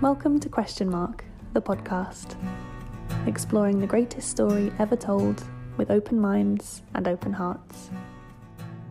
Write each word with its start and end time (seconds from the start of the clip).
Welcome 0.00 0.38
to 0.40 0.48
Question 0.48 0.88
Mark, 0.88 1.24
the 1.54 1.60
podcast, 1.60 2.36
exploring 3.26 3.80
the 3.80 3.86
greatest 3.88 4.30
story 4.30 4.70
ever 4.78 4.94
told 4.94 5.42
with 5.76 5.90
open 5.90 6.20
minds 6.20 6.82
and 6.94 7.08
open 7.08 7.32
hearts. 7.32 7.90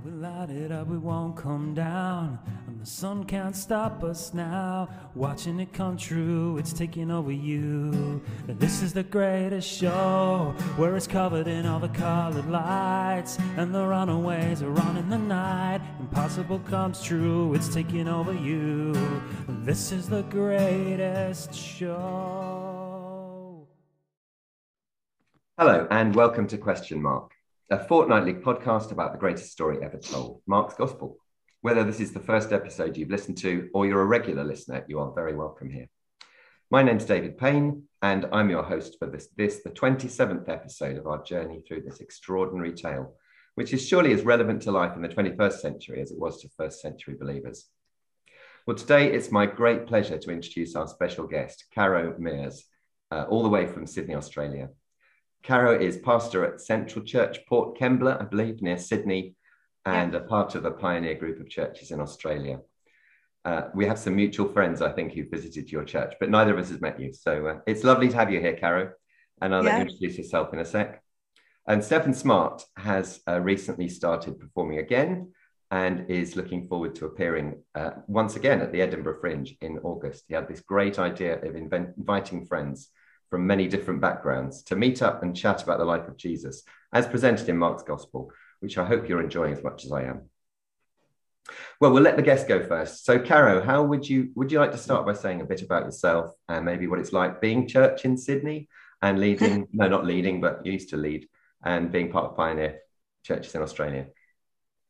We 0.07 0.13
light 0.13 0.49
it 0.51 0.71
up, 0.71 0.87
we 0.87 0.97
won't 0.97 1.35
come 1.35 1.73
down. 1.73 2.39
And 2.65 2.79
the 2.79 2.85
sun 2.85 3.25
can't 3.25 3.53
stop 3.53 4.05
us 4.05 4.33
now. 4.33 4.87
Watching 5.15 5.59
it 5.59 5.73
come 5.73 5.97
true, 5.97 6.57
it's 6.57 6.71
taking 6.71 7.11
over 7.11 7.33
you. 7.33 8.21
This 8.47 8.81
is 8.81 8.93
the 8.93 9.03
greatest 9.03 9.69
show, 9.69 10.55
where 10.77 10.95
it's 10.95 11.07
covered 11.07 11.47
in 11.47 11.65
all 11.65 11.81
the 11.81 11.89
colored 11.89 12.49
lights. 12.49 13.37
And 13.57 13.75
the 13.75 13.85
runaways 13.85 14.61
are 14.61 14.79
on 14.79 14.95
in 14.95 15.09
the 15.09 15.17
night. 15.17 15.81
Impossible 15.99 16.59
comes 16.59 17.03
true, 17.03 17.53
it's 17.53 17.67
taking 17.67 18.07
over 18.07 18.31
you. 18.31 18.93
This 19.65 19.91
is 19.91 20.07
the 20.07 20.23
greatest 20.23 21.53
show. 21.53 21.97
Hello, 25.57 25.85
and 25.91 26.15
welcome 26.15 26.47
to 26.47 26.57
Question 26.57 27.01
Mark, 27.01 27.33
a 27.69 27.77
fortnightly 27.77 28.33
podcast 28.33 28.91
about 28.91 29.11
the 29.11 29.19
greatest 29.19 29.51
story 29.51 29.79
ever 29.83 29.97
told, 29.97 30.41
Mark's 30.47 30.75
Gospel. 30.75 31.17
Whether 31.59 31.83
this 31.83 31.99
is 31.99 32.13
the 32.13 32.19
first 32.21 32.53
episode 32.53 32.95
you've 32.95 33.09
listened 33.09 33.37
to 33.39 33.69
or 33.73 33.85
you're 33.85 34.01
a 34.01 34.05
regular 34.05 34.45
listener, 34.45 34.85
you 34.87 34.99
are 34.99 35.11
very 35.13 35.35
welcome 35.35 35.69
here. 35.69 35.89
My 36.71 36.81
name's 36.81 37.03
David 37.03 37.37
Payne, 37.37 37.83
and 38.01 38.25
I'm 38.31 38.49
your 38.49 38.63
host 38.63 38.95
for 38.97 39.07
this, 39.07 39.27
this, 39.35 39.63
the 39.63 39.69
27th 39.71 40.47
episode 40.47 40.95
of 40.95 41.07
our 41.07 41.21
journey 41.23 41.61
through 41.67 41.81
this 41.81 41.99
extraordinary 41.99 42.71
tale, 42.71 43.15
which 43.55 43.73
is 43.73 43.85
surely 43.85 44.13
as 44.13 44.21
relevant 44.21 44.61
to 44.61 44.71
life 44.71 44.95
in 44.95 45.01
the 45.01 45.09
21st 45.09 45.59
century 45.59 46.01
as 46.01 46.11
it 46.11 46.19
was 46.19 46.41
to 46.41 46.49
first 46.55 46.81
century 46.81 47.15
believers. 47.19 47.67
Well, 48.65 48.77
today 48.77 49.11
it's 49.11 49.29
my 49.29 49.45
great 49.45 49.87
pleasure 49.87 50.17
to 50.17 50.31
introduce 50.31 50.73
our 50.77 50.87
special 50.87 51.27
guest, 51.27 51.65
Caro 51.75 52.15
Mears, 52.17 52.63
uh, 53.11 53.25
all 53.27 53.43
the 53.43 53.49
way 53.49 53.65
from 53.67 53.87
Sydney, 53.87 54.15
Australia. 54.15 54.69
Caro 55.43 55.79
is 55.79 55.97
pastor 55.97 56.45
at 56.45 56.61
Central 56.61 57.05
Church, 57.05 57.39
Port 57.47 57.77
Kembla, 57.77 58.21
I 58.21 58.25
believe, 58.25 58.61
near 58.61 58.77
Sydney, 58.77 59.35
and 59.85 60.13
a 60.15 60.19
part 60.19 60.55
of 60.55 60.65
a 60.65 60.71
pioneer 60.71 61.15
group 61.15 61.39
of 61.39 61.49
churches 61.49 61.91
in 61.91 62.01
Australia. 62.01 62.59
Uh, 63.45 63.69
we 63.73 63.85
have 63.85 63.97
some 63.97 64.15
mutual 64.15 64.49
friends, 64.49 64.81
I 64.81 64.91
think, 64.91 65.13
who 65.13 65.29
visited 65.29 65.71
your 65.71 65.85
church, 65.85 66.15
but 66.19 66.29
neither 66.29 66.53
of 66.53 66.59
us 66.59 66.69
has 66.69 66.81
met 66.81 66.99
you. 66.99 67.13
So 67.13 67.47
uh, 67.47 67.59
it's 67.65 67.85
lovely 67.85 68.09
to 68.09 68.15
have 68.17 68.29
you 68.29 68.41
here, 68.41 68.57
Caro. 68.57 68.91
And 69.41 69.55
I'll 69.55 69.61
let 69.63 69.73
Yeah. 69.73 69.77
you 69.77 69.85
introduce 69.85 70.17
yourself 70.17 70.51
in 70.51 70.59
a 70.59 70.65
sec. 70.65 71.01
And 71.65 71.83
Stephen 71.83 72.13
Smart 72.13 72.65
has 72.75 73.21
uh, 73.27 73.39
recently 73.39 73.87
started 73.87 74.39
performing 74.39 74.79
again 74.79 75.31
and 75.71 76.09
is 76.09 76.35
looking 76.35 76.67
forward 76.67 76.95
to 76.95 77.05
appearing 77.05 77.61
uh, 77.75 77.91
once 78.07 78.35
again 78.35 78.61
at 78.61 78.71
the 78.73 78.81
Edinburgh 78.81 79.19
Fringe 79.21 79.55
in 79.61 79.77
August. 79.79 80.25
He 80.27 80.33
had 80.33 80.47
this 80.47 80.61
great 80.61 80.97
idea 80.99 81.41
of 81.41 81.55
invent- 81.55 81.95
inviting 81.97 82.45
friends 82.45 82.89
from 83.29 83.47
many 83.47 83.67
different 83.67 84.01
backgrounds 84.01 84.63
to 84.63 84.75
meet 84.75 85.01
up 85.01 85.23
and 85.23 85.35
chat 85.35 85.63
about 85.63 85.79
the 85.79 85.85
life 85.85 86.07
of 86.07 86.17
Jesus, 86.17 86.63
as 86.93 87.07
presented 87.07 87.49
in 87.49 87.57
Mark's 87.57 87.83
Gospel, 87.83 88.31
which 88.59 88.77
I 88.77 88.85
hope 88.85 89.07
you're 89.07 89.21
enjoying 89.21 89.53
as 89.53 89.63
much 89.63 89.85
as 89.85 89.91
I 89.91 90.03
am. 90.03 90.29
Well, 91.79 91.91
we'll 91.91 92.03
let 92.03 92.15
the 92.15 92.21
guest 92.21 92.47
go 92.47 92.65
first. 92.65 93.05
So, 93.05 93.19
Caro, 93.19 93.61
how 93.61 93.83
would 93.83 94.07
you 94.07 94.31
would 94.35 94.51
you 94.51 94.59
like 94.59 94.71
to 94.71 94.77
start 94.77 95.05
by 95.05 95.13
saying 95.13 95.41
a 95.41 95.45
bit 95.45 95.61
about 95.61 95.85
yourself 95.85 96.31
and 96.49 96.65
maybe 96.65 96.87
what 96.87 96.99
it's 96.99 97.13
like 97.13 97.41
being 97.41 97.67
church 97.67 98.05
in 98.05 98.17
Sydney 98.17 98.67
and 99.01 99.19
leading? 99.19 99.67
no, 99.73 99.87
not 99.87 100.05
leading, 100.05 100.41
but 100.41 100.65
you 100.65 100.73
used 100.73 100.89
to 100.89 100.97
lead 100.97 101.27
and 101.63 101.91
being 101.91 102.11
part 102.11 102.25
of 102.25 102.37
pioneer 102.37 102.79
churches 103.23 103.55
in 103.55 103.61
Australia. 103.61 104.07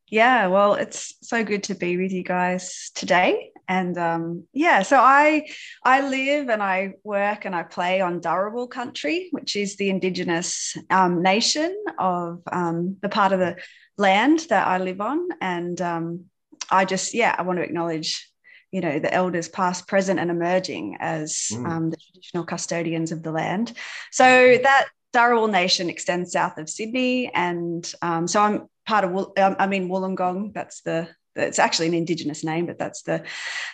Yeah, 0.07 0.47
well, 0.47 0.75
it's 0.75 1.15
so 1.21 1.43
good 1.43 1.63
to 1.63 1.75
be 1.75 1.97
with 1.97 2.11
you 2.11 2.23
guys 2.23 2.91
today. 2.95 3.51
And 3.67 3.97
um, 3.97 4.43
yeah, 4.53 4.83
so 4.83 4.97
I 4.97 5.47
I 5.83 6.07
live 6.07 6.49
and 6.49 6.63
I 6.63 6.93
work 7.03 7.45
and 7.45 7.53
I 7.55 7.63
play 7.63 7.99
on 8.01 8.21
Dharawal 8.21 8.69
country, 8.69 9.27
which 9.31 9.55
is 9.55 9.75
the 9.75 9.89
indigenous 9.89 10.77
um, 10.89 11.21
nation 11.21 11.75
of 11.99 12.41
um, 12.51 12.97
the 13.01 13.09
part 13.09 13.33
of 13.33 13.39
the 13.39 13.57
land 13.97 14.45
that 14.49 14.67
I 14.67 14.77
live 14.77 15.01
on. 15.01 15.27
And 15.41 15.81
um, 15.81 16.25
I 16.71 16.85
just 16.85 17.13
yeah, 17.13 17.35
I 17.37 17.41
want 17.41 17.59
to 17.59 17.63
acknowledge, 17.63 18.31
you 18.71 18.79
know, 18.81 18.99
the 18.99 19.13
elders 19.13 19.49
past, 19.49 19.87
present, 19.87 20.19
and 20.19 20.31
emerging 20.31 20.97
as 20.99 21.49
Mm. 21.51 21.69
um, 21.69 21.89
the 21.89 21.97
traditional 21.97 22.45
custodians 22.45 23.11
of 23.11 23.21
the 23.23 23.31
land. 23.31 23.73
So 24.11 24.23
that 24.63 24.87
Dharawal 25.13 25.49
Nation 25.51 25.89
extends 25.89 26.31
south 26.31 26.57
of 26.57 26.69
Sydney, 26.69 27.31
and 27.33 27.91
um, 28.01 28.27
so 28.27 28.41
I'm 28.41 28.67
part 28.85 29.03
of. 29.05 29.33
I 29.37 29.67
mean 29.67 29.89
Wollongong. 29.89 30.53
That's 30.53 30.81
the. 30.81 31.09
It's 31.37 31.59
actually 31.59 31.87
an 31.87 31.93
Indigenous 31.93 32.43
name, 32.43 32.65
but 32.65 32.77
that's 32.77 33.03
the 33.03 33.23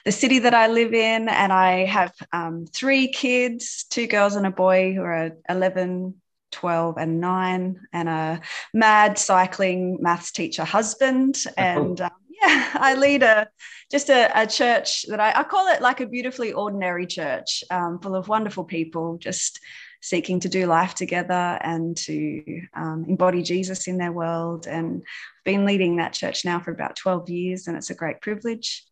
the 0.05 0.11
city 0.11 0.39
that 0.39 0.53
I 0.53 0.67
live 0.67 0.93
in, 0.93 1.29
and 1.29 1.53
I 1.53 1.85
have 1.85 2.13
um, 2.31 2.65
three 2.65 3.07
kids, 3.07 3.85
two 3.89 4.07
girls 4.07 4.35
and 4.35 4.45
a 4.45 4.51
boy, 4.51 4.93
who 4.93 5.01
are 5.01 5.31
11, 5.49 6.15
12, 6.51 6.97
and 6.97 7.19
nine, 7.19 7.79
and 7.91 8.09
a 8.09 8.41
mad 8.73 9.17
cycling 9.17 9.97
maths 10.01 10.31
teacher 10.31 10.63
husband, 10.63 11.43
and. 11.57 12.01
Um, 12.01 12.11
yeah, 12.41 12.71
I 12.73 12.95
lead 12.95 13.23
a 13.23 13.47
just 13.91 14.09
a, 14.09 14.29
a 14.37 14.47
church 14.47 15.03
that 15.03 15.19
I, 15.19 15.31
I 15.39 15.43
call 15.43 15.67
it 15.67 15.81
like 15.81 16.01
a 16.01 16.07
beautifully 16.07 16.51
ordinary 16.51 17.05
church, 17.05 17.63
um, 17.69 17.99
full 17.99 18.15
of 18.15 18.27
wonderful 18.27 18.63
people, 18.63 19.17
just 19.17 19.59
seeking 20.03 20.41
to 20.41 20.49
do 20.49 20.65
life 20.65 20.93
together 20.93 21.57
and 21.61 21.95
to 21.95 22.61
um, 22.73 23.05
embody 23.07 23.41
Jesus 23.41 23.87
in 23.87 23.97
their 23.97 24.11
world. 24.11 24.67
And 24.67 24.97
I've 24.97 25.43
been 25.45 25.65
leading 25.65 25.95
that 25.95 26.11
church 26.11 26.43
now 26.43 26.59
for 26.59 26.71
about 26.71 26.97
12 26.97 27.29
years, 27.29 27.67
and 27.67 27.77
it's 27.77 27.89
a 27.89 27.95
great 27.95 28.19
privilege. 28.19 28.83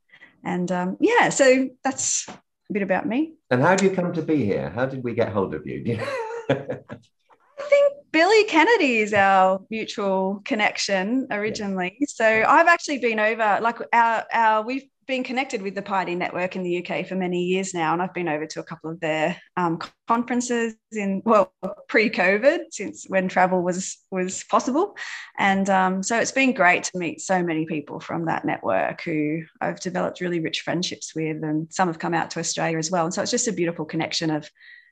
And 0.43 0.71
um, 0.71 0.97
yeah, 1.01 1.27
so 1.27 1.69
that's 1.83 2.27
a 2.29 2.73
bit 2.73 2.81
about 2.81 3.05
me. 3.05 3.33
And 3.49 3.61
how 3.61 3.75
do 3.75 3.85
you 3.85 3.91
come 3.91 4.13
to 4.13 4.21
be 4.21 4.45
here? 4.45 4.69
How 4.69 4.85
did 4.85 5.03
we 5.03 5.13
get 5.13 5.33
hold 5.33 5.53
of 5.53 5.67
you? 5.67 5.99
I 6.49 7.63
think 7.69 7.93
Billy 8.13 8.45
Kennedy 8.45 8.99
is 8.99 9.13
our 9.13 9.61
mutual 9.69 10.41
connection 10.45 11.27
originally. 11.29 11.97
So 12.07 12.25
I've 12.25 12.67
actually 12.67 12.99
been 12.99 13.19
over, 13.19 13.59
like 13.61 13.79
our, 13.93 14.23
our 14.31 14.63
we've 14.63 14.87
been 15.07 15.23
connected 15.23 15.61
with 15.61 15.75
the 15.75 15.81
Pioneer 15.81 16.15
Network 16.15 16.55
in 16.55 16.63
the 16.63 16.85
UK 16.85 17.05
for 17.05 17.15
many 17.15 17.43
years 17.43 17.73
now, 17.73 17.93
and 17.93 18.01
I've 18.01 18.13
been 18.13 18.27
over 18.27 18.45
to 18.45 18.59
a 18.59 18.63
couple 18.63 18.91
of 18.91 18.99
their 18.99 19.37
um, 19.57 19.79
conferences 20.07 20.75
in 20.91 21.21
well 21.25 21.53
pre-COVID, 21.87 22.65
since 22.71 23.05
when 23.07 23.27
travel 23.27 23.61
was 23.61 23.97
was 24.11 24.43
possible, 24.43 24.95
and 25.37 25.69
um, 25.69 26.03
so 26.03 26.19
it's 26.19 26.31
been 26.31 26.53
great 26.53 26.83
to 26.85 26.97
meet 26.97 27.21
so 27.21 27.43
many 27.43 27.65
people 27.65 27.99
from 27.99 28.25
that 28.25 28.45
network 28.45 29.01
who 29.01 29.43
I've 29.59 29.79
developed 29.79 30.21
really 30.21 30.39
rich 30.39 30.61
friendships 30.61 31.13
with, 31.15 31.43
and 31.43 31.71
some 31.71 31.87
have 31.87 31.99
come 31.99 32.13
out 32.13 32.31
to 32.31 32.39
Australia 32.39 32.77
as 32.77 32.91
well, 32.91 33.05
and 33.05 33.13
so 33.13 33.21
it's 33.21 33.31
just 33.31 33.47
a 33.47 33.53
beautiful 33.53 33.85
connection 33.85 34.29
of 34.29 34.49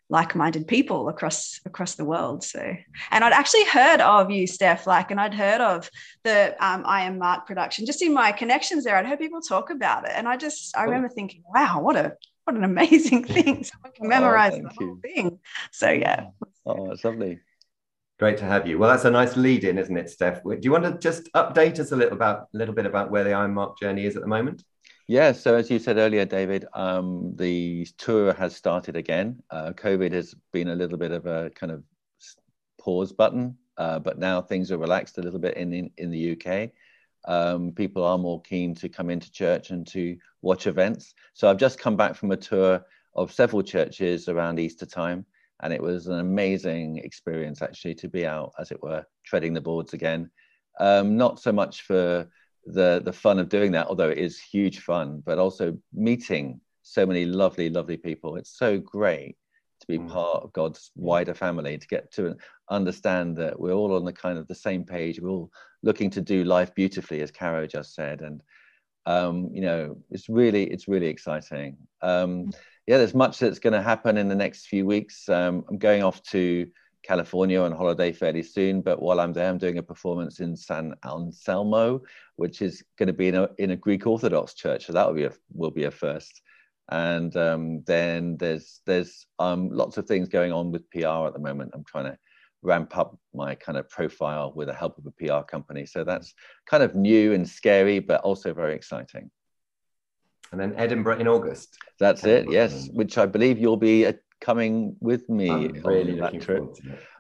like-minded 0.09 0.67
people 0.67 1.07
across 1.07 1.59
across 1.65 1.95
the 1.95 2.05
world 2.05 2.43
so 2.43 2.75
and 3.11 3.23
i'd 3.23 3.33
actually 3.33 3.63
heard 3.65 4.01
of 4.01 4.31
you 4.31 4.47
steph 4.47 4.87
like 4.87 5.11
and 5.11 5.19
i'd 5.19 5.33
heard 5.33 5.61
of 5.61 5.89
the 6.23 6.55
um, 6.59 6.83
i 6.85 7.01
am 7.01 7.19
mark 7.19 7.45
production 7.45 7.85
just 7.85 8.01
in 8.01 8.13
my 8.13 8.31
connections 8.31 8.83
there 8.83 8.95
i'd 8.97 9.05
heard 9.05 9.19
people 9.19 9.41
talk 9.41 9.69
about 9.69 10.05
it 10.05 10.11
and 10.15 10.27
i 10.27 10.35
just 10.35 10.75
i 10.75 10.83
remember 10.83 11.09
thinking 11.09 11.43
wow 11.53 11.79
what 11.79 11.95
a 11.95 12.13
what 12.45 12.55
an 12.55 12.63
amazing 12.63 13.23
thing 13.35 13.63
someone 13.63 13.91
can 13.95 14.07
memorize 14.07 14.53
the 14.53 14.71
whole 14.77 14.87
you. 14.87 14.99
thing 15.01 15.39
so 15.71 15.89
yeah 15.89 16.25
Oh, 16.69 16.91
it's 16.91 17.03
lovely. 17.03 17.39
Great 18.19 18.37
to 18.37 18.45
have 18.45 18.67
you. 18.67 18.77
Well, 18.77 18.89
that's 18.89 19.05
a 19.05 19.11
nice 19.11 19.35
lead 19.37 19.63
in, 19.63 19.77
isn't 19.77 19.97
it, 19.97 20.09
Steph? 20.09 20.43
Do 20.43 20.57
you 20.61 20.71
want 20.71 20.83
to 20.83 20.97
just 20.99 21.31
update 21.33 21.79
us 21.79 21.91
a 21.91 21.95
little 21.95 22.13
about 22.13 22.47
a 22.53 22.57
little 22.57 22.75
bit 22.75 22.85
about 22.85 23.11
where 23.11 23.23
the 23.23 23.33
I 23.33 23.45
Am 23.45 23.53
Mark 23.53 23.79
journey 23.79 24.05
is 24.05 24.15
at 24.15 24.21
the 24.21 24.27
moment? 24.27 24.63
Yeah, 25.09 25.31
so 25.31 25.55
as 25.55 25.71
you 25.71 25.79
said 25.79 25.97
earlier, 25.97 26.23
David, 26.23 26.67
um, 26.71 27.35
the 27.35 27.87
tour 27.97 28.31
has 28.33 28.55
started 28.55 28.95
again. 28.95 29.41
Uh, 29.49 29.71
COVID 29.71 30.11
has 30.11 30.35
been 30.53 30.67
a 30.67 30.75
little 30.75 30.99
bit 30.99 31.09
of 31.11 31.25
a 31.25 31.49
kind 31.55 31.71
of 31.71 31.83
pause 32.79 33.11
button, 33.11 33.57
uh, 33.79 33.97
but 33.97 34.19
now 34.19 34.39
things 34.39 34.71
are 34.71 34.77
relaxed 34.77 35.17
a 35.17 35.23
little 35.23 35.39
bit 35.39 35.57
in, 35.57 35.73
in, 35.73 35.89
in 35.97 36.11
the 36.11 36.33
UK. 36.37 36.69
Um, 37.25 37.71
people 37.71 38.03
are 38.03 38.19
more 38.19 38.39
keen 38.43 38.75
to 38.75 38.87
come 38.87 39.09
into 39.09 39.31
church 39.31 39.71
and 39.71 39.87
to 39.87 40.15
watch 40.43 40.67
events. 40.67 41.15
So 41.33 41.49
I've 41.49 41.57
just 41.57 41.79
come 41.79 41.97
back 41.97 42.13
from 42.13 42.29
a 42.29 42.37
tour 42.37 42.85
of 43.15 43.33
several 43.33 43.63
churches 43.63 44.29
around 44.29 44.59
Easter 44.59 44.85
time, 44.85 45.25
and 45.63 45.73
it 45.73 45.81
was 45.81 46.05
an 46.05 46.19
amazing 46.19 46.99
experience 46.99 47.63
actually 47.63 47.95
to 47.95 48.09
be 48.09 48.27
out, 48.27 48.53
as 48.59 48.69
it 48.69 48.83
were, 48.83 49.03
treading 49.25 49.55
the 49.55 49.61
boards 49.61 49.93
again. 49.93 50.29
Um, 50.79 51.17
not 51.17 51.39
so 51.39 51.51
much 51.51 51.81
for 51.81 52.29
the 52.65 53.01
the 53.03 53.13
fun 53.13 53.39
of 53.39 53.49
doing 53.49 53.71
that, 53.73 53.87
although 53.87 54.09
it 54.09 54.17
is 54.17 54.39
huge 54.39 54.79
fun, 54.79 55.21
but 55.25 55.39
also 55.39 55.77
meeting 55.93 56.59
so 56.83 57.05
many 57.05 57.25
lovely, 57.25 57.69
lovely 57.69 57.97
people. 57.97 58.35
It's 58.35 58.57
so 58.57 58.79
great 58.79 59.37
to 59.81 59.87
be 59.87 59.97
Mm. 59.97 60.09
part 60.09 60.43
of 60.43 60.53
God's 60.53 60.91
wider 60.95 61.33
family, 61.33 61.77
to 61.77 61.87
get 61.87 62.11
to 62.13 62.35
understand 62.69 63.37
that 63.37 63.59
we're 63.59 63.73
all 63.73 63.95
on 63.95 64.05
the 64.05 64.13
kind 64.13 64.37
of 64.37 64.47
the 64.47 64.55
same 64.55 64.83
page. 64.83 65.19
We're 65.21 65.29
all 65.29 65.51
looking 65.83 66.09
to 66.11 66.21
do 66.21 66.43
life 66.43 66.73
beautifully, 66.75 67.21
as 67.21 67.31
Caro 67.31 67.65
just 67.67 67.95
said, 67.95 68.21
and 68.21 68.43
um, 69.05 69.49
you 69.53 69.61
know, 69.61 69.97
it's 70.11 70.29
really, 70.29 70.65
it's 70.65 70.87
really 70.87 71.07
exciting. 71.07 71.77
Um, 72.01 72.51
yeah, 72.85 72.97
there's 72.97 73.15
much 73.15 73.39
that's 73.39 73.59
going 73.59 73.73
to 73.73 73.81
happen 73.81 74.17
in 74.17 74.27
the 74.27 74.35
next 74.35 74.67
few 74.67 74.85
weeks. 74.85 75.27
Um, 75.29 75.63
I'm 75.69 75.77
going 75.77 76.03
off 76.03 76.21
to 76.23 76.67
California 77.03 77.61
on 77.61 77.71
holiday 77.71 78.11
fairly 78.11 78.43
soon, 78.43 78.81
but 78.81 79.01
while 79.01 79.19
I'm 79.19 79.33
there, 79.33 79.49
I'm 79.49 79.57
doing 79.57 79.77
a 79.77 79.83
performance 79.83 80.39
in 80.39 80.55
San 80.55 80.93
Anselmo, 81.05 82.01
which 82.35 82.61
is 82.61 82.83
going 82.97 83.07
to 83.07 83.13
be 83.13 83.29
in 83.29 83.35
a 83.35 83.49
in 83.57 83.71
a 83.71 83.75
Greek 83.75 84.05
Orthodox 84.05 84.53
church. 84.53 84.85
So 84.85 84.93
that 84.93 85.07
will 85.07 85.15
be 85.15 85.25
a 85.25 85.33
will 85.53 85.71
be 85.71 85.85
a 85.85 85.91
first. 85.91 86.41
and 86.91 87.35
um, 87.37 87.83
then 87.85 88.37
there's 88.37 88.81
there's 88.85 89.27
um, 89.39 89.69
lots 89.69 89.97
of 89.97 90.05
things 90.05 90.27
going 90.27 90.51
on 90.51 90.71
with 90.71 90.89
PR 90.91 91.27
at 91.27 91.33
the 91.33 91.39
moment. 91.39 91.71
I'm 91.73 91.85
trying 91.85 92.05
to 92.05 92.17
ramp 92.61 92.97
up 92.97 93.17
my 93.33 93.55
kind 93.55 93.77
of 93.77 93.89
profile 93.89 94.51
with 94.55 94.67
the 94.67 94.73
help 94.73 94.97
of 94.97 95.05
a 95.05 95.11
PR 95.11 95.43
company. 95.45 95.85
So 95.85 96.03
that's 96.03 96.33
kind 96.65 96.83
of 96.83 96.95
new 96.95 97.33
and 97.33 97.47
scary, 97.47 97.99
but 97.99 98.21
also 98.21 98.53
very 98.53 98.75
exciting. 98.75 99.31
And 100.51 100.59
then 100.59 100.73
Edinburgh 100.75 101.19
in 101.19 101.27
August. 101.27 101.77
That's 101.99 102.25
it, 102.25 102.49
yes, 102.49 102.89
which 102.91 103.17
I 103.17 103.25
believe 103.27 103.59
you'll 103.59 103.77
be 103.77 104.05
coming 104.41 104.95
with 104.99 105.27
me 105.29 105.49
I'm 105.49 105.81
really 105.83 106.13
on 106.13 106.19
that 106.19 106.41
trip, 106.41 106.63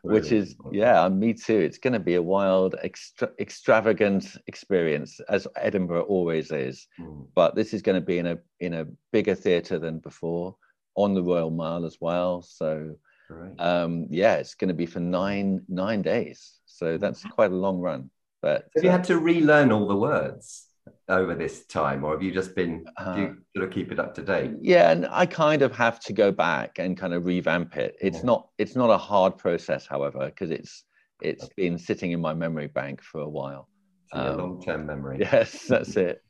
which 0.01 0.31
is, 0.31 0.49
looking 0.49 0.55
forward 0.55 0.73
to 0.73 0.79
it. 0.79 0.81
yeah, 0.81 1.09
me 1.09 1.33
too. 1.33 1.57
It's 1.59 1.77
going 1.77 1.93
to 1.93 1.99
be 1.99 2.15
a 2.15 2.21
wild, 2.21 2.75
extra, 2.81 3.29
extravagant 3.39 4.37
experience, 4.47 5.19
as 5.29 5.47
Edinburgh 5.55 6.03
always 6.03 6.51
is. 6.51 6.87
Mm. 6.99 7.27
But 7.35 7.55
this 7.55 7.73
is 7.73 7.81
going 7.81 7.99
to 7.99 8.05
be 8.05 8.17
in 8.17 8.27
a 8.27 8.37
in 8.59 8.73
a 8.73 8.85
bigger 9.11 9.35
theatre 9.35 9.79
than 9.79 9.99
before, 9.99 10.55
on 10.95 11.13
the 11.13 11.23
Royal 11.23 11.51
Mile 11.51 11.85
as 11.85 11.97
well. 11.99 12.41
So 12.41 12.95
um, 13.59 14.07
yeah, 14.09 14.35
it's 14.35 14.55
going 14.55 14.69
to 14.69 14.73
be 14.73 14.85
for 14.85 14.99
nine 14.99 15.61
nine 15.67 16.01
days. 16.01 16.59
So 16.65 16.97
that's 16.97 17.23
quite 17.23 17.51
a 17.51 17.55
long 17.55 17.79
run. 17.79 18.09
But 18.41 18.69
Have 18.75 18.83
you 18.83 18.89
uh, 18.89 18.93
had 18.93 19.03
to 19.05 19.19
relearn 19.19 19.71
all 19.71 19.87
the 19.87 19.97
words 19.97 20.68
over 21.09 21.35
this 21.35 21.65
time, 21.65 22.03
or 22.03 22.13
have 22.13 22.21
you 22.23 22.31
just 22.31 22.55
been, 22.55 22.83
do 22.83 22.91
Uh, 22.97 23.15
you 23.17 23.37
sort 23.55 23.67
of 23.67 23.73
keep 23.73 23.91
it 23.91 23.99
up 23.99 24.13
to 24.15 24.21
date? 24.21 24.51
yeah, 24.61 24.91
and 24.91 25.07
I 25.09 25.25
kind 25.25 25.61
of 25.61 25.75
have 25.75 25.99
to 26.01 26.13
go 26.13 26.31
back 26.31 26.79
and 26.79 26.95
kind 26.95 27.13
of 27.13 27.25
revamp 27.25 27.75
it. 27.77 27.95
It's 27.99 28.19
Yeah. 28.19 28.25
not 28.25 28.49
it's 28.57 28.75
not 28.75 28.89
a 28.89 28.97
hard 28.97 29.37
process, 29.37 29.87
however, 29.87 30.25
because 30.27 30.51
it's 30.51 30.85
it's 31.21 31.49
been 31.49 31.77
sitting 31.77 32.11
in 32.11 32.21
my 32.21 32.33
memory 32.33 32.67
bank 32.67 33.01
for 33.01 33.21
a 33.21 33.29
while. 33.29 33.67
So 34.13 34.19
Um, 34.19 34.37
long-term 34.37 34.85
memory. 34.85 35.17
Yes, 35.31 35.65
that's 35.67 35.97
it. 35.97 36.23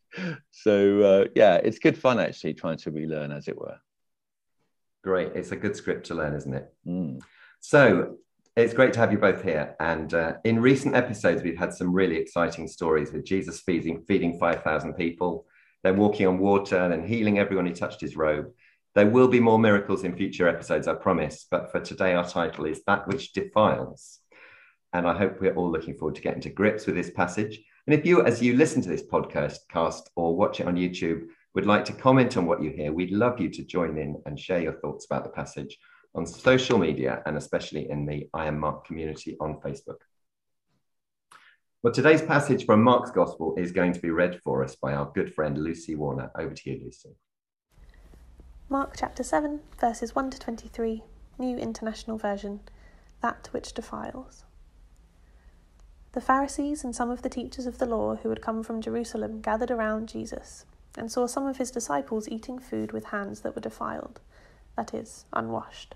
So 0.51 1.01
uh, 1.01 1.25
yeah, 1.35 1.55
it's 1.57 1.79
good 1.79 1.97
fun 1.97 2.19
actually 2.19 2.55
trying 2.55 2.77
to 2.77 2.91
relearn, 2.91 3.31
as 3.31 3.47
it 3.47 3.57
were. 3.57 3.77
Great. 5.03 5.33
It's 5.35 5.51
a 5.51 5.55
good 5.55 5.75
script 5.75 6.07
to 6.07 6.15
learn, 6.15 6.33
isn't 6.33 6.53
it? 6.53 6.73
Mm. 6.87 7.21
So 7.59 8.17
it's 8.59 8.73
great 8.73 8.91
to 8.93 8.99
have 8.99 9.11
you 9.11 9.17
both 9.17 9.41
here. 9.41 9.75
And 9.79 10.13
uh, 10.13 10.33
in 10.43 10.59
recent 10.59 10.93
episodes, 10.93 11.41
we've 11.41 11.57
had 11.57 11.73
some 11.73 11.93
really 11.93 12.17
exciting 12.17 12.67
stories 12.67 13.13
with 13.13 13.23
Jesus 13.23 13.61
feeding, 13.61 14.03
feeding 14.05 14.37
5,000 14.37 14.95
people, 14.95 15.45
then 15.83 15.95
walking 15.95 16.27
on 16.27 16.39
water, 16.39 16.77
and 16.77 16.91
then 16.91 17.07
healing 17.07 17.39
everyone 17.39 17.65
who 17.65 17.73
touched 17.73 18.01
his 18.01 18.17
robe. 18.17 18.47
There 18.95 19.07
will 19.07 19.29
be 19.29 19.39
more 19.39 19.59
miracles 19.59 20.03
in 20.03 20.15
future 20.15 20.49
episodes, 20.49 20.89
I 20.89 20.95
promise. 20.95 21.45
But 21.49 21.71
for 21.71 21.79
today, 21.79 22.15
our 22.15 22.27
title 22.27 22.65
is 22.65 22.83
That 22.85 23.07
Which 23.07 23.31
Defiles. 23.31 24.19
And 24.91 25.07
I 25.07 25.17
hope 25.17 25.39
we're 25.39 25.55
all 25.55 25.71
looking 25.71 25.95
forward 25.95 26.15
to 26.15 26.21
getting 26.21 26.41
to 26.41 26.49
grips 26.49 26.85
with 26.85 26.95
this 26.95 27.11
passage. 27.11 27.61
And 27.87 27.93
if 27.97 28.05
you, 28.05 28.25
as 28.25 28.41
you 28.41 28.57
listen 28.57 28.81
to 28.81 28.89
this 28.89 29.05
podcast 29.05 29.59
cast 29.71 30.09
or 30.17 30.35
watch 30.35 30.59
it 30.59 30.67
on 30.67 30.75
YouTube, 30.75 31.27
would 31.55 31.65
like 31.65 31.85
to 31.85 31.93
comment 31.93 32.35
on 32.35 32.45
what 32.45 32.61
you 32.61 32.71
hear, 32.71 32.91
we'd 32.91 33.11
love 33.11 33.39
you 33.39 33.49
to 33.51 33.63
join 33.63 33.97
in 33.97 34.21
and 34.25 34.37
share 34.37 34.61
your 34.61 34.73
thoughts 34.73 35.05
about 35.05 35.23
the 35.23 35.29
passage 35.29 35.77
on 36.15 36.25
social 36.25 36.77
media 36.77 37.21
and 37.25 37.37
especially 37.37 37.89
in 37.89 38.05
the 38.05 38.27
I 38.33 38.47
Am 38.47 38.59
Mark 38.59 38.85
community 38.85 39.37
on 39.39 39.59
Facebook. 39.61 39.97
Well, 41.81 41.93
today's 41.93 42.21
passage 42.21 42.65
from 42.65 42.83
Mark's 42.83 43.11
Gospel 43.11 43.55
is 43.57 43.71
going 43.71 43.93
to 43.93 44.01
be 44.01 44.09
read 44.09 44.41
for 44.43 44.63
us 44.63 44.75
by 44.75 44.93
our 44.93 45.11
good 45.13 45.33
friend 45.33 45.57
Lucy 45.57 45.95
Warner. 45.95 46.29
Over 46.37 46.53
to 46.53 46.69
you, 46.69 46.81
Lucy. 46.83 47.09
Mark 48.67 48.95
chapter 48.97 49.23
7, 49.23 49.61
verses 49.79 50.13
1 50.13 50.29
to 50.31 50.39
23, 50.39 51.03
New 51.37 51.57
International 51.57 52.17
Version, 52.17 52.59
that 53.21 53.47
which 53.51 53.73
defiles. 53.73 54.43
The 56.11 56.21
Pharisees 56.21 56.83
and 56.83 56.95
some 56.95 57.09
of 57.09 57.21
the 57.21 57.29
teachers 57.29 57.65
of 57.65 57.77
the 57.77 57.85
law 57.85 58.15
who 58.15 58.29
had 58.29 58.41
come 58.41 58.61
from 58.61 58.81
Jerusalem 58.81 59.41
gathered 59.41 59.71
around 59.71 60.09
Jesus 60.09 60.65
and 60.97 61.11
saw 61.11 61.27
some 61.27 61.45
of 61.45 61.57
his 61.57 61.71
disciples 61.71 62.27
eating 62.27 62.59
food 62.59 62.91
with 62.91 63.05
hands 63.05 63.41
that 63.41 63.55
were 63.55 63.61
defiled, 63.61 64.19
that 64.75 64.93
is, 64.93 65.25
unwashed. 65.31 65.95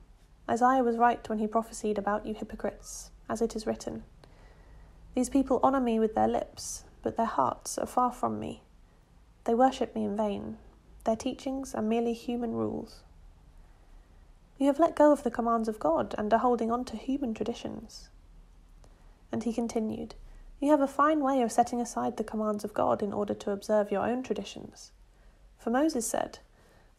Isaiah 0.49 0.83
was 0.83 0.97
right 0.97 1.27
when 1.29 1.39
he 1.39 1.47
prophesied 1.47 1.97
about 1.97 2.25
you 2.25 2.33
hypocrites, 2.33 3.11
as 3.29 3.41
it 3.41 3.55
is 3.55 3.65
written, 3.65 4.03
These 5.15 5.29
people 5.29 5.59
honour 5.63 5.79
me 5.79 5.99
with 5.99 6.15
their 6.15 6.27
lips, 6.27 6.83
but 7.03 7.17
their 7.17 7.25
hearts 7.25 7.77
are 7.77 7.85
far 7.85 8.11
from 8.11 8.39
me. 8.39 8.61
They 9.45 9.53
worship 9.53 9.95
me 9.95 10.05
in 10.05 10.15
vain. 10.15 10.57
Their 11.03 11.15
teachings 11.15 11.73
are 11.73 11.81
merely 11.81 12.13
human 12.13 12.51
rules. 12.51 13.01
You 14.57 14.67
have 14.67 14.79
let 14.79 14.95
go 14.95 15.11
of 15.11 15.23
the 15.23 15.31
commands 15.31 15.67
of 15.67 15.79
God 15.79 16.13
and 16.17 16.31
are 16.31 16.39
holding 16.39 16.71
on 16.71 16.85
to 16.85 16.95
human 16.95 17.33
traditions. 17.33 18.09
And 19.31 19.43
he 19.43 19.53
continued, 19.53 20.13
You 20.59 20.69
have 20.69 20.81
a 20.81 20.87
fine 20.87 21.21
way 21.21 21.41
of 21.41 21.51
setting 21.51 21.81
aside 21.81 22.17
the 22.17 22.23
commands 22.23 22.63
of 22.63 22.73
God 22.73 23.01
in 23.01 23.13
order 23.13 23.33
to 23.33 23.51
observe 23.51 23.91
your 23.91 24.05
own 24.05 24.21
traditions. 24.21 24.91
For 25.57 25.71
Moses 25.71 26.07
said, 26.07 26.39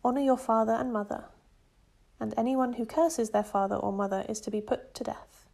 Honour 0.05 0.23
your 0.23 0.39
father 0.39 0.73
and 0.73 0.93
mother, 0.93 1.27
and 2.21 2.35
anyone 2.37 2.75
who 2.75 2.87
curses 2.87 3.31
their 3.31 3.43
father 3.43 3.77
or 3.77 3.93
mother 3.93 4.25
is 4.29 4.41
to 4.41 4.51
be 4.51 4.61
put 4.61 4.95
to 4.95 5.05
death. 5.05 5.47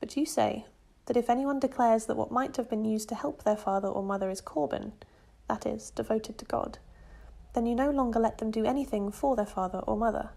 But 0.00 0.16
you 0.16 0.26
say 0.26 0.66
that 1.06 1.16
if 1.16 1.30
anyone 1.30 1.58
declares 1.58 2.06
that 2.06 2.16
what 2.16 2.30
might 2.30 2.56
have 2.56 2.68
been 2.68 2.84
used 2.84 3.08
to 3.08 3.14
help 3.14 3.42
their 3.42 3.56
father 3.56 3.88
or 3.88 4.02
mother 4.02 4.30
is 4.30 4.40
Corban, 4.40 4.92
that 5.48 5.66
is, 5.66 5.90
devoted 5.90 6.38
to 6.38 6.44
God, 6.44 6.78
then 7.54 7.66
you 7.66 7.74
no 7.74 7.90
longer 7.90 8.20
let 8.20 8.38
them 8.38 8.50
do 8.50 8.64
anything 8.64 9.10
for 9.10 9.36
their 9.36 9.46
father 9.46 9.78
or 9.80 9.96
mother. 9.96 10.30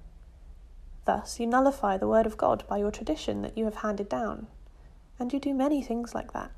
Thus, 1.06 1.39
you 1.39 1.47
nullify 1.47 1.97
the 1.97 2.07
word 2.07 2.25
of 2.25 2.38
God 2.38 2.63
by 2.67 2.77
your 2.77 2.91
tradition 2.91 3.41
that 3.41 3.57
you 3.57 3.65
have 3.65 3.75
handed 3.75 4.09
down, 4.09 4.47
and 5.17 5.33
you 5.33 5.39
do 5.39 5.53
many 5.53 5.81
things 5.81 6.13
like 6.13 6.33
that. 6.33 6.51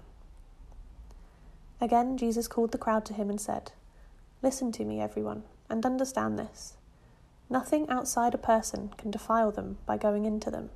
Again, 1.80 2.18
Jesus 2.18 2.48
called 2.48 2.71
the 2.71 2.77
crowd 2.77 3.06
to 3.06 3.13
him 3.13 3.30
and 3.30 3.42
said, 3.42 3.71
Listen 4.44 4.71
to 4.74 4.86
me, 4.86 5.00
everyone, 5.00 5.44
and 5.69 5.86
understand 5.86 6.38
this. 6.38 6.75
Nothing 7.51 7.89
outside 7.89 8.34
a 8.34 8.38
person 8.38 8.93
can 8.98 9.12
defile 9.12 9.51
them 9.51 9.77
by 9.86 9.98
going 9.98 10.24
into 10.24 10.50
them. 10.50 10.70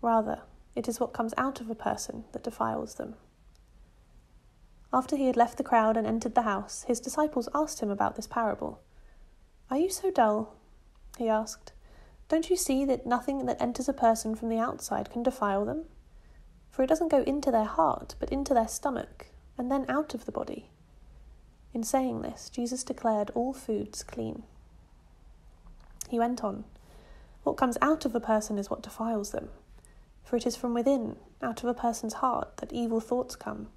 Rather, 0.00 0.42
it 0.76 0.86
is 0.86 1.00
what 1.00 1.12
comes 1.12 1.34
out 1.36 1.60
of 1.60 1.68
a 1.68 1.74
person 1.74 2.26
that 2.30 2.44
defiles 2.44 2.94
them. 2.94 3.16
After 4.92 5.16
he 5.16 5.26
had 5.26 5.36
left 5.36 5.58
the 5.58 5.64
crowd 5.64 5.96
and 5.96 6.06
entered 6.06 6.36
the 6.36 6.42
house, 6.42 6.84
his 6.84 7.00
disciples 7.00 7.48
asked 7.52 7.80
him 7.80 7.90
about 7.90 8.14
this 8.14 8.28
parable. 8.28 8.80
Are 9.68 9.78
you 9.78 9.90
so 9.90 10.12
dull? 10.12 10.54
he 11.18 11.28
asked. 11.28 11.72
Don't 12.28 12.50
you 12.50 12.56
see 12.56 12.84
that 12.84 13.04
nothing 13.04 13.46
that 13.46 13.60
enters 13.60 13.88
a 13.88 13.92
person 13.92 14.36
from 14.36 14.48
the 14.48 14.60
outside 14.60 15.10
can 15.10 15.24
defile 15.24 15.64
them? 15.64 15.86
For 16.70 16.84
it 16.84 16.88
doesn't 16.88 17.10
go 17.10 17.22
into 17.22 17.50
their 17.50 17.64
heart, 17.64 18.14
but 18.20 18.30
into 18.30 18.54
their 18.54 18.68
stomach, 18.68 19.26
and 19.58 19.72
then 19.72 19.86
out 19.88 20.14
of 20.14 20.24
the 20.24 20.30
body. 20.30 20.70
In 21.74 21.82
saying 21.82 22.22
this, 22.22 22.48
Jesus 22.48 22.84
declared 22.84 23.30
all 23.30 23.52
foods 23.52 24.04
clean. 24.04 24.44
He 26.10 26.18
went 26.18 26.42
on, 26.42 26.64
What 27.44 27.56
comes 27.56 27.78
out 27.80 28.04
of 28.04 28.16
a 28.16 28.20
person 28.20 28.58
is 28.58 28.68
what 28.68 28.82
defiles 28.82 29.30
them. 29.30 29.48
For 30.24 30.34
it 30.34 30.44
is 30.44 30.56
from 30.56 30.74
within, 30.74 31.16
out 31.40 31.62
of 31.62 31.68
a 31.68 31.74
person's 31.74 32.14
heart, 32.14 32.56
that 32.56 32.72
evil 32.72 32.98
thoughts 32.98 33.36
come 33.36 33.68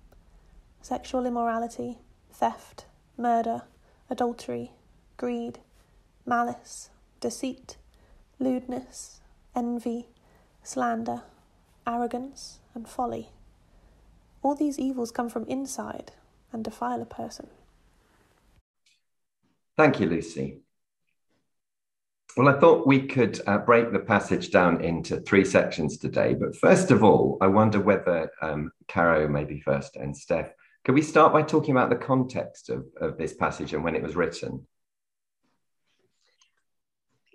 sexual 0.82 1.26
immorality, 1.28 2.00
theft, 2.32 2.88
murder, 3.18 3.62
adultery, 4.10 4.72
greed, 5.16 5.60
malice, 6.26 6.90
deceit, 7.22 7.78
lewdness, 8.40 9.22
envy, 9.56 10.08
slander, 10.64 11.22
arrogance, 11.86 12.60
and 12.74 12.90
folly. 12.90 13.30
All 14.42 14.56
these 14.56 14.80
evils 14.80 15.12
come 15.12 15.30
from 15.30 15.46
inside 15.46 16.12
and 16.52 16.64
defile 16.64 17.02
a 17.02 17.06
person. 17.06 17.48
Thank 19.78 20.00
you, 20.00 20.08
Lucy. 20.08 20.64
Well, 22.36 22.50
I 22.50 22.60
thought 22.60 22.88
we 22.88 23.06
could 23.06 23.40
uh, 23.46 23.60
break 23.60 23.92
the 23.92 24.00
passage 24.00 24.50
down 24.50 24.82
into 24.84 25.20
three 25.22 25.46
sections 25.46 25.98
today. 25.98 26.34
But 26.34 26.56
first 26.56 26.90
of 26.90 27.04
all, 27.04 27.38
I 27.42 27.48
wonder 27.48 27.80
whether 27.80 28.32
um, 28.42 28.72
Caro, 28.88 29.28
maybe 29.28 29.62
first, 29.62 29.96
and 29.96 30.18
Steph, 30.18 30.52
could 30.84 30.96
we 30.96 31.04
start 31.04 31.32
by 31.32 31.44
talking 31.44 31.72
about 31.76 31.90
the 31.90 31.96
context 31.96 32.70
of, 32.70 32.86
of 33.00 33.18
this 33.18 33.34
passage 33.34 33.74
and 33.74 33.84
when 33.84 33.96
it 33.96 34.02
was 34.02 34.16
written? 34.16 34.66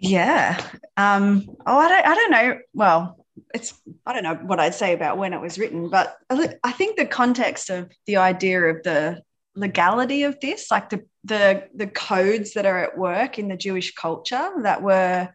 Yeah. 0.00 0.60
Um, 0.96 1.46
oh, 1.64 1.78
I 1.78 1.88
don't, 1.88 2.06
I 2.06 2.14
don't 2.14 2.30
know. 2.30 2.58
Well, 2.74 3.24
it's, 3.54 3.74
I 4.04 4.12
don't 4.12 4.24
know 4.24 4.34
what 4.34 4.58
I'd 4.60 4.74
say 4.74 4.94
about 4.94 5.16
when 5.16 5.32
it 5.32 5.40
was 5.40 5.58
written, 5.58 5.90
but 5.90 6.16
I 6.28 6.54
I 6.64 6.72
think 6.72 6.96
the 6.96 7.06
context 7.06 7.70
of 7.70 7.90
the 8.06 8.16
idea 8.16 8.60
of 8.62 8.82
the 8.82 9.22
legality 9.58 10.22
of 10.22 10.38
this, 10.40 10.70
like 10.70 10.90
the 10.90 11.04
the 11.24 11.68
the 11.74 11.86
codes 11.86 12.54
that 12.54 12.66
are 12.66 12.78
at 12.78 12.96
work 12.96 13.38
in 13.38 13.48
the 13.48 13.56
Jewish 13.56 13.94
culture 13.94 14.50
that 14.62 14.82
were 14.82 15.28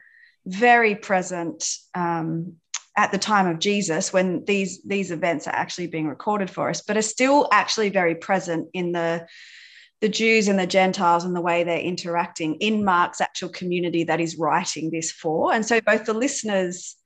very 0.46 0.96
present 0.96 1.64
um, 1.94 2.54
at 2.98 3.12
the 3.12 3.18
time 3.18 3.48
of 3.48 3.60
Jesus 3.60 4.14
when 4.14 4.46
these 4.46 4.82
these 4.84 5.12
events 5.12 5.48
are 5.48 5.56
actually 5.56 5.88
being 5.88 6.08
recorded 6.08 6.50
for 6.50 6.70
us, 6.70 6.82
but 6.82 6.98
are 6.98 7.02
still 7.02 7.48
actually 7.52 7.90
very 7.90 8.16
present 8.16 8.70
in 8.74 8.92
the 8.92 9.28
the 10.02 10.10
Jews 10.10 10.48
and 10.50 10.60
the 10.60 10.68
Gentiles 10.68 11.24
and 11.24 11.36
the 11.36 11.42
way 11.42 11.64
they're 11.64 11.80
interacting 11.80 12.56
in 12.56 12.84
Mark's 12.84 13.22
actual 13.22 13.50
community 13.50 14.04
that 14.04 14.20
he's 14.20 14.38
writing 14.38 14.92
this 14.92 15.12
for. 15.12 15.54
And 15.54 15.66
so 15.66 15.80
both 15.80 16.06
the 16.06 16.14
listeners 16.14 16.98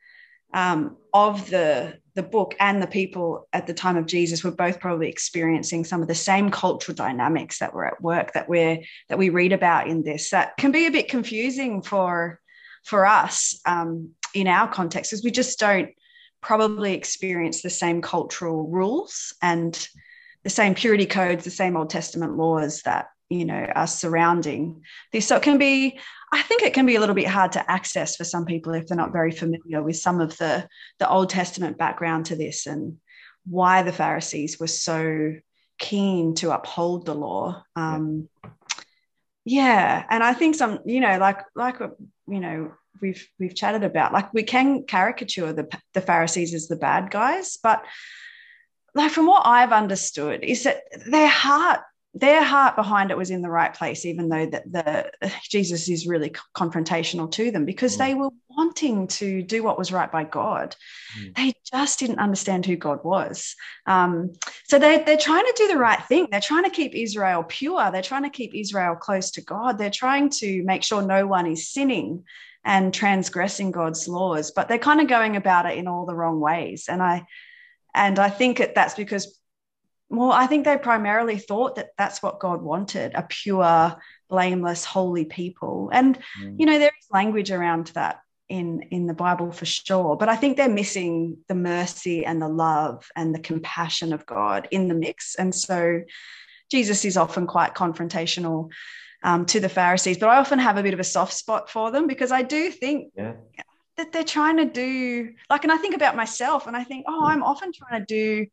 um, 0.54 0.98
of 1.14 1.50
the 1.50 1.98
the 2.16 2.24
book 2.24 2.56
and 2.60 2.82
the 2.82 2.88
people 2.88 3.48
at 3.54 3.68
the 3.68 3.76
time 3.76 3.96
of 3.96 4.08
Jesus 4.08 4.44
were 4.44 4.50
both 4.52 4.80
probably 4.80 5.08
experiencing 5.08 5.86
some 5.86 6.02
of 6.02 6.08
the 6.08 6.16
same 6.16 6.50
cultural 6.50 6.96
dynamics 6.96 7.60
that 7.60 7.76
were 7.76 7.86
at 7.86 8.02
work 8.02 8.34
that 8.34 8.50
we're 8.50 8.80
that 9.08 9.20
we 9.20 9.30
read 9.30 9.54
about 9.54 9.88
in 9.88 10.04
this. 10.04 10.32
That 10.32 10.58
can 10.58 10.72
be 10.72 10.88
a 10.88 10.92
bit 10.92 11.10
confusing 11.10 11.82
for 11.84 12.40
for 12.84 13.06
us 13.06 13.60
um, 13.66 14.12
in 14.34 14.48
our 14.48 14.68
context, 14.68 15.14
as 15.14 15.24
we 15.24 15.32
just 15.32 15.60
don't 15.60 15.90
probably 16.42 16.94
experience 16.94 17.62
the 17.62 17.70
same 17.70 18.02
cultural 18.02 18.68
rules 18.68 19.34
and 19.42 19.88
the 20.44 20.50
same 20.50 20.74
purity 20.74 21.06
codes, 21.06 21.44
the 21.44 21.52
same 21.52 21.76
Old 21.76 21.90
Testament 21.90 22.38
laws 22.38 22.84
that 22.84 23.08
you 23.30 23.46
know 23.46 23.68
are 23.76 23.88
surrounding 23.88 24.84
this. 25.12 25.28
So 25.28 25.36
it 25.36 25.44
can 25.44 25.58
be, 25.58 26.00
I 26.32 26.42
think, 26.42 26.64
it 26.64 26.74
can 26.74 26.86
be 26.86 26.96
a 26.96 27.00
little 27.00 27.16
bit 27.16 27.28
hard 27.28 27.54
to 27.54 27.72
access 27.72 28.16
for 28.16 28.24
some 28.24 28.46
people 28.46 28.74
if 28.74 28.88
they're 28.88 28.98
not 28.98 29.14
very 29.14 29.32
familiar 29.32 29.82
with 29.82 29.98
some 29.98 30.22
of 30.22 30.38
the 30.38 30.68
the 31.00 31.10
Old 31.10 31.30
Testament 31.30 31.78
background 31.78 32.28
to 32.28 32.36
this 32.36 32.68
and 32.68 32.98
why 33.46 33.84
the 33.84 33.94
Pharisees 33.94 34.60
were 34.60 34.68
so 34.68 35.36
keen 35.80 36.36
to 36.36 36.52
uphold 36.52 37.06
the 37.06 37.16
law. 37.16 37.64
Um, 37.76 38.30
yeah, 39.46 40.06
and 40.10 40.24
I 40.24 40.34
think 40.34 40.56
some, 40.56 40.80
you 40.86 41.00
know, 41.00 41.18
like 41.18 41.40
like 41.56 41.80
you 41.80 42.40
know 42.40 42.74
we've 43.02 43.28
we've 43.40 43.56
chatted 43.56 43.84
about, 43.84 44.14
like 44.14 44.34
we 44.34 44.44
can 44.44 44.84
caricature 44.84 45.54
the 45.54 45.68
the 45.94 46.02
Pharisees 46.02 46.54
as 46.54 46.68
the 46.68 46.76
bad 46.76 47.12
guys, 47.12 47.58
but 47.62 47.84
like 48.94 49.12
from 49.12 49.28
what 49.28 49.46
I've 49.46 49.72
understood 49.72 50.44
is 50.44 50.64
that 50.64 50.82
their 51.06 51.28
heart 51.28 51.82
their 52.14 52.44
heart 52.44 52.76
behind 52.76 53.12
it 53.12 53.18
was 53.18 53.30
in 53.30 53.42
the 53.42 53.50
right 53.50 53.74
place, 53.74 54.06
even 54.06 54.30
though 54.30 54.46
that 54.48 54.72
the 54.72 55.12
Jesus 55.50 55.90
is 55.90 56.08
really 56.08 56.32
confrontational 56.56 57.32
to 57.34 57.52
them 57.52 57.66
because 57.66 57.96
mm. 57.96 58.00
they 58.00 58.14
were 58.16 58.30
wanting 58.50 59.08
to 59.08 59.44
do 59.44 59.64
what 59.64 59.78
was 59.78 59.92
right 59.92 60.12
by 60.12 60.24
God. 60.24 60.76
Mm. 61.20 61.36
They 61.36 61.54
just 61.64 62.00
didn't 62.00 62.20
understand 62.20 62.66
who 62.66 62.76
God 62.76 63.04
was. 63.04 63.56
Um, 63.86 64.34
so 64.66 64.80
they, 64.80 65.04
they're 65.04 65.18
trying 65.18 65.46
to 65.46 65.54
do 65.58 65.68
the 65.68 65.78
right 65.78 66.04
thing. 66.06 66.28
They're 66.32 66.42
trying 66.42 66.64
to 66.64 66.70
keep 66.70 66.96
Israel 66.96 67.44
pure. 67.44 67.92
They're 67.92 68.02
trying 68.02 68.24
to 68.24 68.30
keep 68.30 68.56
Israel 68.56 68.96
close 68.96 69.32
to 69.32 69.42
God. 69.42 69.78
They're 69.78 69.90
trying 69.90 70.30
to 70.40 70.64
make 70.64 70.84
sure 70.84 71.02
no 71.02 71.28
one 71.28 71.46
is 71.46 71.70
sinning 71.70 72.24
and 72.64 72.94
transgressing 72.94 73.72
God's 73.72 74.08
laws, 74.08 74.52
but 74.52 74.68
they're 74.68 74.78
kind 74.78 75.00
of 75.00 75.08
going 75.08 75.38
about 75.38 75.66
it 75.66 75.78
in 75.78 75.88
all 75.88 76.06
the 76.06 76.16
wrong 76.16 76.40
ways. 76.40 76.88
And 76.90 77.02
I 77.02 77.26
and 77.96 78.20
I 78.20 78.30
think 78.30 78.58
that 78.60 78.76
that's 78.76 78.94
because 78.94 79.40
well, 80.10 80.32
I 80.32 80.48
think 80.48 80.64
they 80.66 80.78
primarily 80.78 81.38
thought 81.38 81.76
that 81.76 81.90
that's 81.98 82.24
what 82.24 82.40
God 82.40 82.62
wanted 82.62 83.14
a 83.14 83.24
pure, 83.24 83.96
blameless, 84.30 84.86
holy 84.86 85.26
people. 85.26 85.90
And, 85.92 86.18
mm. 86.42 86.56
you 86.58 86.66
know, 86.66 86.80
there 86.80 86.92
is 87.00 87.08
language 87.12 87.52
around 87.52 87.88
that 87.88 88.22
in, 88.48 88.84
in 88.92 89.08
the 89.08 89.14
Bible 89.14 89.52
for 89.52 89.66
sure. 89.66 90.16
But 90.16 90.30
I 90.30 90.38
think 90.38 90.56
they're 90.56 90.70
missing 90.70 91.40
the 91.50 91.56
mercy 91.56 92.26
and 92.26 92.42
the 92.42 92.48
love 92.48 93.10
and 93.16 93.36
the 93.36 93.40
compassion 93.40 94.14
of 94.14 94.26
God 94.26 94.70
in 94.72 94.88
the 94.88 94.96
mix. 94.96 95.36
And 95.36 95.54
so 95.54 96.02
Jesus 96.72 97.04
is 97.04 97.18
often 97.18 97.46
quite 97.46 97.76
confrontational 97.76 98.72
um, 99.24 99.46
to 99.48 99.60
the 99.60 99.70
Pharisees. 99.70 100.20
But 100.20 100.30
I 100.30 100.38
often 100.38 100.60
have 100.60 100.78
a 100.78 100.84
bit 100.84 100.94
of 100.94 101.02
a 101.02 101.06
soft 101.06 101.34
spot 101.34 101.70
for 101.70 101.92
them 101.92 102.08
because 102.08 102.32
I 102.32 102.44
do 102.44 102.72
think. 102.72 103.12
Yeah 103.16 103.34
that 103.98 104.12
they're 104.12 104.24
trying 104.24 104.58
to 104.58 104.66
do 104.66 105.34
like 105.50 105.64
and 105.64 105.72
i 105.72 105.78
think 105.78 105.96
about 105.96 106.16
myself 106.16 106.68
and 106.68 106.78
i 106.78 106.84
think 106.84 107.04
oh 107.08 107.26
i'm 107.26 107.42
often 107.42 107.72
trying 107.74 108.00
to 108.00 108.06
do 108.06 108.46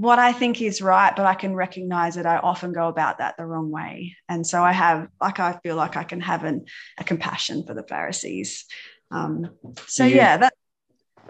what 0.00 0.18
I 0.18 0.32
think 0.32 0.62
is 0.62 0.80
right, 0.80 1.14
but 1.14 1.26
I 1.26 1.34
can 1.34 1.54
recognize 1.54 2.14
that 2.14 2.24
I 2.24 2.38
often 2.38 2.72
go 2.72 2.88
about 2.88 3.18
that 3.18 3.36
the 3.36 3.44
wrong 3.44 3.70
way. 3.70 4.16
And 4.30 4.46
so 4.46 4.62
I 4.62 4.72
have, 4.72 5.08
like, 5.20 5.38
I 5.38 5.58
feel 5.62 5.76
like 5.76 5.94
I 5.96 6.04
can 6.04 6.20
have 6.20 6.44
an, 6.44 6.64
a 6.96 7.04
compassion 7.04 7.64
for 7.66 7.74
the 7.74 7.82
Pharisees. 7.82 8.64
Um, 9.10 9.50
so, 9.86 10.04
you, 10.04 10.16
yeah, 10.16 10.38
that. 10.38 10.54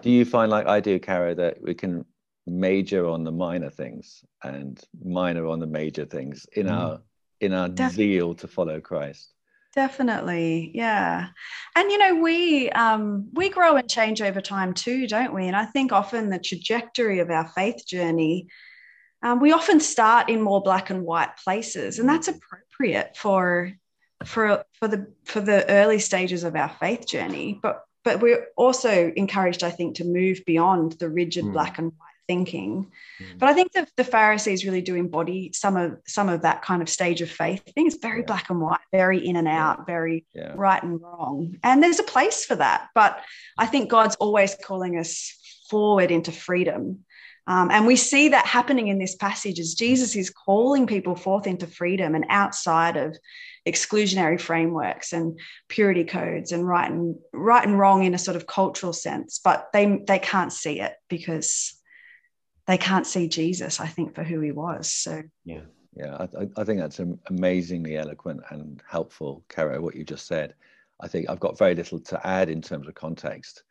Do 0.02 0.10
you 0.10 0.24
find, 0.24 0.52
like 0.52 0.68
I 0.68 0.78
do, 0.78 1.00
Caro, 1.00 1.34
that 1.34 1.60
we 1.60 1.74
can 1.74 2.04
major 2.46 3.08
on 3.08 3.24
the 3.24 3.32
minor 3.32 3.70
things 3.70 4.24
and 4.44 4.80
minor 5.02 5.46
on 5.46 5.58
the 5.58 5.66
major 5.66 6.04
things 6.04 6.46
in 6.52 6.66
mm. 6.66 6.72
our 6.72 7.00
in 7.40 7.52
our 7.52 7.68
zeal 7.90 8.34
to 8.34 8.46
follow 8.46 8.80
Christ? 8.80 9.32
Definitely, 9.72 10.72
yeah. 10.74 11.28
And 11.76 11.90
you 11.90 11.98
know, 11.98 12.16
we 12.16 12.70
um, 12.70 13.28
we 13.32 13.50
grow 13.50 13.76
and 13.76 13.88
change 13.88 14.20
over 14.20 14.40
time 14.40 14.74
too, 14.74 15.06
don't 15.06 15.32
we? 15.32 15.46
And 15.46 15.54
I 15.54 15.64
think 15.64 15.92
often 15.92 16.28
the 16.28 16.40
trajectory 16.40 17.20
of 17.20 17.30
our 17.30 17.46
faith 17.46 17.86
journey, 17.86 18.48
um, 19.22 19.38
we 19.38 19.52
often 19.52 19.78
start 19.78 20.28
in 20.28 20.42
more 20.42 20.60
black 20.60 20.90
and 20.90 21.04
white 21.04 21.36
places, 21.36 22.00
and 22.00 22.08
that's 22.08 22.26
appropriate 22.26 23.16
for 23.16 23.72
for 24.24 24.64
for 24.72 24.88
the 24.88 25.12
for 25.24 25.40
the 25.40 25.68
early 25.70 26.00
stages 26.00 26.42
of 26.42 26.56
our 26.56 26.70
faith 26.80 27.06
journey. 27.06 27.60
But 27.62 27.84
but 28.02 28.20
we're 28.20 28.46
also 28.56 29.12
encouraged, 29.14 29.62
I 29.62 29.70
think, 29.70 29.96
to 29.96 30.04
move 30.04 30.40
beyond 30.46 30.92
the 30.92 31.08
rigid 31.08 31.44
mm. 31.44 31.52
black 31.52 31.78
and 31.78 31.92
white 31.92 32.09
thinking. 32.30 32.86
Mm. 33.20 33.38
But 33.40 33.48
I 33.48 33.54
think 33.54 33.72
the, 33.72 33.88
the 33.96 34.04
Pharisees 34.04 34.64
really 34.64 34.82
do 34.82 34.94
embody 34.94 35.50
some 35.52 35.76
of 35.76 35.98
some 36.06 36.28
of 36.28 36.42
that 36.42 36.62
kind 36.62 36.80
of 36.80 36.88
stage 36.88 37.20
of 37.22 37.28
faith. 37.28 37.60
I 37.66 37.72
think 37.72 37.88
it's 37.88 38.00
very 38.00 38.20
yeah. 38.20 38.26
black 38.26 38.50
and 38.50 38.60
white, 38.60 38.78
very 38.92 39.26
in 39.26 39.34
and 39.34 39.48
out, 39.48 39.84
very 39.84 40.24
yeah. 40.32 40.52
right 40.54 40.80
and 40.80 41.02
wrong. 41.02 41.56
And 41.64 41.82
there's 41.82 41.98
a 41.98 42.04
place 42.04 42.44
for 42.44 42.54
that. 42.54 42.88
But 42.94 43.18
I 43.58 43.66
think 43.66 43.90
God's 43.90 44.14
always 44.16 44.54
calling 44.62 44.96
us 44.96 45.12
forward 45.68 46.12
into 46.12 46.30
freedom. 46.30 47.00
Um, 47.48 47.68
and 47.72 47.84
we 47.84 47.96
see 47.96 48.28
that 48.28 48.46
happening 48.46 48.86
in 48.86 49.00
this 49.00 49.16
passage 49.16 49.58
as 49.58 49.74
Jesus 49.74 50.14
is 50.14 50.30
calling 50.30 50.86
people 50.86 51.16
forth 51.16 51.48
into 51.48 51.66
freedom 51.66 52.14
and 52.14 52.26
outside 52.28 52.96
of 52.96 53.16
exclusionary 53.66 54.40
frameworks 54.40 55.12
and 55.12 55.36
purity 55.68 56.04
codes 56.04 56.52
and 56.52 56.64
right 56.64 56.88
and 56.88 57.16
right 57.32 57.66
and 57.66 57.76
wrong 57.76 58.04
in 58.04 58.14
a 58.14 58.18
sort 58.18 58.36
of 58.36 58.46
cultural 58.46 58.92
sense. 58.92 59.40
But 59.42 59.66
they 59.72 60.00
they 60.06 60.20
can't 60.20 60.52
see 60.52 60.80
it 60.80 60.94
because 61.08 61.79
they 62.70 62.78
can't 62.78 63.06
see 63.06 63.26
Jesus, 63.26 63.80
I 63.80 63.88
think, 63.88 64.14
for 64.14 64.22
who 64.22 64.38
he 64.40 64.52
was. 64.52 64.92
So, 64.92 65.22
yeah. 65.44 65.62
Yeah, 65.96 66.24
I, 66.38 66.46
I 66.56 66.62
think 66.62 66.78
that's 66.78 67.00
amazingly 67.26 67.96
eloquent 67.96 68.42
and 68.50 68.80
helpful, 68.88 69.44
Caro, 69.48 69.80
what 69.80 69.96
you 69.96 70.04
just 70.04 70.28
said. 70.28 70.54
I 71.00 71.08
think 71.08 71.28
I've 71.28 71.40
got 71.40 71.58
very 71.58 71.74
little 71.74 71.98
to 71.98 72.24
add 72.24 72.48
in 72.48 72.62
terms 72.62 72.86
of 72.86 72.94
context. 72.94 73.64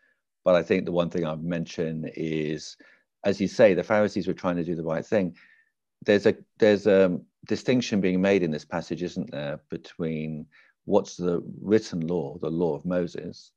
But 0.43 0.55
I 0.55 0.63
think 0.63 0.83
the 0.83 0.91
one 0.91 1.09
thing 1.09 1.25
I've 1.25 1.43
mentioned 1.43 2.11
is, 2.17 2.75
as 3.23 3.39
you 3.39 3.47
say, 3.47 3.73
the 3.73 3.83
Pharisees 3.83 4.27
were 4.27 4.33
trying 4.33 4.57
to 4.57 4.65
do 4.65 4.75
the 4.75 4.83
right 4.83 5.05
thing. 5.05 5.37
There's 6.05 6.25
a 6.25 6.35
there's 6.57 6.85
a 6.85 7.19
distinction 7.47 8.01
being 8.01 8.21
made 8.21 8.43
in 8.43 8.51
this 8.51 8.65
passage, 8.65 9.01
isn't 9.01 9.31
there, 9.31 9.61
between 9.69 10.45
what's 10.83 11.15
the 11.15 11.41
written 11.61 12.05
law, 12.05 12.37
the 12.41 12.49
law 12.49 12.75
of 12.75 12.85
Moses, 12.85 13.51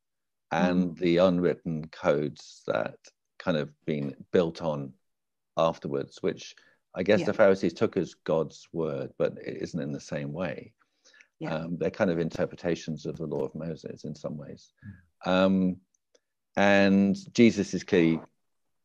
and 0.53 0.91
mm. 0.91 0.99
the 0.99 1.17
unwritten 1.17 1.89
codes 1.89 2.63
that 2.69 2.95
kind 3.41 3.57
of 3.57 3.71
been 3.87 4.15
built 4.31 4.63
on 4.63 4.93
afterwards, 5.57 6.19
which 6.23 6.55
I 6.95 7.03
guess 7.03 7.21
yeah. 7.21 7.27
the 7.27 7.35
Pharisees 7.35 7.73
took 7.73 7.97
as 7.97 8.15
God's 8.15 8.69
word, 8.73 9.13
but 9.19 9.35
it 9.45 9.63
isn't 9.63 9.81
in 9.81 9.93
the 9.93 10.01
same 10.01 10.33
way. 10.33 10.73
Yeah. 11.39 11.55
Um, 11.55 11.77
they're 11.79 11.91
kind 11.91 12.11
of 12.11 12.19
interpretations 12.19 13.07
of 13.07 13.17
the 13.17 13.27
law 13.27 13.45
of 13.45 13.55
Moses 13.55 14.05
in 14.05 14.15
some 14.15 14.37
ways. 14.37 14.73
Um, 15.25 15.79
and 16.57 17.17
Jesus 17.35 17.75
is 17.75 17.83
clearly 17.83 18.21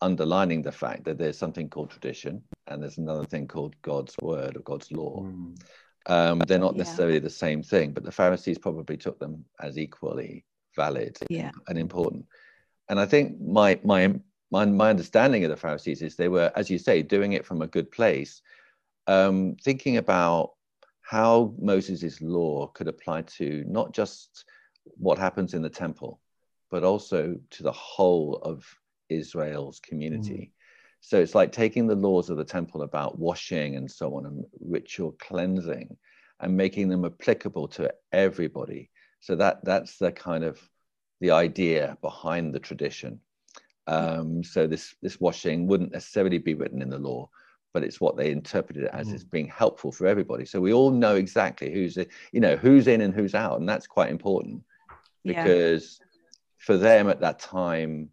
underlining 0.02 0.62
the 0.62 0.72
fact 0.72 1.04
that 1.06 1.18
there's 1.18 1.38
something 1.38 1.70
called 1.70 1.90
tradition 1.90 2.42
and 2.68 2.82
there's 2.82 2.98
another 2.98 3.26
thing 3.26 3.48
called 3.48 3.76
God's 3.82 4.16
word 4.22 4.56
or 4.56 4.62
God's 4.62 4.92
law. 4.92 5.24
Mm. 5.24 5.60
Um, 6.06 6.40
they're 6.40 6.60
not 6.60 6.78
necessarily 6.78 7.20
the 7.20 7.30
same 7.30 7.62
thing, 7.62 7.92
but 7.92 8.04
the 8.04 8.12
Pharisees 8.12 8.58
probably 8.58 8.96
took 8.96 9.20
them 9.20 9.44
as 9.60 9.78
equally 9.78 10.46
valid 10.76 11.18
yeah. 11.30 11.52
and 11.68 11.78
important. 11.78 12.26
And 12.88 13.00
I 13.00 13.06
think 13.06 13.42
my 13.42 13.78
my 13.84 14.14
my, 14.51 14.66
my 14.66 14.89
understanding 14.89 15.44
of 15.44 15.50
the 15.50 15.58
Pharisees 15.58 16.01
is 16.01 16.16
they 16.16 16.30
were, 16.30 16.51
as 16.56 16.70
you 16.70 16.77
say, 16.77 17.01
doing 17.01 17.34
it 17.34 17.46
from 17.46 17.62
a 17.62 17.68
good 17.68 17.92
place, 17.92 18.42
um, 19.08 19.56
thinking 19.62 19.98
about 19.98 20.51
how 21.01 21.54
Moses' 21.60 22.22
law 22.22 22.68
could 22.68 22.88
apply 22.88 23.24
to 23.24 23.63
not 23.68 23.94
just 23.94 24.46
what 24.98 25.18
happens 25.18 25.54
in 25.54 25.62
the 25.62 25.70
temple, 25.70 26.20
but 26.70 26.84
also 26.84 27.38
to 27.51 27.63
the 27.63 27.72
whole 27.72 28.36
of 28.44 28.66
Israel's 29.10 29.80
community. 29.80 30.51
Mm. 30.51 30.58
So 31.01 31.20
it's 31.20 31.36
like 31.36 31.51
taking 31.51 31.88
the 31.88 31.96
laws 31.96 32.30
of 32.30 32.38
the 32.38 32.44
temple 32.44 32.82
about 32.82 33.20
washing 33.20 33.75
and 33.75 33.89
so 33.89 34.16
on 34.16 34.25
and 34.25 34.46
ritual 34.60 35.16
cleansing 35.20 35.96
and 36.39 36.58
making 36.58 36.89
them 36.89 37.06
applicable 37.06 37.68
to 37.70 37.94
everybody. 38.12 38.89
So 39.22 39.36
that 39.36 39.63
that's 39.63 39.98
the 39.98 40.12
kind 40.12 40.44
of 40.44 40.60
the 41.22 41.32
idea 41.32 41.98
behind 42.01 42.54
the 42.54 42.60
tradition. 42.60 43.20
Um, 43.88 44.44
so 44.44 44.67
this 44.67 44.96
this 45.01 45.20
washing 45.20 45.67
wouldn't 45.67 45.94
necessarily 45.94 46.38
be 46.38 46.53
written 46.53 46.82
in 46.82 46.89
the 46.89 47.00
law, 47.00 47.29
but 47.74 47.84
it's 47.84 48.01
what 48.01 48.17
they 48.17 48.32
interpreted 48.32 48.84
it 48.84 48.91
as 48.94 49.08
Mm. 49.08 49.15
as 49.15 49.24
being 49.24 49.48
helpful 49.48 49.91
for 49.91 50.08
everybody. 50.08 50.46
So 50.46 50.60
we 50.60 50.74
all 50.74 50.91
know 50.91 51.15
exactly 51.15 51.74
who's 51.74 51.98
you 52.32 52.39
know 52.39 52.56
who's 52.58 52.88
in 52.88 53.01
and 53.01 53.13
who's 53.13 53.36
out, 53.36 53.60
and 53.60 53.67
that's 53.67 53.88
quite 53.88 54.10
important 54.12 54.63
Yeah. 55.24 55.44
because 55.44 56.00
for 56.58 56.75
them 56.77 57.08
at 57.10 57.22
that 57.22 57.39
time, 57.39 58.10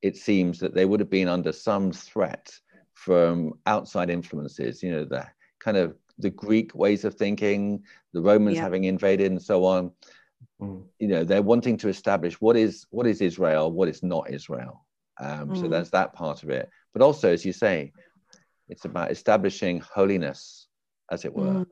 it 0.00 0.16
seems 0.16 0.58
that 0.60 0.74
they 0.74 0.86
would 0.86 1.00
have 1.00 1.10
been 1.10 1.28
under 1.28 1.52
some 1.52 1.92
threat 1.92 2.58
from 2.94 3.58
outside 3.66 4.08
influences. 4.10 4.82
You 4.82 4.92
know, 4.92 5.04
the 5.04 5.26
kind 5.58 5.76
of 5.76 5.96
the 6.18 6.30
Greek 6.30 6.74
ways 6.74 7.04
of 7.04 7.14
thinking, 7.14 7.84
the 8.12 8.20
Romans 8.22 8.56
Yeah. 8.56 8.62
having 8.62 8.84
invaded, 8.84 9.30
and 9.30 9.42
so 9.42 9.64
on. 9.64 9.92
Mm. 10.60 10.84
You 10.98 11.08
know, 11.08 11.24
they're 11.24 11.42
wanting 11.42 11.76
to 11.78 11.88
establish 11.88 12.40
what 12.40 12.56
is 12.56 12.86
what 12.90 13.06
is 13.06 13.20
Israel, 13.20 13.70
what 13.70 13.88
is 13.88 14.02
not 14.02 14.30
Israel. 14.30 14.86
Um, 15.18 15.54
So 15.54 15.66
Mm. 15.66 15.70
that's 15.70 15.90
that 15.90 16.12
part 16.12 16.42
of 16.42 16.50
it. 16.50 16.68
But 16.92 17.02
also, 17.02 17.32
as 17.32 17.44
you 17.44 17.52
say, 17.52 17.92
it's 18.68 18.84
about 18.84 19.10
establishing 19.10 19.80
holiness, 19.80 20.68
as 21.10 21.24
it 21.24 21.34
were. 21.34 21.66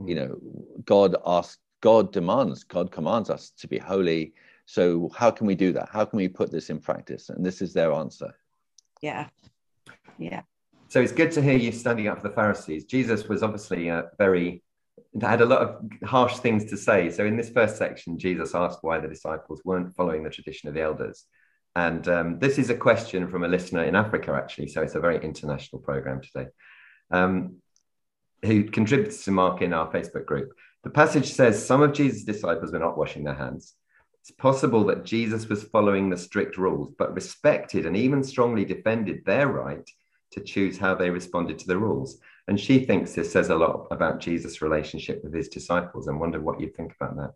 Mm. 0.00 0.08
You 0.08 0.14
know, 0.14 0.40
God 0.84 1.16
asks, 1.24 1.58
God 1.80 2.12
demands, 2.12 2.64
God 2.64 2.90
commands 2.90 3.30
us 3.30 3.50
to 3.60 3.68
be 3.68 3.78
holy. 3.78 4.34
So 4.66 5.10
how 5.14 5.30
can 5.30 5.46
we 5.46 5.54
do 5.54 5.72
that? 5.72 5.88
How 5.90 6.04
can 6.04 6.16
we 6.18 6.28
put 6.28 6.50
this 6.50 6.70
in 6.70 6.78
practice? 6.80 7.28
And 7.28 7.44
this 7.44 7.62
is 7.62 7.72
their 7.72 7.92
answer. 7.92 8.34
Yeah. 9.00 9.28
Yeah. 10.18 10.42
So 10.88 11.00
it's 11.00 11.12
good 11.12 11.32
to 11.32 11.42
hear 11.42 11.56
you 11.56 11.72
standing 11.72 12.08
up 12.08 12.20
for 12.20 12.28
the 12.28 12.34
Pharisees. 12.34 12.84
Jesus 12.84 13.28
was 13.28 13.42
obviously 13.42 13.88
a 13.88 14.10
very, 14.18 14.62
had 15.20 15.40
a 15.40 15.46
lot 15.46 15.62
of 15.62 15.68
harsh 16.04 16.38
things 16.38 16.64
to 16.66 16.76
say. 16.76 17.10
So 17.10 17.24
in 17.24 17.36
this 17.36 17.50
first 17.50 17.76
section, 17.76 18.18
Jesus 18.18 18.54
asked 18.54 18.80
why 18.82 18.98
the 18.98 19.08
disciples 19.08 19.62
weren't 19.64 19.94
following 19.94 20.22
the 20.24 20.30
tradition 20.30 20.68
of 20.68 20.74
the 20.74 20.82
elders. 20.82 21.26
And 21.76 22.06
um, 22.08 22.38
this 22.38 22.58
is 22.58 22.70
a 22.70 22.74
question 22.74 23.28
from 23.28 23.44
a 23.44 23.48
listener 23.48 23.84
in 23.84 23.94
Africa, 23.94 24.32
actually. 24.32 24.68
So 24.68 24.82
it's 24.82 24.96
a 24.96 25.00
very 25.00 25.22
international 25.22 25.80
program 25.80 26.20
today, 26.20 26.48
um, 27.10 27.56
who 28.44 28.64
contributes 28.64 29.24
to 29.24 29.30
Mark 29.30 29.62
in 29.62 29.72
our 29.72 29.90
Facebook 29.92 30.26
group. 30.26 30.52
The 30.82 30.90
passage 30.90 31.32
says 31.32 31.64
some 31.64 31.82
of 31.82 31.92
Jesus' 31.92 32.24
disciples 32.24 32.72
were 32.72 32.78
not 32.78 32.98
washing 32.98 33.24
their 33.24 33.34
hands. 33.34 33.74
It's 34.20 34.30
possible 34.30 34.84
that 34.86 35.04
Jesus 35.04 35.48
was 35.48 35.64
following 35.64 36.10
the 36.10 36.16
strict 36.16 36.58
rules, 36.58 36.92
but 36.98 37.14
respected 37.14 37.86
and 37.86 37.96
even 37.96 38.22
strongly 38.22 38.64
defended 38.64 39.24
their 39.24 39.48
right 39.48 39.88
to 40.32 40.40
choose 40.40 40.78
how 40.78 40.94
they 40.94 41.10
responded 41.10 41.58
to 41.58 41.66
the 41.66 41.78
rules. 41.78 42.18
And 42.48 42.58
she 42.58 42.84
thinks 42.84 43.12
this 43.12 43.32
says 43.32 43.50
a 43.50 43.54
lot 43.54 43.86
about 43.90 44.20
Jesus' 44.20 44.60
relationship 44.60 45.22
with 45.22 45.34
his 45.34 45.48
disciples 45.48 46.08
and 46.08 46.18
wonder 46.18 46.40
what 46.40 46.60
you 46.60 46.68
think 46.68 46.94
about 46.98 47.16
that. 47.16 47.34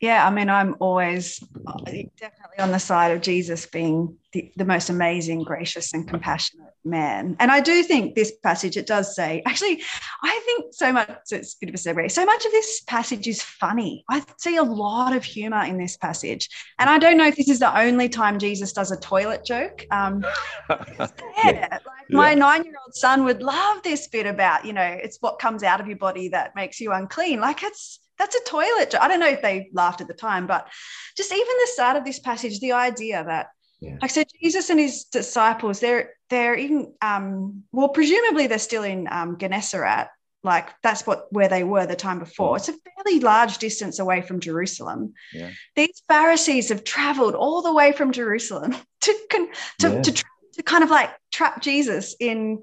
Yeah, 0.00 0.24
I 0.24 0.30
mean, 0.30 0.48
I'm 0.48 0.76
always 0.78 1.42
uh, 1.66 1.80
definitely 2.16 2.58
on 2.60 2.70
the 2.70 2.78
side 2.78 3.10
of 3.10 3.20
Jesus 3.20 3.66
being 3.66 4.16
the, 4.32 4.52
the 4.56 4.64
most 4.64 4.90
amazing, 4.90 5.42
gracious, 5.42 5.92
and 5.92 6.06
compassionate 6.06 6.72
man. 6.84 7.34
And 7.40 7.50
I 7.50 7.58
do 7.58 7.82
think 7.82 8.14
this 8.14 8.32
passage, 8.44 8.76
it 8.76 8.86
does 8.86 9.16
say, 9.16 9.42
actually, 9.44 9.82
I 10.22 10.40
think 10.44 10.72
so 10.72 10.92
much, 10.92 11.10
it's 11.32 11.54
a 11.54 11.56
bit 11.60 11.68
of 11.70 11.74
a 11.74 11.78
segue, 11.78 12.10
so 12.12 12.24
much 12.24 12.44
of 12.44 12.52
this 12.52 12.82
passage 12.82 13.26
is 13.26 13.42
funny. 13.42 14.04
I 14.08 14.22
see 14.36 14.56
a 14.56 14.62
lot 14.62 15.16
of 15.16 15.24
humor 15.24 15.64
in 15.64 15.78
this 15.78 15.96
passage. 15.96 16.48
And 16.78 16.88
I 16.88 16.98
don't 16.98 17.16
know 17.16 17.26
if 17.26 17.34
this 17.34 17.48
is 17.48 17.58
the 17.58 17.76
only 17.76 18.08
time 18.08 18.38
Jesus 18.38 18.72
does 18.72 18.92
a 18.92 19.00
toilet 19.00 19.44
joke. 19.44 19.84
Um, 19.90 20.24
yeah, 20.68 21.68
like 21.72 22.10
my 22.10 22.34
nine 22.34 22.64
year 22.64 22.74
old 22.84 22.94
son 22.94 23.24
would 23.24 23.42
love 23.42 23.82
this 23.82 24.06
bit 24.06 24.26
about, 24.26 24.64
you 24.64 24.72
know, 24.72 24.82
it's 25.02 25.18
what 25.20 25.40
comes 25.40 25.64
out 25.64 25.80
of 25.80 25.88
your 25.88 25.98
body 25.98 26.28
that 26.28 26.54
makes 26.54 26.78
you 26.78 26.92
unclean. 26.92 27.40
Like 27.40 27.64
it's, 27.64 27.98
that's 28.18 28.34
a 28.36 28.44
toilet 28.44 28.90
joke. 28.90 29.00
I 29.02 29.08
don't 29.08 29.20
know 29.20 29.28
if 29.28 29.42
they 29.42 29.70
laughed 29.72 30.00
at 30.00 30.08
the 30.08 30.14
time, 30.14 30.46
but 30.46 30.68
just 31.16 31.32
even 31.32 31.46
the 31.46 31.70
start 31.72 31.96
of 31.96 32.04
this 32.04 32.18
passage, 32.18 32.60
the 32.60 32.72
idea 32.72 33.24
that, 33.24 33.48
Yeah. 33.80 33.96
like, 34.02 34.10
so 34.10 34.24
Jesus 34.42 34.70
and 34.70 34.80
his 34.80 35.04
disciples, 35.04 35.80
they're 35.80 36.14
they're 36.30 36.54
in 36.54 36.92
um, 37.00 37.62
well, 37.72 37.88
presumably 37.88 38.46
they're 38.48 38.58
still 38.58 38.82
in 38.82 39.08
um, 39.10 39.38
Gennesaret, 39.38 40.08
like 40.44 40.68
that's 40.82 41.06
what 41.06 41.32
where 41.32 41.48
they 41.48 41.64
were 41.64 41.86
the 41.86 41.96
time 41.96 42.18
before. 42.18 42.56
It's 42.56 42.68
a 42.68 42.74
fairly 42.74 43.20
large 43.20 43.58
distance 43.58 43.98
away 43.98 44.20
from 44.22 44.40
Jerusalem. 44.40 45.14
Yeah. 45.32 45.50
These 45.76 46.02
Pharisees 46.08 46.68
have 46.68 46.84
traveled 46.84 47.34
all 47.34 47.62
the 47.62 47.72
way 47.72 47.92
from 47.92 48.12
Jerusalem 48.12 48.74
to 49.02 49.12
to, 49.30 49.48
Yeah. 49.94 50.02
to 50.02 50.12
to 50.54 50.62
kind 50.64 50.82
of 50.84 50.90
like 50.90 51.10
trap 51.30 51.62
Jesus 51.62 52.16
in 52.20 52.62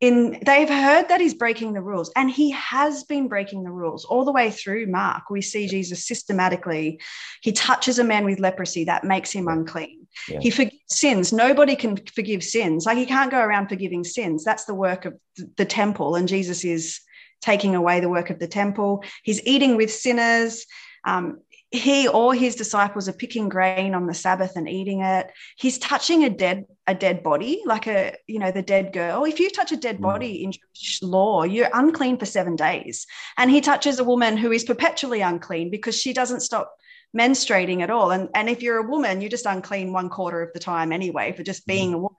in 0.00 0.38
they've 0.46 0.68
heard 0.68 1.08
that 1.08 1.20
he's 1.20 1.34
breaking 1.34 1.72
the 1.72 1.80
rules 1.80 2.12
and 2.14 2.30
he 2.30 2.50
has 2.52 3.02
been 3.04 3.26
breaking 3.26 3.64
the 3.64 3.70
rules 3.70 4.04
all 4.04 4.24
the 4.24 4.32
way 4.32 4.50
through 4.50 4.86
mark. 4.86 5.28
We 5.28 5.42
see 5.42 5.66
jesus 5.66 6.06
systematically. 6.06 7.00
He 7.42 7.52
touches 7.52 7.98
a 7.98 8.04
man 8.04 8.24
with 8.24 8.38
leprosy 8.38 8.84
that 8.84 9.02
makes 9.02 9.32
him 9.32 9.48
unclean. 9.48 10.06
Yeah. 10.28 10.40
he 10.40 10.50
forgives 10.50 10.76
sins. 10.88 11.32
Nobody 11.32 11.74
can 11.74 11.96
forgive 11.96 12.44
sins. 12.44 12.86
Like 12.86 12.98
he 12.98 13.06
can't 13.06 13.30
go 13.30 13.40
around 13.40 13.68
forgiving 13.68 14.04
sins. 14.04 14.44
That's 14.44 14.64
the 14.66 14.74
work 14.74 15.04
of 15.04 15.14
the 15.56 15.64
temple 15.64 16.14
and 16.14 16.28
jesus 16.28 16.64
is 16.64 17.00
taking 17.40 17.74
away 17.74 18.00
the 18.00 18.08
work 18.08 18.30
of 18.30 18.38
the 18.38 18.48
temple. 18.48 19.02
He's 19.22 19.44
eating 19.44 19.76
with 19.76 19.92
sinners. 19.92 20.64
Um, 21.04 21.40
he 21.70 22.08
or 22.08 22.34
his 22.34 22.54
disciples 22.54 23.08
are 23.08 23.12
picking 23.12 23.48
grain 23.50 23.94
on 23.94 24.06
the 24.06 24.14
sabbath 24.14 24.56
and 24.56 24.66
eating 24.68 25.02
it. 25.02 25.30
He's 25.56 25.78
touching 25.78 26.24
a 26.24 26.30
dead 26.30 26.64
a 26.86 26.94
dead 26.94 27.22
body 27.22 27.60
like 27.66 27.86
a 27.86 28.14
you 28.26 28.38
know 28.38 28.50
the 28.50 28.62
dead 28.62 28.92
girl. 28.94 29.24
If 29.24 29.38
you 29.38 29.50
touch 29.50 29.72
a 29.72 29.76
dead 29.76 29.98
Mm. 29.98 30.02
body 30.02 30.42
in 30.44 30.52
Jewish 30.52 31.02
law 31.02 31.42
you're 31.42 31.68
unclean 31.74 32.16
for 32.18 32.24
7 32.26 32.56
days. 32.56 33.06
And 33.36 33.50
he 33.50 33.60
touches 33.60 33.98
a 33.98 34.04
woman 34.04 34.38
who 34.38 34.50
is 34.52 34.64
perpetually 34.64 35.20
unclean 35.20 35.70
because 35.70 35.94
she 36.00 36.14
doesn't 36.14 36.40
stop 36.40 36.74
menstruating 37.14 37.82
at 37.82 37.90
all. 37.90 38.12
And 38.12 38.30
and 38.34 38.48
if 38.48 38.62
you're 38.62 38.78
a 38.78 38.88
woman 38.90 39.20
you're 39.20 39.28
just 39.30 39.44
unclean 39.46 39.92
one 39.92 40.08
quarter 40.08 40.40
of 40.42 40.52
the 40.54 40.60
time 40.60 40.90
anyway 40.90 41.32
for 41.32 41.42
just 41.42 41.66
being 41.66 41.92
a 41.92 41.98
woman. 41.98 42.16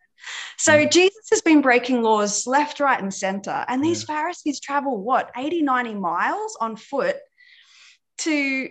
So 0.58 0.74
Mm. 0.74 0.92
jesus 0.92 1.28
has 1.32 1.42
been 1.42 1.62
breaking 1.62 2.04
laws 2.04 2.46
left 2.46 2.80
right 2.80 3.02
and 3.02 3.12
center. 3.14 3.66
And 3.68 3.84
these 3.84 4.04
pharisees 4.04 4.60
travel 4.60 4.96
what 5.02 5.32
80 5.36 5.64
90 5.64 5.96
miles 5.96 6.56
on 6.62 6.76
foot 6.76 7.18
to 8.20 8.70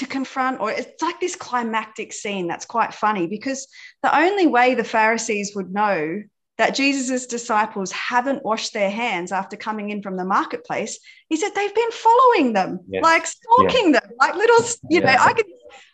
to 0.00 0.06
confront 0.06 0.60
or 0.60 0.70
it's 0.70 1.02
like 1.02 1.20
this 1.20 1.36
climactic 1.36 2.10
scene 2.10 2.46
that's 2.46 2.64
quite 2.64 2.94
funny 2.94 3.26
because 3.26 3.68
the 4.02 4.18
only 4.18 4.46
way 4.46 4.74
the 4.74 4.82
pharisees 4.82 5.52
would 5.54 5.70
know 5.74 6.22
that 6.56 6.74
jesus' 6.74 7.26
disciples 7.26 7.92
haven't 7.92 8.42
washed 8.42 8.72
their 8.72 8.88
hands 8.90 9.30
after 9.30 9.58
coming 9.58 9.90
in 9.90 10.00
from 10.00 10.16
the 10.16 10.24
marketplace 10.24 10.98
is 11.28 11.42
that 11.42 11.54
they've 11.54 11.74
been 11.74 11.90
following 11.90 12.54
them 12.54 12.80
Yes. 12.88 13.02
like 13.02 13.26
stalking 13.26 13.92
them 13.92 14.10
like 14.18 14.34
little 14.34 14.56
you 14.88 15.02
know 15.02 15.14
i 15.20 15.34
could 15.34 15.44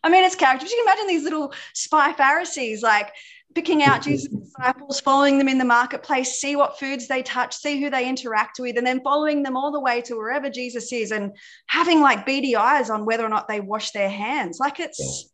i 0.05 0.09
mean 0.09 0.23
it's 0.23 0.37
characters 0.37 0.71
you 0.71 0.77
can 0.77 0.87
imagine 0.87 1.09
these 1.09 1.25
little 1.25 1.53
spy 1.75 2.13
pharisees 2.13 2.85
like 2.85 3.13
picking 3.57 3.83
out 3.83 4.03
jesus 4.03 4.29
disciples 4.29 5.01
following 5.01 5.39
them 5.39 5.49
in 5.49 5.57
the 5.57 5.65
marketplace 5.65 6.39
see 6.39 6.57
what 6.57 6.79
foods 6.79 7.09
they 7.09 7.23
touch 7.23 7.57
see 7.57 7.81
who 7.81 7.89
they 7.89 8.07
interact 8.07 8.61
with 8.61 8.77
and 8.77 8.87
then 8.87 9.01
following 9.03 9.43
them 9.43 9.57
all 9.57 9.73
the 9.73 9.81
way 9.81 10.03
to 10.03 10.15
wherever 10.15 10.51
jesus 10.51 10.93
is 10.93 11.11
and 11.11 11.33
having 11.67 12.01
like 12.01 12.27
beady 12.27 12.55
eyes 12.55 12.91
on 12.91 13.07
whether 13.07 13.25
or 13.25 13.29
not 13.29 13.49
they 13.49 13.61
wash 13.61 13.91
their 13.93 14.09
hands. 14.09 14.59
Like 14.61 14.81
it's 14.81 15.31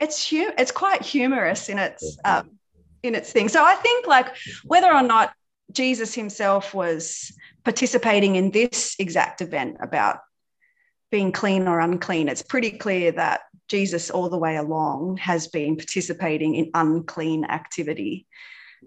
it's 0.00 0.28
hu- 0.28 0.52
it's 0.56 0.70
quite 0.70 1.02
humorous 1.02 1.68
in 1.68 1.78
its 1.78 2.18
um, 2.24 2.50
in 3.02 3.14
its 3.14 3.32
thing. 3.32 3.48
So 3.48 3.64
i 3.64 3.74
think 3.74 4.06
like 4.06 4.36
whether 4.64 4.92
or 4.92 5.02
not 5.02 5.32
jesus 5.72 6.14
himself 6.14 6.74
was 6.74 7.32
participating 7.64 8.36
in 8.36 8.50
this 8.50 8.96
exact 8.98 9.40
event 9.40 9.76
about 9.80 10.18
being 11.10 11.32
clean 11.32 11.66
or 11.66 11.80
unclean 11.80 12.28
it's 12.28 12.42
pretty 12.42 12.70
clear 12.70 13.12
that 13.12 13.40
jesus 13.68 14.10
all 14.10 14.28
the 14.28 14.38
way 14.38 14.56
along 14.56 15.16
has 15.18 15.48
been 15.48 15.76
participating 15.76 16.54
in 16.54 16.70
unclean 16.74 17.44
activity. 17.44 18.26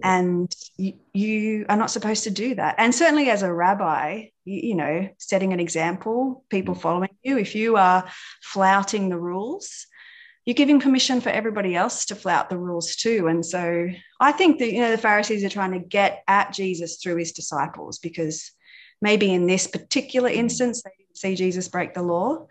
And 0.03 0.49
you, 0.77 0.93
you 1.13 1.65
are 1.67 1.75
not 1.75 1.91
supposed 1.91 2.23
to 2.23 2.31
do 2.31 2.55
that. 2.55 2.75
And 2.77 2.95
certainly 2.95 3.29
as 3.29 3.43
a 3.43 3.53
rabbi 3.53 4.27
you, 4.45 4.69
you 4.69 4.75
know 4.75 5.09
setting 5.17 5.53
an 5.53 5.59
example 5.59 6.43
people 6.49 6.75
mm. 6.75 6.81
following 6.81 7.09
you 7.23 7.37
if 7.37 7.55
you 7.55 7.77
are 7.77 8.07
flouting 8.41 9.09
the 9.09 9.19
rules 9.19 9.85
you're 10.45 10.55
giving 10.55 10.79
permission 10.79 11.21
for 11.21 11.29
everybody 11.29 11.75
else 11.75 12.05
to 12.05 12.15
flout 12.15 12.49
the 12.49 12.57
rules 12.57 12.95
too. 12.95 13.27
And 13.27 13.45
so 13.45 13.87
i 14.19 14.31
think 14.31 14.59
that 14.59 14.71
you 14.71 14.81
know 14.81 14.91
the 14.91 14.97
pharisees 14.97 15.43
are 15.43 15.49
trying 15.49 15.73
to 15.73 15.87
get 15.87 16.23
at 16.27 16.53
jesus 16.53 16.97
through 16.97 17.17
his 17.17 17.31
disciples 17.31 17.99
because 17.99 18.51
maybe 19.01 19.33
in 19.33 19.47
this 19.47 19.67
particular 19.67 20.29
instance 20.29 20.81
they 20.83 20.91
didn't 20.97 21.17
see 21.17 21.35
jesus 21.35 21.67
break 21.67 21.93
the 21.93 22.01
law 22.01 22.45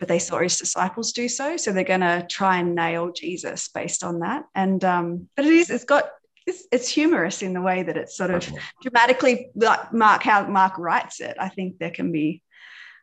but 0.00 0.08
they 0.08 0.18
saw 0.18 0.38
his 0.38 0.58
disciples 0.58 1.12
do 1.12 1.28
so. 1.28 1.58
So 1.58 1.72
they're 1.72 1.84
going 1.84 2.00
to 2.00 2.26
try 2.28 2.56
and 2.56 2.74
nail 2.74 3.12
jesus 3.12 3.68
based 3.68 4.02
on 4.02 4.20
that. 4.20 4.46
And 4.54 4.82
um 4.82 5.28
but 5.36 5.44
it 5.44 5.52
is 5.52 5.70
it's 5.70 5.84
got 5.84 6.10
it's, 6.46 6.66
it's 6.72 6.88
humorous 6.88 7.42
in 7.42 7.52
the 7.52 7.60
way 7.60 7.82
that 7.82 7.98
it's 7.98 8.16
sort 8.16 8.30
of 8.30 8.50
dramatically 8.82 9.50
like 9.54 9.92
mark 9.92 10.22
how 10.22 10.46
mark 10.48 10.78
writes 10.78 11.20
it. 11.20 11.36
I 11.38 11.50
think 11.50 11.78
there 11.78 11.90
can 11.90 12.10
be 12.10 12.42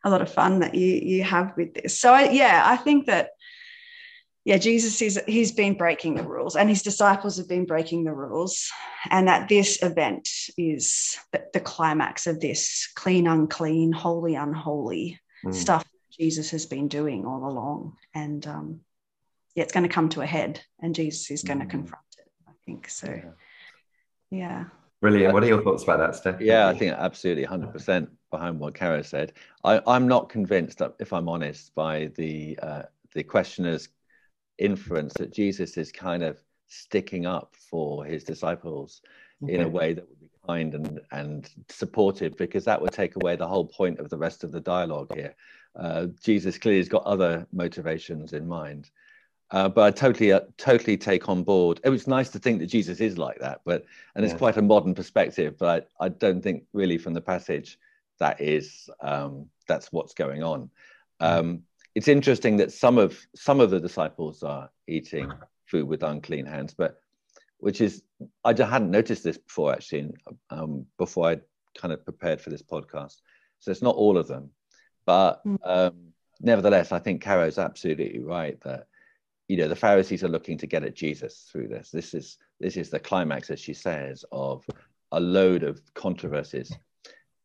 a 0.04 0.10
lot 0.10 0.22
of 0.22 0.34
fun 0.34 0.60
that 0.60 0.74
you 0.74 0.88
you 0.96 1.24
have 1.24 1.54
with 1.56 1.76
this. 1.76 2.00
So 2.00 2.14
I, 2.14 2.30
yeah 2.32 2.64
i 2.66 2.76
think 2.76 3.06
that 3.06 3.30
yeah 4.48 4.58
jesus 4.58 5.02
is 5.02 5.20
he's 5.28 5.52
been 5.52 5.74
breaking 5.74 6.16
the 6.16 6.24
rules 6.24 6.56
and 6.56 6.70
his 6.70 6.82
disciples 6.82 7.38
have 7.38 7.50
been 7.50 7.66
breaking 7.66 8.06
the 8.06 8.14
rules 8.14 8.70
and 9.12 9.28
that 9.28 9.50
this 9.50 9.84
event 9.84 10.28
is 10.58 11.18
the, 11.34 11.44
the 11.54 11.60
climax 11.60 12.26
of 12.28 12.40
this 12.40 12.90
clean 12.96 13.28
unclean 13.28 13.92
holy 13.92 14.34
unholy 14.36 15.20
Mm. 15.46 15.54
stuff 15.54 15.86
jesus 16.12 16.50
has 16.50 16.66
been 16.66 16.88
doing 16.88 17.24
all 17.24 17.48
along 17.48 17.96
and 18.16 18.48
um 18.48 18.80
yeah 19.54 19.62
it's 19.62 19.72
going 19.72 19.88
to 19.88 19.94
come 19.94 20.10
to 20.10 20.22
a 20.22 20.26
head 20.26 20.60
and 20.82 20.96
jesus 20.96 21.30
is 21.30 21.44
going 21.44 21.60
to 21.60 21.66
Mm. 21.66 21.70
confront 21.70 22.06
it 22.18 22.32
i 22.48 22.52
think 22.66 22.90
so 22.90 23.08
Yeah. 23.08 23.32
yeah 24.32 24.64
Brilliant. 25.00 25.32
What 25.36 25.44
are 25.44 25.48
your 25.48 25.62
thoughts 25.62 25.84
about 25.84 26.00
that, 26.00 26.16
Steph? 26.16 26.42
Yeah, 26.42 26.68
I 26.68 26.74
think 26.74 26.92
absolutely 26.98 27.46
100% 27.46 28.08
behind 28.32 28.60
what 28.60 28.74
Caro 28.74 29.04
said. 29.04 29.34
I, 29.64 29.80
am 29.96 30.08
not 30.08 30.28
convinced, 30.28 30.82
if 30.98 31.14
I'm 31.14 31.30
honest, 31.30 31.76
by 31.76 32.08
the 32.16 32.58
uh, 32.64 32.82
the 33.14 33.22
questioner's 33.22 33.90
inference 34.58 35.14
that 35.16 35.34
Jesus 35.34 35.78
is 35.78 35.92
kind 35.92 36.24
of 36.24 36.38
sticking 36.68 37.26
up 37.26 37.56
for 37.70 38.06
his 38.06 38.24
disciples 38.24 39.02
okay. 39.44 39.54
in 39.54 39.62
a 39.62 39.70
way 39.70 39.94
that 39.94 40.08
would 40.08 40.20
be 40.20 40.30
kind 40.48 40.74
and, 40.76 41.02
and 41.12 41.50
supportive, 41.70 42.38
because 42.38 42.66
that 42.66 42.82
would 42.82 42.92
take 42.92 43.16
away 43.16 43.36
the 43.36 43.48
whole 43.48 43.66
point 43.66 44.00
of 44.00 44.10
the 44.10 44.18
rest 44.18 44.44
of 44.44 44.52
the 44.52 44.62
dialogue 44.62 45.14
here. 45.14 45.36
Uh, 45.76 46.08
Jesus 46.24 46.58
clearly 46.58 46.80
has 46.80 46.90
got 46.90 47.04
other 47.04 47.48
motivations 47.54 48.34
in 48.34 48.48
mind. 48.48 48.90
Uh, 49.52 49.70
but 49.70 49.84
I 49.84 49.92
totally, 49.92 50.34
uh, 50.34 50.42
totally 50.58 50.98
take 50.98 51.30
on 51.30 51.44
board. 51.44 51.80
It 51.84 51.90
was 51.90 52.06
nice 52.06 52.30
to 52.32 52.40
think 52.40 52.60
that 52.60 52.66
Jesus 52.68 53.00
is 53.00 53.18
like 53.18 53.40
that, 53.40 53.62
but 53.64 53.86
and 54.16 54.26
it's 54.26 54.34
quite 54.34 54.58
a 54.58 54.62
modern 54.62 54.94
perspective. 54.94 55.56
But 55.58 55.90
I, 56.02 56.06
I, 56.06 56.10
don't 56.10 56.42
think 56.42 56.64
really 56.74 56.98
from 56.98 57.14
the 57.14 57.22
passage 57.22 57.80
that 58.20 58.42
is 58.42 58.90
um, 59.00 59.46
that's 59.66 59.90
what's 59.94 60.14
going 60.14 60.44
on. 60.44 60.70
Um, 61.22 61.64
it's 61.98 62.08
interesting 62.08 62.58
that 62.58 62.72
some 62.72 63.00
of 63.00 63.20
some 63.36 63.60
of 63.60 63.72
the 63.72 63.80
disciples 63.80 64.44
are 64.44 64.70
eating 64.88 65.34
food 65.66 65.88
with 65.88 66.04
unclean 66.04 66.46
hands, 66.46 66.76
but 66.76 67.00
which 67.58 67.82
is 67.82 68.04
I 68.46 68.54
hadn't 68.54 68.92
noticed 68.92 69.24
this 69.24 69.40
before 69.40 69.74
actually. 69.74 70.12
Um, 70.52 70.86
before 71.00 71.30
I 71.30 71.38
kind 71.76 71.92
of 71.92 72.04
prepared 72.04 72.40
for 72.40 72.52
this 72.52 72.62
podcast, 72.62 73.16
so 73.58 73.72
it's 73.72 73.82
not 73.82 73.96
all 73.96 74.16
of 74.16 74.28
them, 74.28 74.52
but 75.08 75.44
mm. 75.44 75.58
um, 75.66 76.14
nevertheless, 76.40 76.92
I 76.92 77.00
think 77.00 77.24
Caro's 77.24 77.58
absolutely 77.58 78.20
right 78.20 78.62
that 78.62 78.86
you 79.48 79.58
know 79.58 79.68
the 79.68 79.76
Pharisees 79.76 80.24
are 80.24 80.30
looking 80.30 80.60
to 80.60 80.68
get 80.68 80.84
at 80.84 80.96
Jesus 80.96 81.50
through 81.52 81.68
this. 81.68 81.90
This 81.90 82.14
is 82.14 82.38
this 82.60 82.78
is 82.78 82.92
the 82.92 83.00
climax, 83.00 83.50
as 83.50 83.60
she 83.60 83.74
says, 83.74 84.24
of 84.32 84.64
a 85.12 85.20
load 85.20 85.64
of 85.64 85.82
controversies. 85.96 86.72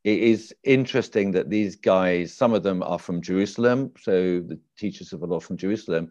It 0.04 0.18
is 0.18 0.54
interesting 0.64 1.30
that 1.32 1.48
these 1.48 1.76
guys, 1.76 2.34
some 2.34 2.54
of 2.54 2.62
them 2.62 2.82
are 2.82 2.98
from 2.98 3.22
Jerusalem, 3.22 3.92
so 4.00 4.40
the 4.40 4.58
teachers 4.76 5.12
of 5.12 5.20
the 5.20 5.26
law 5.26 5.38
from 5.38 5.56
Jerusalem. 5.56 6.10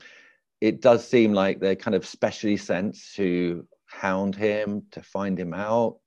It 0.61 0.81
does 0.81 1.05
seem 1.07 1.33
like 1.33 1.59
they're 1.59 1.75
kind 1.75 1.95
of 1.95 2.05
specially 2.05 2.55
sent 2.55 2.97
to 3.15 3.67
hound 3.87 4.35
him, 4.35 4.83
to 4.91 5.01
find 5.01 5.37
him 5.37 5.53
out, 5.53 5.97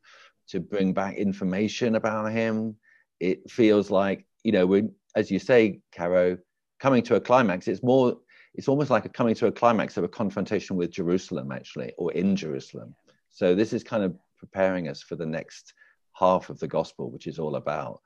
to 0.49 0.61
bring 0.61 0.95
back 0.95 1.17
information 1.17 1.97
about 1.97 2.33
him. 2.33 2.77
It 3.21 3.51
feels 3.51 3.91
like, 3.91 4.27
you 4.45 4.53
know, 4.53 4.67
we're, 4.67 4.89
as 5.15 5.31
you 5.31 5.39
say, 5.39 5.81
Caro, 5.95 6.39
coming 6.81 7.03
to 7.05 7.17
a 7.17 7.21
climax, 7.21 7.69
it's 7.69 7.83
more 7.83 8.17
it's 8.55 8.69
almost 8.69 8.91
like 8.91 9.05
a 9.05 9.09
coming 9.09 9.35
to 9.35 9.49
a 9.49 9.53
climax 9.53 9.97
of 9.97 10.05
a 10.05 10.09
confrontation 10.09 10.77
with 10.77 10.93
Jerusalem, 10.93 11.51
actually, 11.51 11.93
or 11.99 12.13
in 12.13 12.37
Jerusalem. 12.37 12.95
So 13.31 13.55
this 13.55 13.73
is 13.73 13.83
kind 13.83 14.05
of 14.05 14.15
preparing 14.39 14.89
us 14.89 15.03
for 15.03 15.17
the 15.17 15.27
next 15.27 15.75
half 16.15 16.49
of 16.49 16.59
the 16.59 16.69
gospel, 16.69 17.11
which 17.11 17.27
is 17.27 17.39
all 17.39 17.57
about 17.57 18.01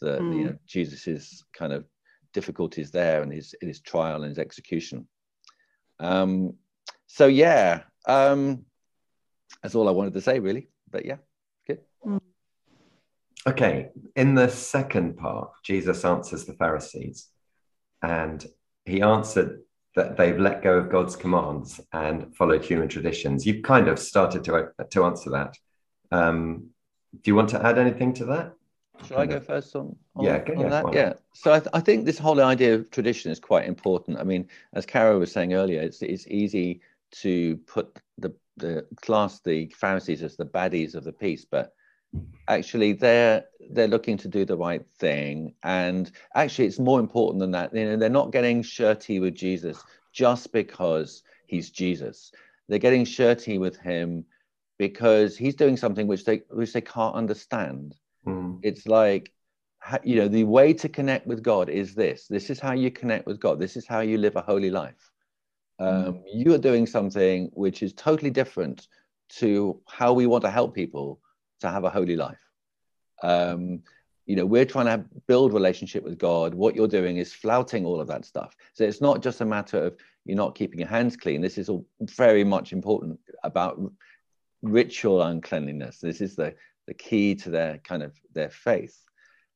the 0.00 0.18
mm. 0.18 0.36
you 0.36 0.44
know 0.44 0.56
Jesus's 0.66 1.44
kind 1.52 1.72
of 1.72 1.84
difficulties 2.32 2.90
there 2.90 3.22
and 3.22 3.32
his 3.32 3.54
his 3.60 3.80
trial 3.80 4.22
and 4.22 4.30
his 4.30 4.38
execution. 4.38 5.06
Um, 6.00 6.54
so 7.06 7.26
yeah, 7.26 7.82
um, 8.06 8.64
that's 9.62 9.74
all 9.74 9.88
I 9.88 9.92
wanted 9.92 10.14
to 10.14 10.20
say, 10.20 10.38
really. 10.38 10.68
But 10.90 11.04
yeah, 11.06 11.18
good. 11.66 11.80
Mm. 12.04 12.20
Okay, 13.46 13.90
in 14.16 14.34
the 14.34 14.48
second 14.48 15.16
part, 15.16 15.50
Jesus 15.62 16.04
answers 16.04 16.44
the 16.44 16.54
Pharisees, 16.54 17.28
and 18.02 18.44
he 18.84 19.02
answered 19.02 19.60
that 19.94 20.16
they've 20.16 20.38
let 20.38 20.62
go 20.62 20.78
of 20.78 20.90
God's 20.90 21.16
commands 21.16 21.80
and 21.92 22.34
followed 22.34 22.64
human 22.64 22.88
traditions. 22.88 23.46
You've 23.46 23.62
kind 23.62 23.88
of 23.88 23.98
started 23.98 24.42
to 24.44 24.70
to 24.90 25.04
answer 25.04 25.30
that. 25.30 25.56
Um, 26.10 26.70
do 27.14 27.30
you 27.30 27.34
want 27.34 27.50
to 27.50 27.64
add 27.64 27.78
anything 27.78 28.12
to 28.14 28.24
that? 28.26 28.54
Shall 29.06 29.18
I 29.18 29.26
go 29.26 29.40
first 29.40 29.74
on, 29.74 29.96
on 30.14 30.24
yeah, 30.24 30.44
on 30.56 30.60
yeah, 30.60 30.68
that? 30.68 30.94
Yeah. 30.94 31.12
So 31.32 31.52
I, 31.52 31.58
th- 31.58 31.70
I, 31.72 31.80
think 31.80 32.04
this 32.04 32.18
whole 32.18 32.40
idea 32.40 32.74
of 32.74 32.90
tradition 32.90 33.32
is 33.32 33.40
quite 33.40 33.66
important. 33.66 34.18
I 34.18 34.22
mean, 34.22 34.48
as 34.74 34.86
Caro 34.86 35.18
was 35.18 35.32
saying 35.32 35.54
earlier, 35.54 35.80
it's 35.80 36.02
it's 36.02 36.26
easy 36.28 36.80
to 37.22 37.56
put 37.66 37.98
the 38.18 38.32
the 38.56 38.86
class 39.00 39.40
the 39.40 39.66
Pharisees 39.76 40.22
as 40.22 40.36
the 40.36 40.44
baddies 40.44 40.94
of 40.94 41.04
the 41.04 41.12
piece, 41.12 41.44
but 41.44 41.74
actually 42.48 42.92
they're 42.92 43.44
they're 43.70 43.88
looking 43.88 44.16
to 44.16 44.28
do 44.28 44.44
the 44.44 44.56
right 44.56 44.84
thing 44.98 45.54
and 45.62 46.10
actually 46.34 46.66
it's 46.66 46.78
more 46.78 47.00
important 47.00 47.40
than 47.40 47.50
that 47.50 47.74
you 47.74 47.84
know 47.84 47.96
they're 47.96 48.08
not 48.08 48.32
getting 48.32 48.62
shirty 48.62 49.20
with 49.20 49.34
jesus 49.34 49.82
just 50.12 50.52
because 50.52 51.22
he's 51.46 51.70
jesus 51.70 52.32
they're 52.68 52.78
getting 52.78 53.04
shirty 53.04 53.58
with 53.58 53.76
him 53.78 54.24
because 54.88 55.36
he's 55.36 55.54
doing 55.62 55.76
something 55.76 56.06
which 56.06 56.24
they 56.24 56.38
which 56.50 56.72
they 56.72 56.80
can't 56.80 57.14
understand 57.22 57.94
mm. 58.26 58.58
it's 58.62 58.86
like 58.86 59.32
you 60.02 60.16
know 60.16 60.28
the 60.28 60.44
way 60.44 60.72
to 60.72 60.88
connect 60.88 61.26
with 61.26 61.42
god 61.42 61.68
is 61.68 61.94
this 61.94 62.26
this 62.28 62.50
is 62.50 62.58
how 62.60 62.72
you 62.72 62.90
connect 62.90 63.26
with 63.26 63.38
god 63.38 63.60
this 63.60 63.76
is 63.76 63.86
how 63.86 64.00
you 64.00 64.16
live 64.18 64.36
a 64.36 64.48
holy 64.52 64.70
life 64.70 65.10
um, 65.78 65.88
mm. 65.88 66.22
you 66.32 66.54
are 66.54 66.64
doing 66.68 66.86
something 66.86 67.50
which 67.54 67.82
is 67.82 67.92
totally 67.92 68.30
different 68.30 68.88
to 69.40 69.80
how 69.88 70.12
we 70.12 70.26
want 70.26 70.44
to 70.44 70.50
help 70.50 70.74
people 70.74 71.20
to 71.60 71.70
have 71.70 71.84
a 71.84 71.90
holy 71.90 72.16
life. 72.16 72.44
Um, 73.22 73.82
you 74.26 74.36
know, 74.36 74.46
we're 74.46 74.66
trying 74.66 74.86
to 74.86 75.04
build 75.26 75.52
relationship 75.52 76.04
with 76.04 76.18
God. 76.18 76.54
What 76.54 76.76
you're 76.76 76.86
doing 76.86 77.16
is 77.16 77.32
flouting 77.32 77.84
all 77.84 78.00
of 78.00 78.08
that 78.08 78.24
stuff. 78.24 78.54
So 78.74 78.84
it's 78.84 79.00
not 79.00 79.22
just 79.22 79.40
a 79.40 79.44
matter 79.44 79.78
of 79.86 79.96
you're 80.24 80.36
not 80.36 80.54
keeping 80.54 80.78
your 80.78 80.88
hands 80.88 81.16
clean. 81.16 81.40
This 81.40 81.58
is 81.58 81.68
all 81.68 81.84
very 82.02 82.44
much 82.44 82.72
important 82.72 83.18
about 83.42 83.80
ritual 84.62 85.22
uncleanliness. 85.22 85.98
This 85.98 86.20
is 86.20 86.36
the 86.36 86.54
the 86.86 86.94
key 86.94 87.34
to 87.36 87.50
their 87.50 87.78
kind 87.78 88.02
of 88.02 88.12
their 88.32 88.50
faith. 88.50 88.98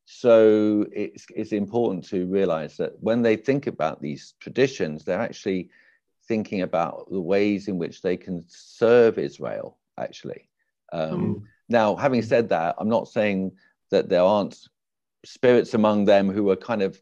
So 0.04 0.86
it's 0.92 1.26
it's 1.34 1.52
important 1.52 2.06
to 2.08 2.26
realize 2.26 2.76
that 2.76 2.92
when 3.00 3.22
they 3.22 3.36
think 3.36 3.66
about 3.66 4.00
these 4.00 4.34
traditions, 4.40 5.04
they're 5.04 5.20
actually 5.20 5.70
thinking 6.28 6.62
about 6.62 7.10
the 7.10 7.20
ways 7.20 7.68
in 7.68 7.78
which 7.78 8.02
they 8.02 8.16
can 8.16 8.44
serve 8.48 9.18
Israel. 9.18 9.78
Actually, 9.98 10.48
um, 10.92 11.36
mm. 11.36 11.42
Now, 11.68 11.96
having 11.96 12.22
said 12.22 12.48
that, 12.50 12.76
I'm 12.78 12.88
not 12.88 13.08
saying 13.08 13.52
that 13.90 14.08
there 14.08 14.22
aren't 14.22 14.68
spirits 15.24 15.74
among 15.74 16.04
them 16.04 16.30
who 16.30 16.48
are 16.50 16.56
kind 16.56 16.82
of 16.82 17.00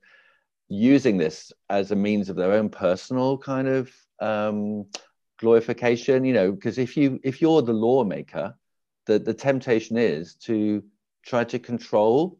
using 0.68 1.18
this 1.18 1.52
as 1.68 1.90
a 1.90 1.96
means 1.96 2.28
of 2.30 2.36
their 2.36 2.52
own 2.52 2.70
personal 2.70 3.36
kind 3.36 3.68
of 3.68 3.92
um, 4.20 4.86
glorification. 5.38 6.24
You 6.24 6.34
know, 6.34 6.52
because 6.52 6.78
if 6.78 6.96
you 6.96 7.20
if 7.22 7.40
you're 7.40 7.62
the 7.62 7.72
lawmaker, 7.72 8.54
the 9.06 9.18
the 9.18 9.34
temptation 9.34 9.96
is 9.96 10.34
to 10.46 10.82
try 11.24 11.44
to 11.44 11.58
control 11.58 12.38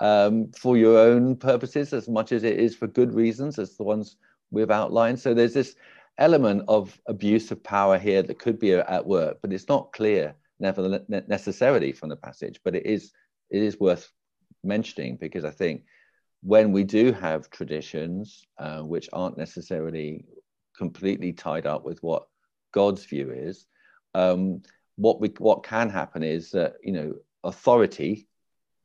um, 0.00 0.50
for 0.52 0.76
your 0.76 0.98
own 0.98 1.36
purposes 1.36 1.92
as 1.92 2.08
much 2.08 2.32
as 2.32 2.44
it 2.44 2.58
is 2.58 2.74
for 2.76 2.86
good 2.86 3.14
reasons, 3.14 3.58
as 3.58 3.76
the 3.76 3.84
ones 3.84 4.16
we've 4.50 4.70
outlined. 4.70 5.20
So 5.20 5.34
there's 5.34 5.54
this 5.54 5.74
element 6.18 6.64
of 6.68 6.98
abuse 7.06 7.50
of 7.50 7.62
power 7.62 7.98
here 7.98 8.22
that 8.22 8.38
could 8.38 8.58
be 8.58 8.72
at 8.72 9.06
work, 9.06 9.38
but 9.42 9.52
it's 9.52 9.68
not 9.68 9.92
clear 9.92 10.34
never 10.58 11.00
necessarily 11.08 11.92
from 11.92 12.08
the 12.08 12.16
passage, 12.16 12.60
but 12.64 12.74
it 12.74 12.86
is 12.86 13.12
it 13.50 13.62
is 13.62 13.78
worth 13.78 14.10
mentioning 14.64 15.16
because 15.16 15.44
I 15.44 15.50
think 15.50 15.84
when 16.42 16.72
we 16.72 16.84
do 16.84 17.12
have 17.12 17.50
traditions 17.50 18.46
uh, 18.58 18.82
which 18.82 19.08
aren't 19.12 19.38
necessarily 19.38 20.24
completely 20.76 21.32
tied 21.32 21.66
up 21.66 21.84
with 21.84 22.02
what 22.02 22.26
God's 22.72 23.04
view 23.04 23.30
is, 23.30 23.66
um, 24.14 24.62
what 24.96 25.20
we 25.20 25.28
what 25.38 25.62
can 25.62 25.90
happen 25.90 26.22
is 26.22 26.50
that 26.52 26.76
you 26.82 26.92
know 26.92 27.14
authority 27.44 28.26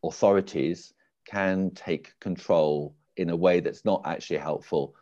authorities 0.04 0.94
can 1.26 1.72
take 1.72 2.20
control 2.20 2.96
in 3.18 3.30
a 3.30 3.36
way 3.36 3.60
that's 3.60 3.86
not 3.86 4.02
actually 4.06 4.38
helpful 4.38 4.96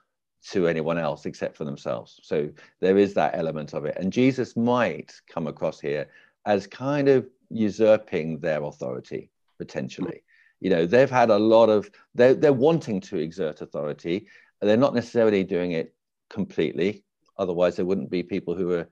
to 0.52 0.67
anyone 0.67 0.97
else 0.97 1.25
except 1.25 1.56
for 1.56 1.65
themselves. 1.65 2.19
So 2.23 2.49
there 2.80 2.97
is 2.97 3.13
that 3.13 3.36
element 3.36 3.73
of 3.73 3.86
it. 3.86 3.97
And 3.97 4.12
Jesus 4.12 4.56
might 4.56 5.13
come 5.30 5.47
across 5.47 5.80
here 5.80 6.08
as 6.45 6.67
kind 6.67 7.10
of 7.10 7.28
usurping 7.49 8.39
their 8.39 8.63
authority 8.63 9.32
potentially. 9.58 10.23
You 10.62 10.69
know, 10.69 10.86
they've 10.86 11.10
had 11.10 11.30
a 11.30 11.38
lot 11.38 11.69
of 11.69 11.89
they're 12.15 12.34
they're 12.34 12.54
wanting 12.54 13.02
to 13.02 13.17
exert 13.17 13.62
authority. 13.62 14.28
They're 14.62 14.78
not 14.78 14.95
necessarily 14.95 15.43
doing 15.43 15.71
it 15.71 15.93
completely. 16.29 17.03
Otherwise, 17.37 17.75
there 17.75 17.85
wouldn't 17.85 18.09
be 18.09 18.23
people 18.23 18.55
who 18.55 18.71
are, 18.73 18.89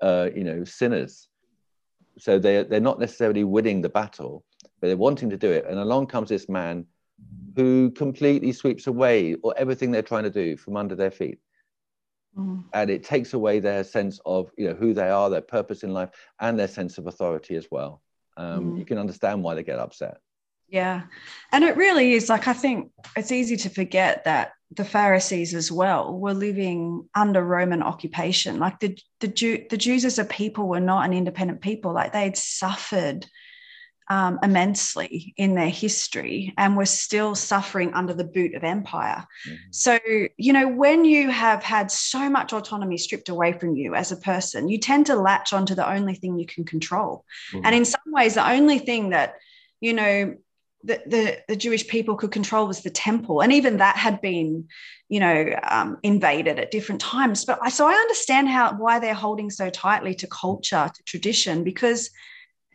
uh, 0.00 0.30
you 0.34 0.44
know, 0.44 0.64
sinners. 0.64 1.28
So 2.18 2.38
they 2.38 2.62
they're 2.62 2.80
not 2.80 3.00
necessarily 3.00 3.44
winning 3.44 3.82
the 3.82 3.88
battle, 3.88 4.44
but 4.80 4.86
they're 4.86 4.96
wanting 4.96 5.30
to 5.30 5.36
do 5.36 5.50
it. 5.50 5.66
And 5.68 5.78
along 5.78 6.06
comes 6.06 6.28
this 6.28 6.48
man 6.48 6.86
who 7.56 7.90
completely 7.90 8.52
sweeps 8.52 8.86
away 8.86 9.34
or 9.42 9.54
everything 9.56 9.90
they're 9.90 10.02
trying 10.02 10.24
to 10.24 10.30
do 10.30 10.56
from 10.56 10.76
under 10.76 10.94
their 10.94 11.10
feet 11.10 11.38
Mm. 12.36 12.64
And 12.72 12.90
it 12.90 13.04
takes 13.04 13.32
away 13.32 13.60
their 13.60 13.84
sense 13.84 14.20
of 14.26 14.50
you 14.56 14.68
know 14.68 14.74
who 14.74 14.92
they 14.92 15.08
are, 15.08 15.30
their 15.30 15.40
purpose 15.40 15.82
in 15.82 15.92
life, 15.92 16.10
and 16.40 16.58
their 16.58 16.68
sense 16.68 16.98
of 16.98 17.06
authority 17.06 17.56
as 17.56 17.68
well. 17.70 18.02
Um, 18.36 18.72
mm. 18.72 18.78
You 18.78 18.84
can 18.84 18.98
understand 18.98 19.42
why 19.42 19.54
they 19.54 19.62
get 19.62 19.78
upset. 19.78 20.18
Yeah, 20.68 21.02
and 21.52 21.64
it 21.64 21.76
really 21.76 22.12
is 22.12 22.28
like 22.28 22.48
I 22.48 22.52
think 22.52 22.90
it's 23.16 23.32
easy 23.32 23.56
to 23.58 23.68
forget 23.68 24.24
that 24.24 24.52
the 24.70 24.84
Pharisees 24.84 25.54
as 25.54 25.70
well 25.70 26.18
were 26.18 26.34
living 26.34 27.08
under 27.14 27.44
Roman 27.44 27.82
occupation. 27.82 28.58
Like 28.58 28.80
the 28.80 28.98
the 29.20 29.28
Jew, 29.28 29.64
the 29.70 29.76
Jews 29.76 30.04
as 30.04 30.18
a 30.18 30.24
people 30.24 30.68
were 30.68 30.80
not 30.80 31.04
an 31.04 31.12
independent 31.12 31.60
people. 31.60 31.92
Like 31.92 32.12
they 32.12 32.24
had 32.24 32.36
suffered 32.36 33.26
um, 34.08 34.38
immensely 34.42 35.32
in 35.36 35.54
their 35.54 35.70
history 35.70 36.52
and 36.58 36.76
were 36.76 36.86
still 36.86 37.34
suffering 37.34 37.94
under 37.94 38.12
the 38.12 38.24
boot 38.24 38.54
of 38.54 38.62
empire. 38.62 39.24
Mm-hmm. 39.48 39.56
So, 39.70 39.98
you 40.36 40.52
know, 40.52 40.68
when 40.68 41.04
you 41.04 41.30
have 41.30 41.62
had 41.62 41.90
so 41.90 42.28
much 42.28 42.52
autonomy 42.52 42.98
stripped 42.98 43.28
away 43.28 43.52
from 43.52 43.76
you 43.76 43.94
as 43.94 44.12
a 44.12 44.16
person, 44.16 44.68
you 44.68 44.78
tend 44.78 45.06
to 45.06 45.16
latch 45.16 45.52
onto 45.52 45.74
the 45.74 45.90
only 45.90 46.14
thing 46.14 46.38
you 46.38 46.46
can 46.46 46.64
control. 46.64 47.24
Mm-hmm. 47.52 47.64
And 47.64 47.74
in 47.74 47.84
some 47.84 48.00
ways, 48.06 48.34
the 48.34 48.48
only 48.48 48.78
thing 48.78 49.10
that, 49.10 49.36
you 49.80 49.94
know, 49.94 50.34
the, 50.84 51.02
the, 51.06 51.38
the, 51.48 51.56
Jewish 51.56 51.88
people 51.88 52.14
could 52.14 52.30
control 52.30 52.66
was 52.66 52.82
the 52.82 52.90
temple. 52.90 53.40
And 53.40 53.52
even 53.52 53.78
that 53.78 53.96
had 53.96 54.20
been, 54.20 54.68
you 55.08 55.18
know, 55.18 55.58
um, 55.68 55.96
invaded 56.02 56.58
at 56.58 56.70
different 56.70 57.00
times. 57.00 57.44
But 57.44 57.58
I, 57.62 57.70
so 57.70 57.86
I 57.86 57.94
understand 57.94 58.48
how 58.48 58.74
why 58.74 58.98
they're 58.98 59.14
holding 59.14 59.50
so 59.50 59.70
tightly 59.70 60.14
to 60.16 60.26
culture, 60.26 60.90
to 60.94 61.02
tradition, 61.04 61.64
because 61.64 62.10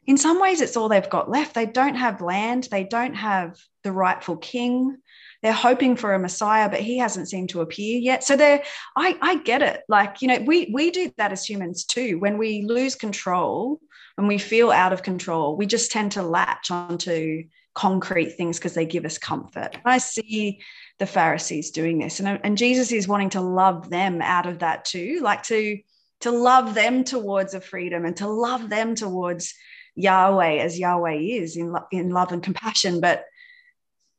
in 0.08 0.18
some 0.18 0.42
ways 0.42 0.60
it's 0.60 0.76
all 0.76 0.90
they've 0.90 1.10
got 1.10 1.30
left. 1.30 1.54
They 1.54 1.68
don't 1.68 1.96
have 1.96 2.22
land, 2.22 2.68
they 2.72 2.84
don't 2.84 3.14
have 3.14 3.58
the 3.84 3.92
rightful 3.92 4.38
king. 4.38 4.98
They're 5.44 5.54
hoping 5.54 5.96
for 5.96 6.14
a 6.14 6.20
Messiah, 6.20 6.68
but 6.68 6.82
he 6.82 6.98
hasn't 6.98 7.30
seemed 7.30 7.50
to 7.50 7.62
appear 7.62 7.98
yet. 7.98 8.26
So 8.26 8.36
they're, 8.36 8.62
I, 8.98 9.18
I 9.22 9.36
get 9.38 9.62
it. 9.62 9.84
Like, 9.88 10.22
you 10.22 10.28
know, 10.28 10.40
we 10.46 10.70
we 10.74 10.92
do 10.92 11.12
that 11.18 11.32
as 11.32 11.48
humans 11.48 11.86
too. 11.86 12.20
When 12.20 12.38
we 12.38 12.64
lose 12.64 12.96
control, 12.96 13.80
when 14.16 14.28
we 14.28 14.38
feel 14.38 14.72
out 14.72 14.94
of 14.94 15.04
control, 15.04 15.56
we 15.56 15.66
just 15.66 15.92
tend 15.92 16.14
to 16.14 16.24
latch 16.24 16.72
onto 16.72 17.44
concrete 17.74 18.32
things 18.32 18.58
because 18.58 18.74
they 18.74 18.86
give 18.86 19.06
us 19.06 19.18
comfort. 19.18 19.78
I 19.86 20.00
see 20.00 20.62
the 20.98 21.06
Pharisees 21.06 21.72
doing 21.72 22.00
this. 22.00 22.20
And, 22.20 22.40
and 22.44 22.58
Jesus 22.58 22.92
is 22.92 23.08
wanting 23.08 23.30
to 23.32 23.42
love 23.42 23.90
them 23.90 24.22
out 24.22 24.48
of 24.48 24.60
that 24.60 24.86
too, 24.86 25.20
like 25.22 25.44
to 25.44 25.80
to 26.22 26.32
love 26.32 26.74
them 26.74 27.04
towards 27.04 27.54
a 27.54 27.62
freedom 27.62 28.06
and 28.06 28.18
to 28.18 28.28
love 28.28 28.70
them 28.70 28.94
towards 28.94 29.54
Yahweh 29.96 30.58
as 30.58 30.78
Yahweh 30.78 31.16
is 31.16 31.56
in, 31.56 31.74
in 31.92 32.10
love 32.10 32.32
and 32.32 32.44
compassion. 32.44 33.00
But, 33.00 33.24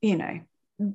you 0.01 0.17
know, 0.17 0.41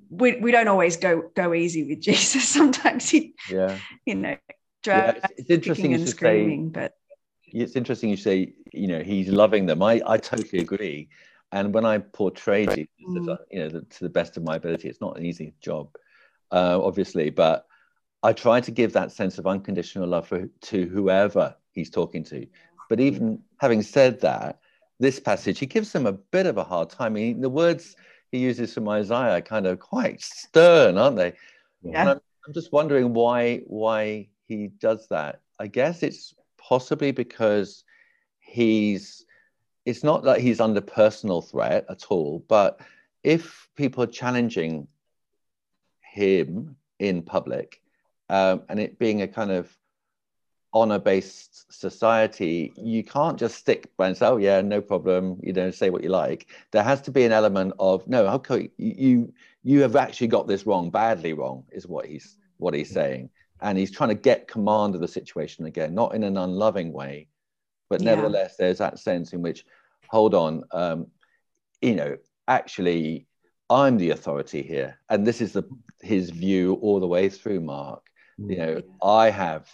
we, 0.10 0.38
we 0.38 0.52
don't 0.52 0.68
always 0.68 0.98
go 0.98 1.30
go 1.36 1.54
easy 1.54 1.84
with 1.84 2.02
Jesus. 2.02 2.48
Sometimes 2.48 3.10
he, 3.10 3.36
yeah. 3.50 3.78
you 4.06 4.16
know, 4.16 4.38
yeah, 4.86 5.12
it's, 5.12 5.34
it's 5.38 5.50
interesting 5.50 5.94
and 5.94 6.08
screaming, 6.08 6.68
say, 6.68 6.72
but 6.72 6.94
it's 7.48 7.76
interesting 7.76 8.10
you 8.10 8.18
say, 8.18 8.54
you 8.74 8.88
know, 8.88 9.02
he's 9.02 9.30
loving 9.30 9.66
them. 9.66 9.82
I, 9.82 10.02
I 10.06 10.18
totally 10.18 10.60
agree. 10.60 11.10
And 11.52 11.74
when 11.74 11.86
I 11.86 12.00
portray 12.00 12.66
Jesus, 12.66 12.88
mm. 13.08 13.38
you 13.52 13.60
know, 13.60 13.70
to 13.70 14.00
the 14.04 14.10
best 14.10 14.38
of 14.38 14.44
my 14.44 14.56
ability, 14.56 14.90
it's 14.90 15.02
not 15.02 15.18
an 15.18 15.26
easy 15.26 15.54
job, 15.62 15.96
uh, 16.52 16.80
obviously, 16.82 17.30
but 17.30 17.66
I 18.24 18.34
try 18.34 18.60
to 18.62 18.72
give 18.72 18.94
that 18.94 19.12
sense 19.12 19.38
of 19.38 19.48
unconditional 19.48 20.08
love 20.08 20.28
for, 20.28 20.48
to 20.48 20.86
whoever 20.88 21.56
he's 21.72 21.90
talking 21.90 22.24
to. 22.26 22.48
But 22.90 23.00
even 23.00 23.40
having 23.60 23.82
said 23.82 24.22
that, 24.22 24.60
this 25.00 25.20
passage, 25.20 25.60
he 25.60 25.66
gives 25.66 25.92
them 25.92 26.06
a 26.06 26.14
bit 26.14 26.46
of 26.46 26.58
a 26.58 26.64
hard 26.64 26.90
time. 26.90 27.14
I 27.14 27.16
mean, 27.16 27.42
the 27.42 27.50
words 27.50 27.96
he 28.32 28.40
uses 28.40 28.74
from 28.74 28.88
Isaiah 28.90 29.38
are 29.38 29.42
kind 29.42 29.68
of 29.68 29.80
quite 29.80 30.22
stern, 30.22 30.98
aren't 30.98 31.18
they? 31.18 31.34
Yeah. 31.84 32.12
I'm, 32.12 32.22
I'm 32.48 32.54
just 32.54 32.72
wondering 32.72 33.14
why 33.14 33.58
why 33.68 34.30
he 34.48 34.68
does 34.68 35.08
that. 35.10 35.42
I 35.60 35.68
guess 35.68 36.04
it's 36.04 36.34
possibly 36.58 37.12
because 37.12 37.84
he's 38.40 39.25
it's 39.86 40.04
not 40.04 40.24
that 40.24 40.42
he's 40.42 40.60
under 40.60 40.82
personal 40.82 41.42
threat 41.42 41.86
at 41.90 42.06
all, 42.10 42.44
but 42.48 42.80
if 43.24 43.70
people 43.76 44.04
are 44.04 44.08
challenging 44.08 44.88
him 46.02 46.76
in 47.00 47.22
public, 47.22 47.82
um, 48.30 48.64
and 48.70 48.80
it 48.80 48.98
being 48.98 49.22
a 49.22 49.28
kind 49.28 49.52
of 49.52 49.76
honor 50.74 51.00
based 51.00 51.72
society, 51.72 52.74
you 52.76 53.04
can't 53.04 53.40
just 53.40 53.56
stick 53.56 53.96
by 53.96 54.08
and 54.08 54.18
say, 54.18 54.26
oh, 54.26 54.38
yeah, 54.38 54.60
no 54.62 54.82
problem, 54.82 55.40
you 55.42 55.54
know, 55.54 55.72
say 55.72 55.90
what 55.90 56.04
you 56.04 56.10
like. 56.10 56.48
There 56.72 56.84
has 56.84 57.02
to 57.04 57.12
be 57.12 57.24
an 57.24 57.32
element 57.32 57.74
of, 57.80 58.08
no, 58.08 58.28
okay, 58.28 58.70
you, 58.78 59.34
you 59.64 59.82
have 59.82 59.96
actually 59.96 60.28
got 60.28 60.48
this 60.48 60.66
wrong, 60.66 60.90
badly 60.90 61.34
wrong, 61.34 61.64
is 61.72 61.88
what 61.88 62.06
he's, 62.06 62.38
what 62.58 62.74
he's 62.74 62.90
saying. 62.90 63.30
And 63.62 63.78
he's 63.78 63.92
trying 63.92 64.10
to 64.10 64.16
get 64.16 64.50
command 64.50 64.96
of 64.96 65.02
the 65.02 65.08
situation 65.08 65.66
again, 65.66 65.96
not 65.96 66.14
in 66.14 66.24
an 66.24 66.38
unloving 66.38 66.92
way, 66.92 67.28
but 67.90 68.02
yeah. 68.02 68.16
nevertheless, 68.16 68.58
there's 68.58 68.80
that 68.80 69.00
sense 69.00 69.32
in 69.32 69.42
which, 69.42 69.66
hold 70.10 70.34
on, 70.34 70.64
um, 70.72 71.08
you 71.82 71.96
know, 71.96 72.18
actually, 72.48 73.28
I'm 73.70 73.98
the 73.98 74.12
authority 74.12 74.62
here. 74.62 75.00
And 75.10 75.26
this 75.26 75.42
is 75.42 75.54
the, 75.54 75.64
his 76.02 76.30
view 76.30 76.76
all 76.82 77.00
the 77.00 77.08
way 77.08 77.30
through, 77.30 77.62
Mark. 77.62 78.04
You 78.38 78.58
know, 78.58 78.82
I 79.02 79.30
have 79.30 79.70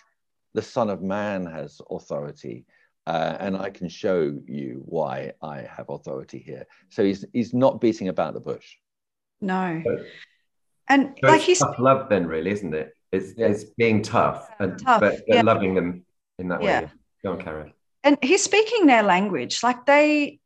the 0.54 0.62
Son 0.62 0.90
of 0.90 1.02
Man 1.02 1.46
has 1.46 1.82
authority. 1.90 2.66
Uh, 3.08 3.36
and 3.40 3.58
I 3.58 3.72
can 3.72 3.90
show 3.90 4.38
you 4.46 4.84
why 4.86 5.32
I 5.42 5.62
have 5.62 5.90
authority 5.90 6.38
here. 6.38 6.68
So 6.90 7.04
he's 7.04 7.26
he's 7.34 7.52
not 7.52 7.82
beating 7.82 8.10
about 8.10 8.36
the 8.36 8.40
bush. 8.40 8.76
No. 9.42 9.82
So, 9.84 10.06
and 10.88 11.18
so 11.20 11.28
like 11.28 11.42
he's 11.42 11.60
tough 11.60 11.80
love, 11.80 12.10
then, 12.10 12.28
really, 12.28 12.52
isn't 12.52 12.76
it? 12.76 12.94
It's, 13.12 13.34
yeah. 13.36 13.48
it's 13.48 13.64
being 13.64 14.04
tough 14.04 14.48
and 14.60 14.78
tough, 14.78 15.00
but, 15.00 15.22
but 15.28 15.36
yeah. 15.36 15.42
loving 15.42 15.74
them 15.74 16.06
in 16.38 16.50
that 16.50 16.62
yeah. 16.62 16.82
way. 16.82 16.92
Go 17.24 17.32
on, 17.32 17.42
Karen. 17.42 17.74
And 18.04 18.18
he's 18.22 18.44
speaking 18.44 18.86
their 18.86 19.04
language. 19.04 19.64
Like 19.64 19.86
they 19.86 20.40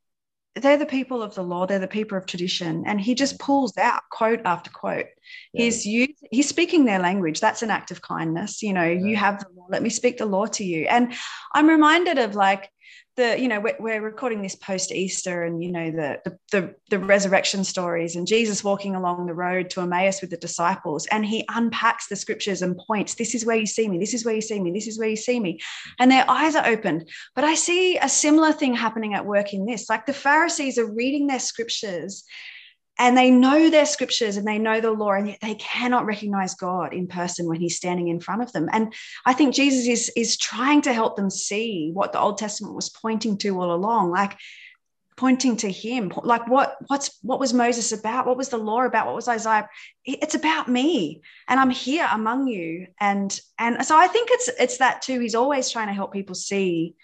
they're 0.55 0.77
the 0.77 0.85
people 0.85 1.21
of 1.21 1.35
the 1.35 1.43
law. 1.43 1.65
They're 1.65 1.79
the 1.79 1.87
people 1.87 2.17
of 2.17 2.25
tradition. 2.25 2.83
And 2.85 2.99
he 2.99 3.15
just 3.15 3.39
pulls 3.39 3.77
out 3.77 4.03
quote 4.09 4.41
after 4.45 4.71
quote 4.71 5.07
yeah. 5.53 5.63
he's 5.63 5.85
used, 5.85 6.25
he's 6.31 6.49
speaking 6.49 6.85
their 6.85 6.99
language. 6.99 7.39
That's 7.39 7.61
an 7.61 7.71
act 7.71 7.91
of 7.91 8.01
kindness 8.01 8.61
you 8.61 8.73
know 8.73 8.83
yeah. 8.83 9.05
you 9.05 9.15
have 9.15 9.39
the 9.39 9.47
law 9.55 9.67
let 9.69 9.83
me 9.83 9.89
speak 9.89 10.17
the 10.17 10.25
law 10.25 10.45
to 10.45 10.63
you. 10.63 10.85
And 10.85 11.13
i'm 11.53 11.67
reminded 11.67 12.17
of 12.17 12.35
like 12.35 12.69
the 13.15 13.39
you 13.39 13.47
know 13.47 13.59
we're, 13.59 13.75
we're 13.79 14.01
recording 14.01 14.41
this 14.41 14.55
post 14.55 14.91
Easter 14.91 15.43
and 15.43 15.63
you 15.63 15.71
know 15.71 15.89
the, 15.89 16.19
the, 16.25 16.37
the 16.51 16.75
the 16.89 16.99
resurrection 16.99 17.63
stories 17.63 18.15
and 18.15 18.27
Jesus 18.27 18.63
walking 18.63 18.95
along 18.95 19.25
the 19.25 19.33
road 19.33 19.69
to 19.71 19.81
Emmaus 19.81 20.21
with 20.21 20.31
the 20.31 20.37
disciples 20.37 21.05
and 21.07 21.25
he 21.25 21.45
unpacks 21.49 22.07
the 22.07 22.15
scriptures 22.15 22.61
and 22.61 22.77
points 22.77 23.15
this 23.15 23.33
is 23.33 23.45
where 23.45 23.55
you 23.55 23.65
see 23.65 23.87
me 23.87 23.97
this 23.97 24.13
is 24.13 24.25
where 24.25 24.35
you 24.35 24.41
see 24.41 24.59
me 24.59 24.71
this 24.71 24.87
is 24.87 24.99
where 24.99 25.09
you 25.09 25.15
see 25.15 25.39
me. 25.39 25.59
And 25.99 26.11
their 26.11 26.29
eyes 26.29 26.55
are 26.55 26.65
opened. 26.65 27.09
But 27.35 27.45
I 27.45 27.55
see 27.55 27.97
a 27.97 28.09
similar 28.09 28.51
thing 28.51 28.75
happening 28.75 29.13
at 29.13 29.25
work 29.25 29.53
in 29.53 29.65
this. 29.65 29.89
Like 29.89 30.05
the 30.05 30.13
Pharisees 30.13 30.77
are 30.77 30.91
reading 30.91 31.27
their 31.27 31.39
scriptures 31.39 32.23
and 32.97 33.17
they 33.17 33.29
know 33.29 33.69
their 33.69 33.85
scriptures 33.85 34.37
and 34.37 34.47
they 34.47 34.57
know 34.57 34.79
the 34.79 34.91
law 34.91 35.11
and 35.11 35.27
yet 35.27 35.39
they 35.41 35.55
cannot 35.55 36.05
recognize 36.05 36.55
god 36.55 36.93
in 36.93 37.07
person 37.07 37.47
when 37.47 37.59
he's 37.59 37.77
standing 37.77 38.07
in 38.07 38.19
front 38.19 38.41
of 38.41 38.51
them. 38.51 38.69
And 38.71 38.93
i 39.25 39.33
think 39.33 39.53
jesus 39.53 39.87
is 39.87 40.11
is 40.15 40.37
trying 40.37 40.81
to 40.83 40.93
help 40.93 41.15
them 41.15 41.29
see 41.29 41.91
what 41.93 42.11
the 42.11 42.19
old 42.19 42.37
testament 42.37 42.75
was 42.75 42.89
pointing 42.89 43.37
to 43.39 43.59
all 43.59 43.73
along 43.73 44.11
like 44.11 44.37
pointing 45.17 45.55
to 45.57 45.71
him. 45.71 46.11
Like 46.23 46.47
what 46.47 46.77
what's 46.87 47.17
what 47.21 47.39
was 47.39 47.53
moses 47.53 47.91
about? 47.91 48.27
What 48.27 48.37
was 48.37 48.49
the 48.49 48.57
law 48.57 48.83
about? 48.83 49.05
What 49.05 49.15
was 49.15 49.27
isaiah? 49.27 49.69
It's 50.03 50.35
about 50.35 50.67
me 50.67 51.21
and 51.47 51.59
i'm 51.59 51.69
here 51.69 52.07
among 52.11 52.47
you. 52.47 52.87
And 52.99 53.37
and 53.57 53.85
so 53.85 53.97
i 53.97 54.07
think 54.07 54.29
it's 54.31 54.49
it's 54.59 54.77
that 54.79 55.01
too. 55.01 55.19
He's 55.19 55.35
always 55.35 55.69
trying 55.69 55.87
to 55.87 55.93
help 55.93 56.11
people 56.11 56.35
see 56.35 56.95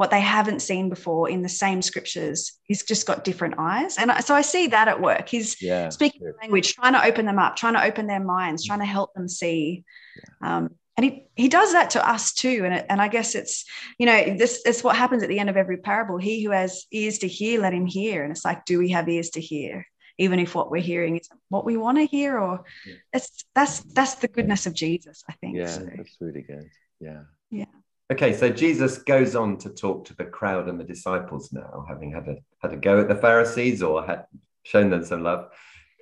what 0.00 0.10
they 0.10 0.20
haven't 0.22 0.62
seen 0.62 0.88
before 0.88 1.28
in 1.28 1.42
the 1.42 1.48
same 1.50 1.82
scriptures. 1.82 2.54
He's 2.62 2.82
just 2.84 3.06
got 3.06 3.22
different 3.22 3.56
eyes. 3.58 3.98
And 3.98 4.10
so 4.24 4.34
I 4.34 4.40
see 4.40 4.68
that 4.68 4.88
at 4.88 4.98
work. 4.98 5.28
He's 5.28 5.60
yeah, 5.60 5.90
speaking 5.90 6.22
yeah. 6.24 6.30
language, 6.40 6.72
trying 6.72 6.94
to 6.94 7.04
open 7.04 7.26
them 7.26 7.38
up, 7.38 7.54
trying 7.54 7.74
to 7.74 7.84
open 7.84 8.06
their 8.06 8.24
minds, 8.24 8.64
trying 8.64 8.78
to 8.78 8.86
help 8.86 9.12
them 9.12 9.28
see. 9.28 9.84
Yeah. 10.16 10.56
Um, 10.56 10.70
and 10.96 11.04
he, 11.04 11.26
he 11.36 11.48
does 11.50 11.72
that 11.72 11.90
to 11.90 12.08
us 12.08 12.32
too. 12.32 12.62
And, 12.64 12.76
it, 12.76 12.86
and 12.88 12.98
I 12.98 13.08
guess 13.08 13.34
it's, 13.34 13.66
you 13.98 14.06
know, 14.06 14.36
this 14.38 14.62
is 14.64 14.82
what 14.82 14.96
happens 14.96 15.22
at 15.22 15.28
the 15.28 15.38
end 15.38 15.50
of 15.50 15.58
every 15.58 15.76
parable. 15.76 16.16
He 16.16 16.42
who 16.42 16.50
has 16.50 16.86
ears 16.90 17.18
to 17.18 17.28
hear, 17.28 17.60
let 17.60 17.74
him 17.74 17.84
hear. 17.84 18.22
And 18.22 18.32
it's 18.32 18.42
like, 18.42 18.64
do 18.64 18.78
we 18.78 18.88
have 18.92 19.06
ears 19.06 19.28
to 19.32 19.40
hear? 19.42 19.86
Even 20.16 20.38
if 20.38 20.54
what 20.54 20.70
we're 20.70 20.80
hearing 20.80 21.18
is 21.18 21.28
what 21.50 21.66
we 21.66 21.76
want 21.76 21.98
to 21.98 22.06
hear, 22.06 22.38
or 22.38 22.64
it's 23.12 23.44
that's 23.54 23.80
that's 23.80 24.14
the 24.14 24.28
goodness 24.28 24.64
of 24.64 24.72
Jesus, 24.72 25.22
I 25.28 25.34
think. 25.34 25.58
Yeah, 25.58 25.66
so. 25.66 25.86
that's 25.94 26.16
really 26.20 26.40
good. 26.40 26.70
Yeah. 27.00 27.24
Yeah. 27.50 27.66
Okay, 28.10 28.36
so 28.36 28.50
Jesus 28.50 28.98
goes 28.98 29.36
on 29.36 29.56
to 29.58 29.68
talk 29.70 30.04
to 30.06 30.16
the 30.16 30.24
crowd 30.24 30.68
and 30.68 30.80
the 30.80 30.84
disciples 30.84 31.52
now, 31.52 31.84
having 31.88 32.12
had 32.12 32.26
a 32.26 32.36
had 32.60 32.72
a 32.72 32.76
go 32.76 33.00
at 33.00 33.08
the 33.08 33.14
Pharisees 33.14 33.82
or 33.82 34.04
had 34.04 34.24
shown 34.64 34.90
them 34.90 35.04
some 35.04 35.22
love. 35.22 35.48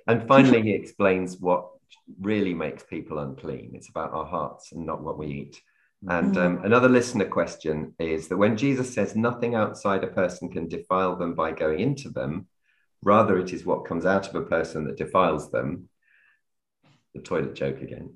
And 0.07 0.27
finally, 0.27 0.63
he 0.63 0.73
explains 0.73 1.37
what 1.37 1.69
really 2.19 2.55
makes 2.55 2.83
people 2.83 3.19
unclean. 3.19 3.71
It's 3.75 3.89
about 3.89 4.11
our 4.11 4.25
hearts 4.25 4.71
and 4.71 4.85
not 4.85 5.03
what 5.03 5.19
we 5.19 5.27
eat. 5.27 5.61
And 6.07 6.35
um, 6.37 6.57
mm. 6.59 6.65
another 6.65 6.89
listener 6.89 7.25
question 7.25 7.93
is 7.99 8.27
that 8.29 8.37
when 8.37 8.57
Jesus 8.57 8.93
says 8.93 9.15
nothing 9.15 9.53
outside 9.53 10.03
a 10.03 10.07
person 10.07 10.49
can 10.49 10.67
defile 10.67 11.15
them 11.15 11.35
by 11.35 11.51
going 11.51 11.79
into 11.79 12.09
them, 12.09 12.47
rather 13.03 13.37
it 13.37 13.53
is 13.53 13.65
what 13.65 13.85
comes 13.85 14.05
out 14.05 14.27
of 14.27 14.35
a 14.35 14.45
person 14.45 14.85
that 14.85 14.97
defiles 14.97 15.51
them. 15.51 15.89
The 17.13 17.21
toilet 17.21 17.53
joke 17.53 17.81
again. 17.81 18.13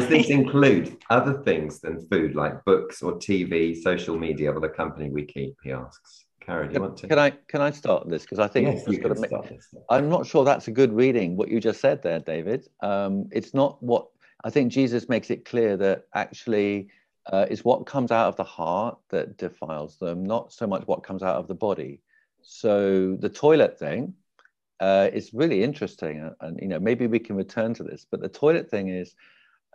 Does 0.00 0.08
this 0.08 0.30
include 0.30 0.98
other 1.10 1.42
things 1.42 1.80
than 1.80 2.06
food, 2.08 2.34
like 2.34 2.64
books 2.64 3.02
or 3.02 3.12
TV, 3.14 3.76
social 3.76 4.18
media, 4.18 4.52
or 4.52 4.60
the 4.60 4.68
company 4.68 5.10
we 5.10 5.24
keep? 5.24 5.56
He 5.62 5.72
asks. 5.72 6.24
Karen, 6.40 6.68
do 6.68 6.74
you 6.74 6.80
want 6.80 6.96
to? 6.98 7.08
Can 7.08 7.18
I 7.18 7.30
can 7.30 7.60
I 7.62 7.70
start 7.70 8.08
this 8.08 8.22
because 8.22 8.38
I 8.38 8.48
think 8.48 8.68
yes, 8.68 8.86
you 8.86 8.98
can 8.98 9.18
make, 9.20 9.30
start 9.30 9.48
this. 9.48 9.74
I'm 9.88 10.08
not 10.08 10.26
sure 10.26 10.44
that's 10.44 10.68
a 10.68 10.72
good 10.72 10.92
reading. 10.92 11.36
What 11.36 11.48
you 11.48 11.60
just 11.60 11.80
said 11.80 12.02
there, 12.02 12.20
David. 12.20 12.68
Um, 12.80 13.28
it's 13.32 13.54
not 13.54 13.82
what 13.82 14.08
I 14.44 14.50
think. 14.50 14.70
Jesus 14.72 15.08
makes 15.08 15.30
it 15.30 15.44
clear 15.44 15.76
that 15.78 16.04
actually 16.14 16.88
uh, 17.32 17.46
is 17.48 17.64
what 17.64 17.86
comes 17.86 18.10
out 18.10 18.28
of 18.28 18.36
the 18.36 18.44
heart 18.44 18.98
that 19.08 19.38
defiles 19.38 19.96
them, 19.96 20.24
not 20.24 20.52
so 20.52 20.66
much 20.66 20.86
what 20.86 21.02
comes 21.02 21.22
out 21.22 21.36
of 21.36 21.48
the 21.48 21.54
body. 21.54 22.02
So 22.42 23.16
the 23.16 23.30
toilet 23.30 23.78
thing 23.78 24.14
uh, 24.80 25.08
is 25.12 25.32
really 25.32 25.62
interesting, 25.62 26.20
and, 26.20 26.34
and, 26.40 26.60
you 26.60 26.68
know 26.68 26.80
maybe 26.80 27.06
we 27.06 27.18
can 27.18 27.36
return 27.36 27.72
to 27.74 27.82
this. 27.82 28.06
But 28.10 28.20
the 28.20 28.28
toilet 28.28 28.70
thing 28.70 28.88
is, 28.88 29.14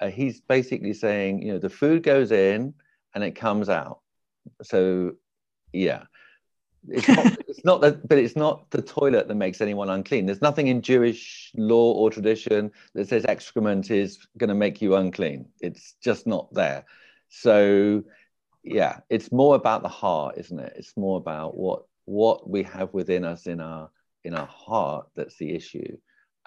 uh, 0.02 0.10
he's 0.10 0.42
basically 0.42 0.94
saying 0.94 1.42
you 1.42 1.54
know 1.54 1.60
the 1.60 1.70
food 1.70 2.04
goes 2.04 2.32
in 2.32 2.74
and 3.14 3.24
it 3.24 3.32
comes 3.32 3.70
out. 3.70 4.00
So 4.64 5.14
yeah, 5.74 6.04
it's 6.88 7.08
not, 7.08 7.38
it's 7.48 7.66
not 7.66 7.82
that, 7.82 8.08
but 8.08 8.18
it's 8.18 8.36
not 8.36 8.70
the 8.72 8.82
toilet 8.82 9.28
that 9.28 9.36
makes 9.36 9.62
anyone 9.62 9.90
unclean. 9.90 10.26
There's 10.26 10.42
nothing 10.42 10.68
in 10.68 10.82
Jewish 10.82 11.52
law 11.56 11.94
or 11.94 12.10
tradition 12.10 12.72
that 12.94 13.10
says 13.10 13.26
excrement 13.26 13.92
is 13.92 14.28
going 14.38 14.50
to 14.50 14.56
make 14.56 14.82
you 14.82 14.96
unclean. 14.96 15.48
It's 15.62 15.96
just 16.02 16.28
not 16.28 16.54
there. 16.54 16.86
So, 17.30 18.04
yeah, 18.64 19.00
it's 19.10 19.32
more 19.32 19.56
about 19.56 19.84
the 19.84 19.90
heart, 19.90 20.36
isn't 20.38 20.60
it? 20.60 20.74
It's 20.78 20.98
more 20.98 21.18
about 21.18 21.58
what 21.58 21.84
what 22.06 22.50
we 22.50 22.64
have 22.64 22.92
within 22.94 23.24
us 23.24 23.46
in 23.46 23.62
our 23.62 23.90
in 24.24 24.34
our 24.34 24.48
heart 24.48 25.08
that's 25.16 25.38
the 25.38 25.54
issue, 25.54 25.98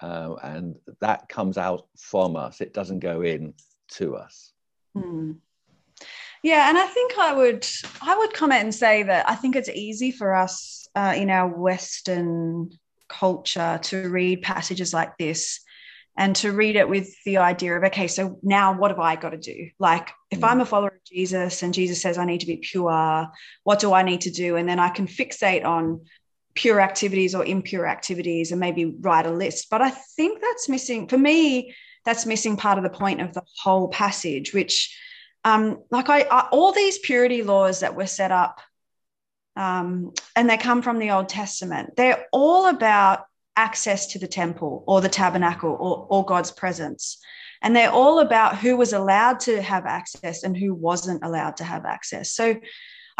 uh, 0.03 0.35
and 0.43 0.75
that 0.99 1.29
comes 1.29 1.57
out 1.57 1.87
from 1.97 2.35
us. 2.35 2.59
It 2.59 2.73
doesn't 2.73 2.99
go 2.99 3.21
in 3.21 3.53
to 3.91 4.17
us. 4.17 4.51
Hmm. 4.93 5.33
Yeah, 6.43 6.67
and 6.67 6.77
I 6.77 6.85
think 6.87 7.17
I 7.17 7.33
would 7.33 7.65
I 8.01 8.17
would 8.17 8.33
comment 8.33 8.63
and 8.63 8.75
say 8.75 9.03
that 9.03 9.29
I 9.29 9.35
think 9.35 9.55
it's 9.55 9.69
easy 9.69 10.11
for 10.11 10.35
us 10.35 10.89
uh, 10.93 11.13
in 11.15 11.29
our 11.29 11.47
Western 11.47 12.71
culture 13.07 13.79
to 13.83 14.09
read 14.09 14.41
passages 14.41 14.93
like 14.93 15.17
this 15.17 15.61
and 16.17 16.35
to 16.35 16.51
read 16.51 16.75
it 16.75 16.89
with 16.89 17.15
the 17.23 17.37
idea 17.37 17.77
of 17.77 17.83
okay 17.83 18.07
so 18.07 18.39
now 18.43 18.77
what 18.77 18.91
have 18.91 18.99
i 18.99 19.15
got 19.15 19.31
to 19.31 19.37
do 19.37 19.69
like 19.77 20.09
if 20.31 20.39
mm. 20.39 20.47
i'm 20.47 20.61
a 20.61 20.65
follower 20.65 20.89
of 20.89 21.03
jesus 21.03 21.61
and 21.63 21.73
jesus 21.73 22.01
says 22.01 22.17
i 22.17 22.25
need 22.25 22.39
to 22.39 22.47
be 22.47 22.57
pure 22.57 23.27
what 23.63 23.79
do 23.79 23.93
i 23.93 24.03
need 24.03 24.21
to 24.21 24.31
do 24.31 24.55
and 24.55 24.67
then 24.67 24.79
i 24.79 24.89
can 24.89 25.05
fixate 25.05 25.65
on 25.65 26.01
pure 26.55 26.79
activities 26.79 27.33
or 27.33 27.45
impure 27.45 27.87
activities 27.87 28.51
and 28.51 28.59
maybe 28.59 28.85
write 29.01 29.25
a 29.25 29.31
list 29.31 29.67
but 29.69 29.81
i 29.81 29.89
think 29.89 30.41
that's 30.41 30.69
missing 30.69 31.07
for 31.07 31.17
me 31.17 31.73
that's 32.05 32.25
missing 32.25 32.57
part 32.57 32.77
of 32.77 32.83
the 32.83 32.89
point 32.89 33.21
of 33.21 33.33
the 33.33 33.41
whole 33.61 33.87
passage 33.87 34.53
which 34.53 34.95
um, 35.45 35.83
like 35.91 36.09
I, 36.09 36.21
I, 36.21 36.47
all 36.51 36.71
these 36.71 36.97
purity 36.99 37.43
laws 37.43 37.81
that 37.81 37.95
were 37.95 38.07
set 38.07 38.31
up, 38.31 38.61
um, 39.55 40.13
and 40.35 40.49
they 40.49 40.57
come 40.57 40.81
from 40.81 40.99
the 40.99 41.11
Old 41.11 41.29
Testament. 41.29 41.95
They're 41.95 42.25
all 42.31 42.67
about 42.67 43.25
access 43.55 44.07
to 44.07 44.19
the 44.19 44.27
temple 44.27 44.83
or 44.87 45.01
the 45.01 45.09
tabernacle 45.09 45.71
or, 45.71 46.07
or 46.09 46.25
God's 46.25 46.51
presence, 46.51 47.19
and 47.61 47.75
they're 47.75 47.91
all 47.91 48.19
about 48.19 48.57
who 48.57 48.77
was 48.77 48.93
allowed 48.93 49.41
to 49.41 49.61
have 49.61 49.85
access 49.85 50.43
and 50.43 50.55
who 50.55 50.73
wasn't 50.73 51.23
allowed 51.23 51.57
to 51.57 51.63
have 51.63 51.85
access. 51.85 52.31
So, 52.31 52.55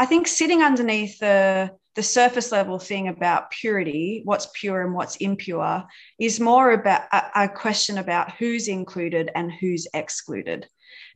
I 0.03 0.05
think 0.05 0.27
sitting 0.27 0.61
underneath 0.61 1.17
the 1.19 1.71
the 1.95 2.03
surface 2.03 2.51
level 2.51 2.77
thing 2.77 3.07
about 3.07 3.51
purity, 3.51 4.21
what's 4.25 4.49
pure 4.53 4.81
and 4.81 4.93
what's 4.93 5.15
impure, 5.15 5.85
is 6.19 6.41
more 6.41 6.73
about 6.73 7.03
a, 7.13 7.43
a 7.43 7.47
question 7.47 7.97
about 7.97 8.33
who's 8.33 8.67
included 8.67 9.31
and 9.33 9.49
who's 9.49 9.87
excluded. 9.93 10.67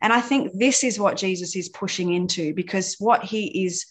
And 0.01 0.13
I 0.13 0.21
think 0.21 0.53
this 0.53 0.85
is 0.85 1.01
what 1.01 1.17
Jesus 1.17 1.53
is 1.57 1.67
pushing 1.67 2.13
into 2.13 2.53
because 2.53 2.95
what 2.97 3.25
he 3.25 3.65
is 3.65 3.85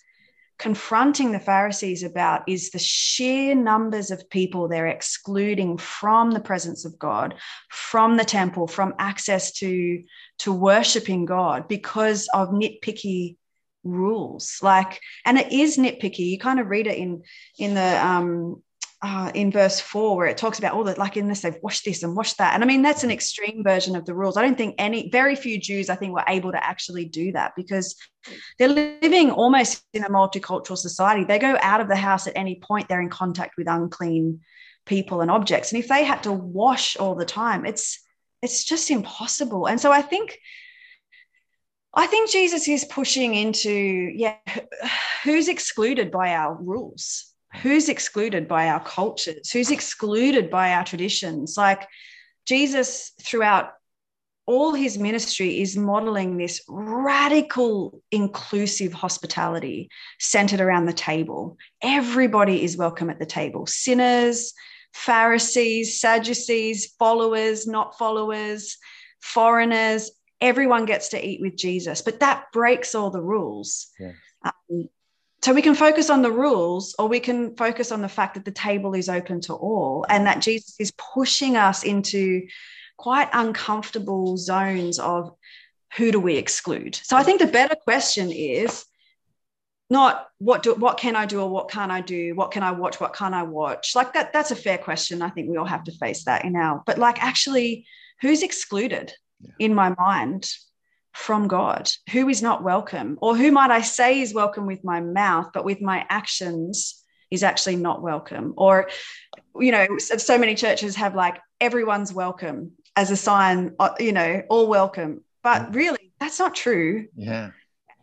confronting 0.59 1.31
the 1.31 1.41
Pharisees 1.41 2.03
about 2.03 2.49
is 2.49 2.71
the 2.71 2.79
sheer 2.79 3.55
numbers 3.55 4.11
of 4.11 4.31
people 4.31 4.67
they're 4.67 4.87
excluding 4.87 5.77
from 5.77 6.31
the 6.31 6.41
presence 6.41 6.87
of 6.87 6.99
God, 6.99 7.35
from 7.69 8.17
the 8.17 8.25
temple, 8.25 8.67
from 8.67 8.95
access 8.99 9.53
to, 9.59 10.03
to 10.39 10.55
worshiping 10.55 11.27
God 11.27 11.69
because 11.69 12.31
of 12.33 12.49
nitpicky 12.49 13.37
rules. 13.91 14.59
Like 14.63 15.01
and 15.25 15.39
it 15.39 15.53
is 15.53 15.77
nitpicky. 15.77 16.31
You 16.31 16.39
kind 16.39 16.61
of 16.61 16.69
read 16.69 16.87
it 16.87 16.99
in 16.99 17.23
in 17.59 17.75
the 17.75 18.07
um 18.07 18.63
uh, 19.03 19.31
in 19.35 19.53
verse 19.53 19.79
four 19.79 20.17
where 20.17 20.27
it 20.27 20.39
talks 20.39 20.59
about 20.59 20.73
all 20.73 20.83
the 20.83 20.99
like 20.99 21.17
in 21.17 21.29
this 21.29 21.43
they've 21.43 21.59
washed 21.63 21.85
this 21.85 22.03
and 22.03 22.17
washed 22.17 22.39
that. 22.39 22.55
And 22.55 22.63
i 22.65 22.67
mean 22.67 22.83
that's 22.83 23.05
an 23.05 23.11
extreme 23.11 23.63
version 23.63 23.95
of 23.95 24.07
the 24.07 24.15
rules. 24.15 24.37
I 24.37 24.43
don't 24.43 24.57
think 24.57 24.75
any 24.79 25.11
very 25.11 25.37
few 25.37 25.61
jews 25.61 25.91
i 25.91 25.95
think 25.95 26.15
were 26.15 26.25
able 26.27 26.51
to 26.53 26.65
actually 26.65 27.05
do 27.05 27.31
that 27.33 27.53
because 27.57 27.95
they're 28.59 28.69
living 28.69 29.31
almost 29.31 29.85
in 29.93 30.03
a 30.03 30.09
multicultural 30.09 30.79
society. 30.79 31.25
They 31.25 31.39
go 31.39 31.57
out 31.61 31.81
of 31.81 31.89
the 31.89 31.97
house 31.97 32.27
at 32.27 32.37
any 32.37 32.57
point. 32.57 32.89
They're 32.89 33.01
in 33.01 33.11
contact 33.11 33.57
with 33.57 33.69
unclean 33.69 34.41
people 34.87 35.21
and 35.21 35.31
objects. 35.31 35.73
And 35.73 35.81
if 35.81 35.89
they 35.89 36.03
had 36.03 36.23
to 36.25 36.33
wash 36.33 36.97
all 36.97 37.15
the 37.15 37.25
time 37.25 37.67
it's 37.67 38.01
it's 38.43 38.65
just 38.65 38.91
impossible. 38.91 39.67
And 39.67 39.79
so 39.79 39.93
i 39.93 40.01
think 40.01 40.39
I 41.97 42.07
think 42.07 42.31
Jesus 42.31 42.69
is 42.69 42.85
pushing 42.85 43.35
into, 43.35 43.73
yeah, 43.73 44.37
who's 45.25 45.49
excluded 45.49 46.11
by 46.11 46.35
our 46.35 46.55
rules? 46.55 47.33
who's 47.63 47.89
excluded 47.89 48.49
by 48.49 48.69
our 48.69 48.81
cultures, 48.81 49.51
who's 49.51 49.71
excluded 49.71 50.51
by 50.51 50.73
our 50.73 50.85
traditions. 50.85 51.57
Like 51.57 51.87
Jesus, 52.45 53.13
throughout 53.21 53.73
all 54.47 54.75
his 54.75 54.99
ministry, 54.99 55.61
is 55.61 55.77
modeling 55.77 56.37
this 56.37 56.63
radical, 56.69 58.03
inclusive 58.13 58.93
hospitality 58.93 59.89
centered 60.21 60.61
around 60.61 60.87
the 60.87 60.93
table. 60.93 61.57
Everybody 61.83 62.63
is 62.63 62.77
welcome 62.77 63.11
at 63.11 63.19
the 63.19 63.27
table 63.27 63.67
sinners, 63.67 64.53
Pharisees, 64.93 66.01
Sadducees, 66.01 66.95
followers, 66.99 67.67
not 67.67 67.99
followers, 67.99 68.77
foreigners. 69.21 70.11
Everyone 70.41 70.85
gets 70.85 71.09
to 71.09 71.25
eat 71.25 71.41
with 71.41 71.57
Jesus, 71.57 72.03
but 72.03 72.21
that 72.21 72.47
breaks 72.53 72.95
all 72.95 73.11
the 73.11 73.23
rules. 73.23 73.89
Yeah. 73.99 74.13
Um, 74.45 74.89
so 75.43 75.53
we 75.53 75.63
can 75.63 75.75
focus 75.75 76.11
on 76.11 76.23
the 76.23 76.33
rules 76.33 76.95
or 76.99 77.09
we 77.09 77.21
can 77.21 77.55
focus 77.57 77.93
on 77.93 78.03
the 78.03 78.09
fact 78.09 78.35
that 78.35 78.45
the 78.45 78.51
table 78.51 78.95
is 78.95 79.09
open 79.09 79.41
to 79.43 79.55
all 79.55 80.05
and 80.09 80.27
that 80.27 80.41
Jesus 80.41 80.75
is 80.81 80.93
pushing 80.93 81.57
us 81.57 81.85
into 81.85 82.47
quite 82.97 83.29
uncomfortable 83.33 84.37
zones 84.37 84.99
of 84.99 85.37
who 85.97 86.11
do 86.11 86.19
we 86.19 86.37
exclude. 86.37 86.97
So 86.97 87.17
I 87.17 87.23
think 87.23 87.41
the 87.41 87.47
better 87.47 87.77
question 87.77 88.33
is 88.33 88.85
not 89.89 90.27
what 90.39 90.65
do 90.65 90.75
what 90.75 90.99
can 90.99 91.15
I 91.15 91.27
do 91.27 91.41
or 91.41 91.49
what 91.49 91.71
can't 91.71 91.93
I 91.93 92.01
do? 92.01 92.35
What 92.35 92.51
can 92.51 92.63
I 92.63 92.73
watch? 92.73 93.01
What 93.01 93.15
can't 93.15 93.35
I 93.35 93.45
watch? 93.45 93.95
Like 93.95 94.15
that, 94.15 94.33
that's 94.33 94.51
a 94.51 94.57
fair 94.57 94.79
question. 94.79 95.23
I 95.23 95.31
think 95.31 95.49
we 95.49 95.57
all 95.59 95.65
have 95.65 95.85
to 95.85 95.93
face 95.93 96.25
that 96.25 96.45
in 96.45 96.57
our, 96.57 96.83
but 96.85 96.99
like 96.99 97.23
actually, 97.23 97.87
who's 98.21 98.43
excluded 98.43 99.13
yeah. 99.41 99.51
in 99.59 99.75
my 99.75 99.95
mind 99.99 100.49
from 101.13 101.49
God, 101.49 101.91
who 102.11 102.29
is 102.29 102.43
not 102.43 102.63
welcome, 102.63 103.19
or 103.23 103.37
who 103.37 103.51
might 103.51 103.71
I 103.71 103.81
say 103.81 104.21
is 104.21 104.35
welcome 104.35 104.67
with 104.67 104.85
my 104.85 105.01
mouth, 105.01 105.49
but 105.55 105.65
with 105.65 105.81
my 105.81 106.05
actions 106.11 107.03
is 107.31 107.43
actually 107.43 107.77
not 107.77 108.03
welcome. 108.03 108.55
Or, 108.57 108.89
you 109.59 109.73
know, 109.73 109.99
so 109.99 110.39
many 110.39 110.55
churches 110.55 110.97
have 110.97 111.15
like 111.15 111.41
everyone's 111.61 112.13
welcome 112.13 112.73
as 112.95 113.11
a 113.11 113.17
sign, 113.17 113.75
uh, 113.79 113.95
you 113.99 114.13
know, 114.13 114.43
all 114.51 114.69
welcome. 114.69 115.25
But 115.43 115.75
really, 115.75 116.13
that's 116.21 116.39
not 116.39 116.55
true. 116.55 117.09
Yeah. 117.17 117.51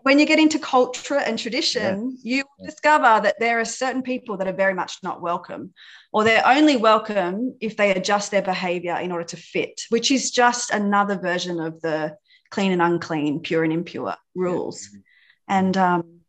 When 0.03 0.19
you 0.19 0.25
get 0.25 0.39
into 0.39 0.59
culture 0.59 1.17
and 1.17 1.39
tradition, 1.39 2.17
yeah. 2.21 2.37
you 2.37 2.43
yeah. 2.59 2.69
discover 2.69 3.21
that 3.23 3.39
there 3.39 3.59
are 3.59 3.65
certain 3.65 4.01
people 4.01 4.37
that 4.37 4.47
are 4.47 4.53
very 4.53 4.73
much 4.73 4.97
not 5.01 5.21
welcome, 5.21 5.73
or 6.11 6.23
they're 6.23 6.45
only 6.45 6.75
welcome 6.75 7.55
if 7.61 7.77
they 7.77 7.91
adjust 7.91 8.29
their 8.29 8.41
behavior 8.41 8.95
in 8.97 9.11
order 9.11 9.25
to 9.25 9.37
fit, 9.37 9.81
which 9.89 10.11
is 10.11 10.31
just 10.31 10.71
another 10.71 11.17
version 11.17 11.59
of 11.59 11.81
the 11.81 12.15
clean 12.51 12.71
and 12.71 12.81
unclean, 12.81 13.39
pure 13.39 13.63
and 13.63 13.73
impure 13.73 14.15
rules. 14.35 14.89
Yeah. 14.93 14.99
And 15.47 15.77
um, 15.77 16.19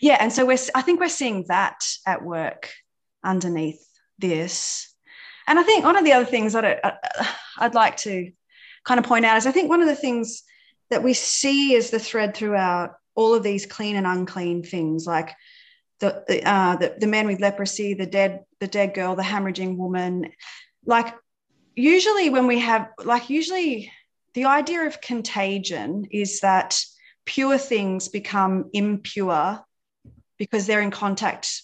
yeah, 0.00 0.16
and 0.20 0.32
so 0.32 0.44
we're 0.46 0.58
I 0.74 0.82
think 0.82 0.98
we're 0.98 1.08
seeing 1.08 1.44
that 1.48 1.84
at 2.06 2.24
work 2.24 2.70
underneath 3.22 3.86
this. 4.18 4.92
And 5.46 5.58
I 5.58 5.62
think 5.62 5.84
one 5.84 5.96
of 5.96 6.04
the 6.04 6.12
other 6.12 6.24
things 6.24 6.52
that 6.54 6.64
I, 6.64 6.94
I'd 7.58 7.74
like 7.74 7.96
to 7.98 8.32
kind 8.84 8.98
of 8.98 9.06
point 9.06 9.24
out 9.24 9.36
is 9.36 9.46
I 9.46 9.52
think 9.52 9.68
one 9.68 9.82
of 9.82 9.88
the 9.88 9.96
things 9.96 10.42
that 10.92 11.02
we 11.02 11.14
see 11.14 11.74
as 11.74 11.88
the 11.88 11.98
thread 11.98 12.36
throughout 12.36 12.96
all 13.14 13.34
of 13.34 13.42
these 13.42 13.64
clean 13.64 13.96
and 13.96 14.06
unclean 14.06 14.62
things, 14.62 15.06
like 15.06 15.34
the 16.00 16.42
uh, 16.46 16.76
the, 16.76 16.94
the 16.98 17.06
man 17.06 17.26
with 17.26 17.40
leprosy, 17.40 17.94
the 17.94 18.06
dead 18.06 18.40
the 18.60 18.66
dead 18.66 18.92
girl, 18.92 19.16
the 19.16 19.22
hemorrhaging 19.22 19.78
woman, 19.78 20.30
like 20.84 21.14
usually 21.74 22.28
when 22.28 22.46
we 22.46 22.58
have 22.58 22.90
like 23.02 23.30
usually 23.30 23.90
the 24.34 24.44
idea 24.44 24.82
of 24.86 25.00
contagion 25.00 26.06
is 26.10 26.40
that 26.40 26.78
pure 27.24 27.56
things 27.56 28.08
become 28.08 28.68
impure 28.74 29.64
because 30.38 30.66
they're 30.66 30.82
in 30.82 30.90
contact 30.90 31.62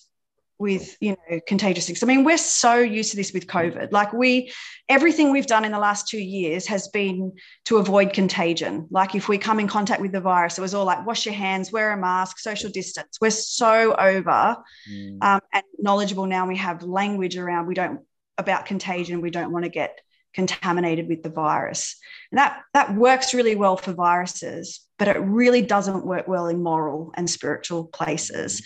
with 0.59 0.97
you 1.01 1.17
know 1.31 1.41
contagious 1.47 1.87
things. 1.87 2.03
I 2.03 2.07
mean, 2.07 2.25
we're 2.25 2.39
so 2.39 2.79
used 2.79 3.11
to 3.13 3.17
this 3.17 3.33
with 3.33 3.47
COVID. 3.47 3.93
Like 3.93 4.13
we, 4.13 4.53
everything 4.89 5.31
we've 5.31 5.47
done 5.47 5.65
in 5.65 5.73
the 5.73 5.79
last 5.79 6.09
two 6.09 6.19
years 6.19 6.67
has 6.67 6.89
been 6.89 7.33
to 7.67 7.77
avoid 7.79 8.13
contagion. 8.13 8.87
Like 8.91 9.15
if 9.15 9.29
we 9.29 9.39
come 9.39 9.61
in 9.61 9.69
contact 9.69 10.01
with 10.01 10.13
the 10.13 10.21
virus, 10.21 10.59
it 10.59 10.63
was 10.63 10.75
all 10.75 10.85
like 10.85 11.07
wash 11.07 11.27
your 11.27 11.35
hands, 11.35 11.73
wear 11.73 11.93
a 11.93 11.97
mask, 11.97 12.39
social 12.39 12.71
distance. 12.71 13.19
We're 13.21 13.31
so 13.31 13.95
over 13.95 14.57
mm. 14.91 15.23
um, 15.23 15.41
and 15.53 15.65
knowledgeable 15.79 16.27
now. 16.27 16.47
We 16.47 16.57
have 16.57 16.83
language 16.83 17.37
around 17.37 17.67
we 17.67 17.75
don't 17.75 18.01
about 18.39 18.67
contagion. 18.67 19.21
We 19.21 19.31
don't 19.31 19.53
want 19.53 19.65
to 19.65 19.71
get 19.71 20.01
contaminated 20.35 21.09
with 21.09 21.23
the 21.23 21.31
virus. 21.31 21.97
And 22.31 22.39
that, 22.39 22.61
that 22.75 22.95
works 22.95 23.35
really 23.35 23.57
well 23.57 23.77
for 23.77 23.93
viruses, 23.93 24.81
but 24.99 25.09
it 25.09 25.19
really 25.19 25.63
doesn't 25.63 26.07
work 26.07 26.29
well 26.29 26.47
in 26.47 26.63
moral 26.63 27.13
and 27.17 27.29
spiritual 27.29 27.87
places. 27.87 28.63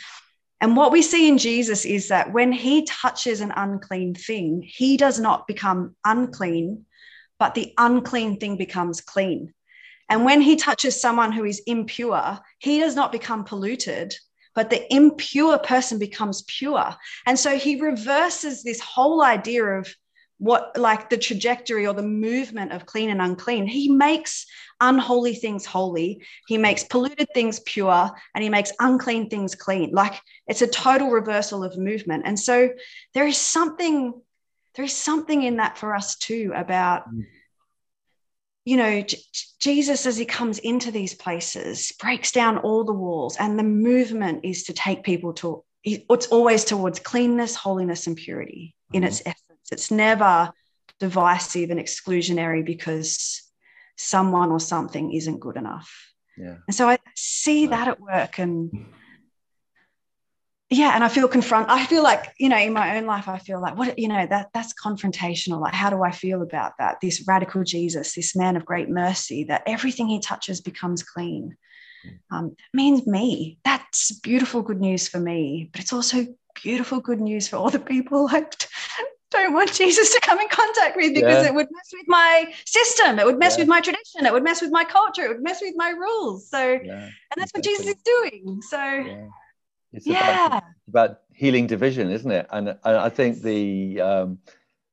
And 0.63 0.77
what 0.77 0.93
we 0.93 1.03
see 1.03 1.29
in 1.29 1.39
Jesus 1.39 1.85
is 1.85 2.07
that 2.09 2.33
when 2.33 2.53
he 2.53 2.85
touches 2.85 3.41
an 3.41 3.53
unclean 3.57 4.15
thing, 4.15 4.63
he 4.65 4.97
does 4.97 5.19
not 5.19 5.49
become 5.49 5.97
unclean, 6.05 6.87
but 7.41 7.57
the 7.57 7.75
unclean 7.79 8.39
thing 8.39 8.57
becomes 8.57 9.01
clean. 9.01 9.53
And 10.09 10.25
when 10.25 10.41
he 10.41 10.55
touches 10.55 11.01
someone 11.01 11.33
who 11.33 11.45
is 11.45 11.61
impure, 11.67 12.39
he 12.61 12.79
does 12.79 12.95
not 12.95 13.11
become 13.11 13.43
polluted, 13.43 14.15
but 14.55 14.71
the 14.71 14.87
impure 14.95 15.59
person 15.59 15.99
becomes 15.99 16.43
pure. 16.43 16.95
And 17.27 17.37
so 17.37 17.59
he 17.59 17.81
reverses 17.81 18.63
this 18.63 18.79
whole 18.79 19.21
idea 19.21 19.65
of 19.65 19.93
what 20.39 20.77
like 20.77 21.11
the 21.11 21.19
trajectory 21.19 21.89
or 21.89 21.95
the 21.95 22.03
movement 22.03 22.73
of 22.73 22.85
clean 22.85 23.11
and 23.11 23.23
unclean 23.23 23.65
he 23.65 23.89
makes 23.89 24.45
unholy 24.83 25.35
things 25.35 25.65
holy 25.65 26.21
he 26.49 26.59
makes 26.59 26.85
polluted 26.85 27.29
things 27.33 27.61
pure 27.61 28.11
and 28.35 28.45
he 28.45 28.51
makes 28.51 28.73
unclean 28.81 29.31
things 29.31 29.55
clean 29.55 29.91
like 29.93 30.21
it's 30.47 30.61
a 30.61 30.67
total 30.67 31.09
reversal 31.09 31.65
of 31.65 31.79
movement 31.79 32.25
and 32.27 32.39
so 32.39 32.69
there 33.15 33.27
is 33.27 33.39
something 33.39 34.13
there 34.75 34.85
is 34.85 34.93
something 34.93 35.43
in 35.43 35.57
that 35.57 35.79
for 35.79 35.95
us 35.95 36.17
too 36.17 36.53
about 36.55 37.09
mm. 37.09 37.25
you 38.65 38.77
know 38.77 39.01
J- 39.01 39.19
jesus 39.61 40.05
as 40.05 40.17
he 40.17 40.25
comes 40.25 40.59
into 40.59 40.91
these 40.91 41.15
places 41.15 41.93
breaks 42.01 42.33
down 42.33 42.59
all 42.59 42.83
the 42.85 42.93
walls 42.93 43.37
and 43.39 43.59
the 43.59 43.65
movement 43.65 44.45
is 44.45 44.65
to 44.65 44.73
take 44.73 45.05
people 45.05 45.33
to 45.35 45.65
it's 45.85 46.27
always 46.27 46.65
towards 46.65 46.99
cleanness 47.01 47.55
holiness 47.55 48.07
and 48.09 48.17
purity 48.17 48.75
in 48.93 49.03
mm-hmm. 49.03 49.09
its 49.09 49.23
essence 49.25 49.71
it's 49.71 49.91
never 49.93 50.53
divisive 50.99 51.71
and 51.71 51.81
exclusionary 51.81 52.65
because 52.65 53.52
someone 54.03 54.51
or 54.51 54.61
something 54.61 55.13
isn't 55.13 55.41
good 55.41 55.57
enough. 55.57 56.13
Yeah. 56.37 56.57
And 56.67 56.75
so 56.75 56.89
I 56.89 56.99
see 57.15 57.67
that 57.67 57.89
at 57.89 58.01
work 58.01 58.39
and 58.39 58.87
yeah, 60.71 60.95
and 60.95 61.05
I 61.05 61.09
feel 61.09 61.29
confront 61.29 61.69
I 61.69 61.85
feel 61.85 62.03
like, 62.03 62.33
you 62.39 62.49
know, 62.49 62.57
in 62.57 62.73
my 62.73 62.97
own 62.97 63.05
life, 63.05 63.29
I 63.29 63.39
feel 63.39 63.61
like 63.61 63.77
what 63.77 63.99
you 63.99 64.09
know, 64.09 64.27
that 64.27 64.49
that's 64.55 64.73
confrontational. 64.73 65.61
Like, 65.61 65.75
how 65.75 65.91
do 65.91 66.03
I 66.03 66.11
feel 66.11 66.43
about 66.43 66.73
that? 66.79 66.99
This 67.03 67.25
radical 67.29 67.63
Jesus, 67.63 68.15
this 68.15 68.35
man 68.35 68.57
of 68.57 68.65
great 68.65 68.89
mercy, 68.89 69.45
that 69.45 69.63
everything 69.67 70.09
he 70.09 70.21
touches 70.21 70.61
becomes 70.61 71.03
clean. 71.03 71.57
Hmm. 72.03 72.37
Um, 72.37 72.49
that 72.51 72.77
means 72.77 73.07
me. 73.07 73.59
That's 73.65 74.13
beautiful 74.21 74.63
good 74.63 74.81
news 74.81 75.09
for 75.09 75.21
me, 75.21 75.69
but 75.73 75.83
it's 75.83 75.93
also 75.93 76.27
beautiful 76.55 77.01
good 77.01 77.21
news 77.21 77.49
for 77.49 77.57
all 77.57 77.71
the 77.71 77.79
people 77.79 78.29
I 78.33 78.47
don't 79.33 79.53
want 79.53 79.73
Jesus 79.73 80.13
to 80.15 80.21
come 80.21 80.39
in 80.39 80.49
contact 80.49 80.97
with 80.97 81.15
because 81.15 81.43
yeah. 81.43 81.49
it 81.49 81.55
would 81.55 81.69
mess 81.71 81.91
with 81.93 82.07
my 82.07 82.53
system. 82.65 83.19
It 83.19 83.27
would 83.27 83.39
mess 83.39 83.57
yeah. 83.57 83.63
with 83.63 83.69
my 83.69 83.81
tradition. 83.81 84.27
It 84.27 84.33
would 84.33 84.45
mess 84.45 84.61
with 84.63 84.71
my 84.71 84.85
culture. 84.85 85.25
It 85.25 85.29
would 85.29 85.43
mess 85.43 85.61
with 85.61 85.75
my 85.77 85.91
rules. 85.91 86.49
So, 86.49 86.59
yeah, 86.61 86.93
and 86.93 87.13
that's 87.37 87.53
exactly. 87.55 87.59
what 87.59 87.65
Jesus 87.65 87.87
is 87.87 88.03
doing. 88.03 88.63
So, 88.63 89.31
it's 89.93 90.07
yeah. 90.07 90.47
About, 90.47 90.63
about, 90.89 91.19
healing 91.35 91.67
division, 91.67 92.11
isn't 92.11 92.31
it? 92.31 92.47
And, 92.51 92.77
I 92.85 93.09
think 93.09 93.43
the 93.43 94.01
um, 94.01 94.39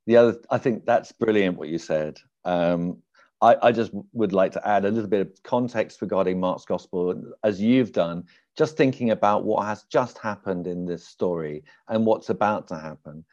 the 0.07 0.17
other, 0.17 0.39
I 0.49 0.57
think 0.57 0.85
that's 0.85 1.11
brilliant 1.11 1.57
what 1.57 1.69
you 1.69 1.77
said. 1.77 2.17
Um, 2.45 2.97
I, 3.41 3.55
I 3.61 3.71
just 3.71 3.91
would 4.13 4.33
like 4.33 4.51
to 4.53 4.67
add 4.67 4.85
a 4.85 4.91
little 4.91 5.09
bit 5.09 5.21
of 5.21 5.43
context 5.43 6.01
regarding 6.01 6.39
Mark's 6.39 6.65
gospel, 6.65 7.21
as 7.43 7.61
you've 7.61 7.93
done, 7.93 8.25
just 8.57 8.75
thinking 8.75 9.11
about 9.11 9.45
what 9.45 9.65
has 9.65 9.83
just 9.83 10.17
happened 10.17 10.67
in 10.67 10.85
this 10.85 11.07
story 11.07 11.63
and 11.87 12.05
what's 12.05 12.29
about 12.29 12.67
to 12.67 12.77
happen 12.77 13.23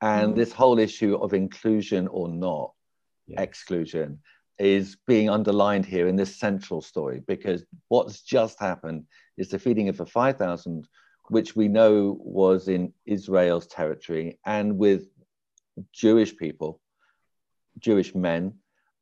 and 0.00 0.32
mm. 0.32 0.36
this 0.36 0.52
whole 0.52 0.78
issue 0.78 1.16
of 1.16 1.32
inclusion 1.32 2.08
or 2.08 2.28
not 2.28 2.72
yeah. 3.26 3.40
exclusion 3.40 4.20
is 4.58 4.96
being 5.06 5.28
underlined 5.28 5.84
here 5.84 6.08
in 6.08 6.16
this 6.16 6.34
central 6.34 6.80
story 6.80 7.22
because 7.26 7.64
what's 7.88 8.22
just 8.22 8.58
happened 8.58 9.04
is 9.36 9.50
the 9.50 9.58
feeding 9.58 9.88
of 9.88 9.96
the 9.96 10.06
5,000, 10.06 10.88
which 11.28 11.54
we 11.54 11.68
know 11.68 12.16
was 12.20 12.68
in 12.68 12.92
Israel's 13.04 13.66
territory 13.66 14.38
and 14.46 14.78
with 14.78 15.08
Jewish 15.92 16.36
people, 16.36 16.80
Jewish 17.78 18.14
men, 18.14 18.54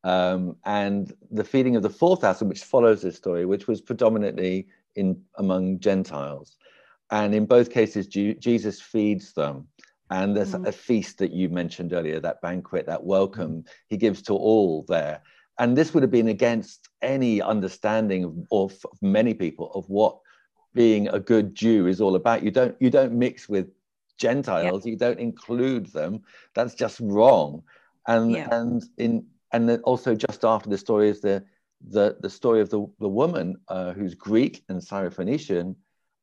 um, 0.02 0.56
and 0.64 1.12
the 1.30 1.44
feeding 1.44 1.76
of 1.76 1.82
the 1.82 1.90
4,000, 1.90 2.48
which 2.48 2.64
follows 2.64 3.02
this 3.02 3.16
story, 3.16 3.46
which 3.46 3.68
was 3.68 3.80
predominantly 3.80 4.66
in 4.96 5.22
among 5.36 5.78
Gentiles. 5.78 6.56
And 7.10 7.34
in 7.34 7.46
both 7.46 7.70
cases, 7.70 8.06
G- 8.06 8.34
Jesus 8.34 8.80
feeds 8.80 9.32
them 9.32 9.68
and 10.10 10.36
there's 10.36 10.52
mm. 10.52 10.66
a 10.66 10.72
feast 10.72 11.18
that 11.18 11.32
you 11.32 11.48
mentioned 11.48 11.92
earlier, 11.92 12.20
that 12.20 12.42
banquet, 12.42 12.86
that 12.86 13.04
welcome 13.04 13.62
mm. 13.62 13.66
he 13.88 13.96
gives 13.96 14.22
to 14.22 14.34
all 14.34 14.84
there. 14.88 15.22
And 15.58 15.76
this 15.76 15.94
would 15.94 16.02
have 16.02 16.10
been 16.10 16.28
against 16.28 16.88
any 17.00 17.40
understanding 17.40 18.24
of, 18.24 18.36
of, 18.50 18.86
of 18.90 19.02
many 19.02 19.34
people 19.34 19.70
of 19.74 19.88
what 19.88 20.18
being 20.74 21.08
a 21.08 21.20
good 21.20 21.54
Jew 21.54 21.86
is 21.86 22.00
all 22.00 22.16
about. 22.16 22.42
You 22.42 22.50
don't 22.50 22.76
you 22.80 22.90
don't 22.90 23.12
mix 23.12 23.48
with 23.48 23.68
Gentiles. 24.18 24.84
You 24.84 24.96
don't 24.96 25.20
include 25.20 25.86
them. 25.92 26.22
That's 26.54 26.74
just 26.74 27.00
wrong. 27.00 27.62
And 28.06 28.32
yeah. 28.32 28.48
and 28.50 28.82
in 28.98 29.26
and 29.52 29.68
then 29.68 29.80
also 29.82 30.14
just 30.14 30.44
after 30.44 30.68
the 30.68 30.78
story 30.78 31.08
is 31.08 31.20
the 31.20 31.44
the 31.88 32.16
the 32.20 32.30
story 32.30 32.60
of 32.60 32.70
the 32.70 32.86
the 32.98 33.08
woman 33.08 33.56
uh, 33.68 33.92
who's 33.92 34.14
Greek 34.14 34.64
and 34.68 34.80
Syrophoenician. 34.80 35.76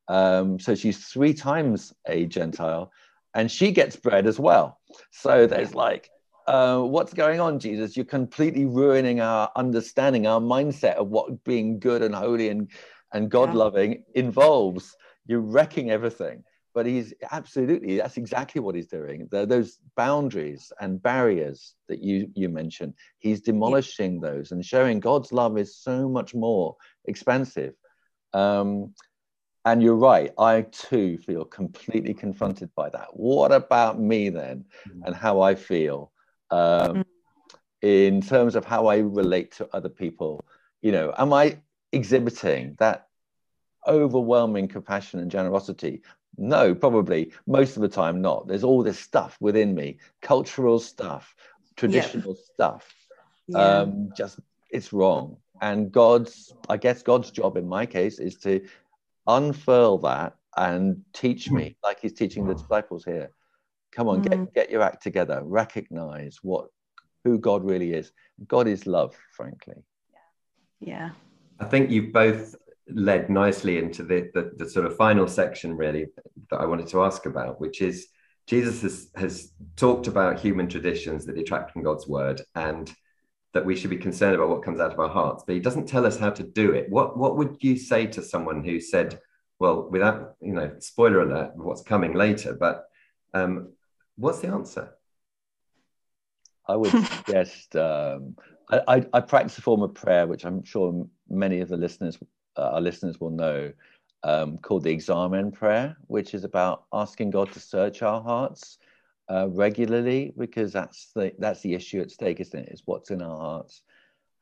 Um, 0.08 0.58
so 0.58 0.74
she's 0.74 1.06
three 1.06 1.32
times 1.32 1.92
a 2.06 2.26
Gentile, 2.26 2.92
and 3.34 3.50
she 3.50 3.72
gets 3.72 3.96
bread 3.96 4.26
as 4.26 4.38
well. 4.38 4.78
So 5.10 5.46
there's 5.46 5.74
like, 5.74 6.10
uh, 6.46 6.80
what's 6.80 7.14
going 7.14 7.40
on, 7.40 7.58
Jesus? 7.58 7.96
You're 7.96 8.04
completely 8.04 8.66
ruining 8.66 9.20
our 9.20 9.50
understanding, 9.56 10.26
our 10.26 10.40
mindset 10.40 10.94
of 10.94 11.08
what 11.08 11.44
being 11.44 11.78
good 11.78 12.02
and 12.02 12.14
holy 12.14 12.48
and, 12.48 12.70
and 13.12 13.30
God 13.30 13.54
loving 13.54 13.92
yeah. 13.92 14.22
involves. 14.22 14.96
You're 15.26 15.40
wrecking 15.40 15.90
everything. 15.90 16.44
But 16.74 16.86
he's 16.86 17.12
absolutely, 17.30 17.98
that's 17.98 18.16
exactly 18.16 18.60
what 18.62 18.74
he's 18.74 18.86
doing. 18.86 19.28
Those 19.30 19.78
boundaries 19.94 20.72
and 20.80 21.02
barriers 21.02 21.74
that 21.88 22.02
you, 22.02 22.30
you 22.34 22.48
mentioned, 22.48 22.94
he's 23.18 23.42
demolishing 23.42 24.14
yeah. 24.14 24.30
those 24.30 24.52
and 24.52 24.64
showing 24.64 24.98
God's 24.98 25.32
love 25.32 25.58
is 25.58 25.76
so 25.76 26.08
much 26.08 26.34
more 26.34 26.76
expansive. 27.04 27.74
Um, 28.32 28.94
and 29.64 29.82
you're 29.82 29.96
right, 29.96 30.32
I 30.38 30.62
too 30.62 31.18
feel 31.18 31.44
completely 31.44 32.14
confronted 32.14 32.70
by 32.74 32.90
that. 32.90 33.08
What 33.12 33.52
about 33.52 34.00
me 34.00 34.28
then 34.28 34.64
mm. 34.88 35.02
and 35.04 35.14
how 35.14 35.40
I 35.40 35.54
feel 35.54 36.10
um, 36.50 36.58
mm. 36.96 37.04
in 37.80 38.20
terms 38.20 38.56
of 38.56 38.64
how 38.64 38.86
I 38.86 38.98
relate 38.98 39.52
to 39.52 39.68
other 39.72 39.88
people? 39.88 40.44
You 40.80 40.92
know, 40.92 41.14
am 41.16 41.32
I 41.32 41.58
exhibiting 41.92 42.76
that 42.78 43.06
overwhelming 43.86 44.68
compassion 44.68 45.20
and 45.20 45.30
generosity? 45.30 46.02
No, 46.36 46.74
probably 46.74 47.32
most 47.46 47.76
of 47.76 47.82
the 47.82 47.88
time 47.88 48.20
not. 48.20 48.48
There's 48.48 48.64
all 48.64 48.82
this 48.82 48.98
stuff 48.98 49.36
within 49.40 49.74
me, 49.74 49.98
cultural 50.22 50.80
stuff, 50.80 51.36
traditional 51.76 52.34
yeah. 52.34 52.54
stuff. 52.54 52.94
Yeah. 53.46 53.58
Um, 53.58 54.10
just 54.16 54.40
it's 54.70 54.92
wrong. 54.92 55.36
And 55.60 55.92
God's, 55.92 56.52
I 56.68 56.76
guess 56.76 57.02
God's 57.02 57.30
job 57.30 57.56
in 57.56 57.68
my 57.68 57.86
case 57.86 58.18
is 58.18 58.36
to 58.38 58.66
unfurl 59.26 59.98
that 59.98 60.34
and 60.56 61.02
teach 61.12 61.50
me 61.50 61.64
hmm. 61.64 61.86
like 61.86 62.00
he's 62.00 62.12
teaching 62.12 62.46
the 62.46 62.54
disciples 62.54 63.04
here. 63.04 63.30
Come 63.92 64.08
on 64.08 64.22
get, 64.22 64.38
hmm. 64.38 64.44
get 64.54 64.70
your 64.70 64.82
act 64.82 65.02
together. 65.02 65.42
Recognize 65.44 66.38
what 66.42 66.66
who 67.24 67.38
god 67.38 67.64
really 67.64 67.92
is. 67.92 68.12
God 68.46 68.66
is 68.66 68.86
love 68.86 69.16
frankly. 69.36 69.84
Yeah. 70.80 70.94
Yeah. 70.94 71.10
I 71.60 71.64
think 71.66 71.90
you've 71.90 72.12
both 72.12 72.56
led 72.88 73.30
nicely 73.30 73.78
into 73.78 74.02
the, 74.02 74.30
the, 74.34 74.52
the 74.56 74.68
sort 74.68 74.86
of 74.86 74.96
final 74.96 75.28
section 75.28 75.76
really 75.76 76.06
that 76.50 76.60
i 76.60 76.66
wanted 76.66 76.86
to 76.88 77.04
ask 77.04 77.26
about 77.26 77.60
which 77.60 77.80
is 77.80 78.08
jesus 78.48 78.82
has, 78.82 79.08
has 79.14 79.52
talked 79.76 80.08
about 80.08 80.38
human 80.38 80.68
traditions 80.68 81.24
that 81.24 81.36
detract 81.36 81.70
from 81.70 81.84
god's 81.84 82.08
word. 82.08 82.42
And 82.54 82.92
that 83.52 83.64
we 83.64 83.76
should 83.76 83.90
be 83.90 83.96
concerned 83.96 84.34
about 84.34 84.48
what 84.48 84.62
comes 84.62 84.80
out 84.80 84.92
of 84.92 84.98
our 84.98 85.08
hearts, 85.08 85.44
but 85.46 85.54
he 85.54 85.60
doesn't 85.60 85.86
tell 85.86 86.06
us 86.06 86.18
how 86.18 86.30
to 86.30 86.42
do 86.42 86.72
it. 86.72 86.88
What 86.88 87.16
what 87.18 87.36
would 87.36 87.56
you 87.60 87.76
say 87.76 88.06
to 88.06 88.22
someone 88.22 88.64
who 88.64 88.80
said, 88.80 89.20
well, 89.58 89.88
without 89.90 90.36
you 90.40 90.54
know, 90.54 90.72
spoiler 90.78 91.20
alert, 91.20 91.52
what's 91.56 91.82
coming 91.82 92.14
later, 92.14 92.54
but 92.54 92.86
um, 93.34 93.72
what's 94.16 94.40
the 94.40 94.48
answer? 94.48 94.94
I 96.66 96.76
would 96.76 96.90
suggest 97.26 97.76
um, 97.76 98.36
I, 98.70 98.80
I, 98.88 99.06
I, 99.12 99.20
practice 99.20 99.58
a 99.58 99.62
form 99.62 99.82
of 99.82 99.94
prayer, 99.94 100.26
which 100.26 100.44
I'm 100.44 100.64
sure 100.64 101.06
many 101.28 101.60
of 101.60 101.68
the 101.68 101.76
listeners, 101.76 102.18
uh, 102.56 102.70
our 102.70 102.80
listeners, 102.80 103.20
will 103.20 103.30
know, 103.30 103.72
um, 104.22 104.58
called 104.58 104.84
the 104.84 104.90
Examen 104.90 105.50
prayer, 105.50 105.96
which 106.06 106.34
is 106.34 106.44
about 106.44 106.84
asking 106.92 107.30
God 107.30 107.52
to 107.52 107.60
search 107.60 108.02
our 108.02 108.22
hearts 108.22 108.78
uh, 109.32 109.48
regularly 109.48 110.32
because 110.36 110.72
that's 110.72 111.10
the 111.14 111.32
that's 111.38 111.62
the 111.62 111.74
issue 111.74 112.00
at 112.00 112.10
stake, 112.10 112.40
isn't 112.40 112.60
it? 112.60 112.72
Is 112.72 112.82
what's 112.84 113.10
in 113.10 113.22
our 113.22 113.38
hearts. 113.38 113.82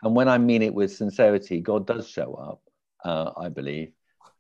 And 0.03 0.17
when 0.17 0.29
I 0.29 0.39
mean 0.39 0.63
it 0.63 0.75
with 0.75 0.93
sincerity, 0.93 1.61
God 1.61 1.87
does 1.87 2.09
show 2.09 2.35
up, 2.35 2.63
uh, 3.05 3.31
I 3.37 3.51
believe, 3.51 3.93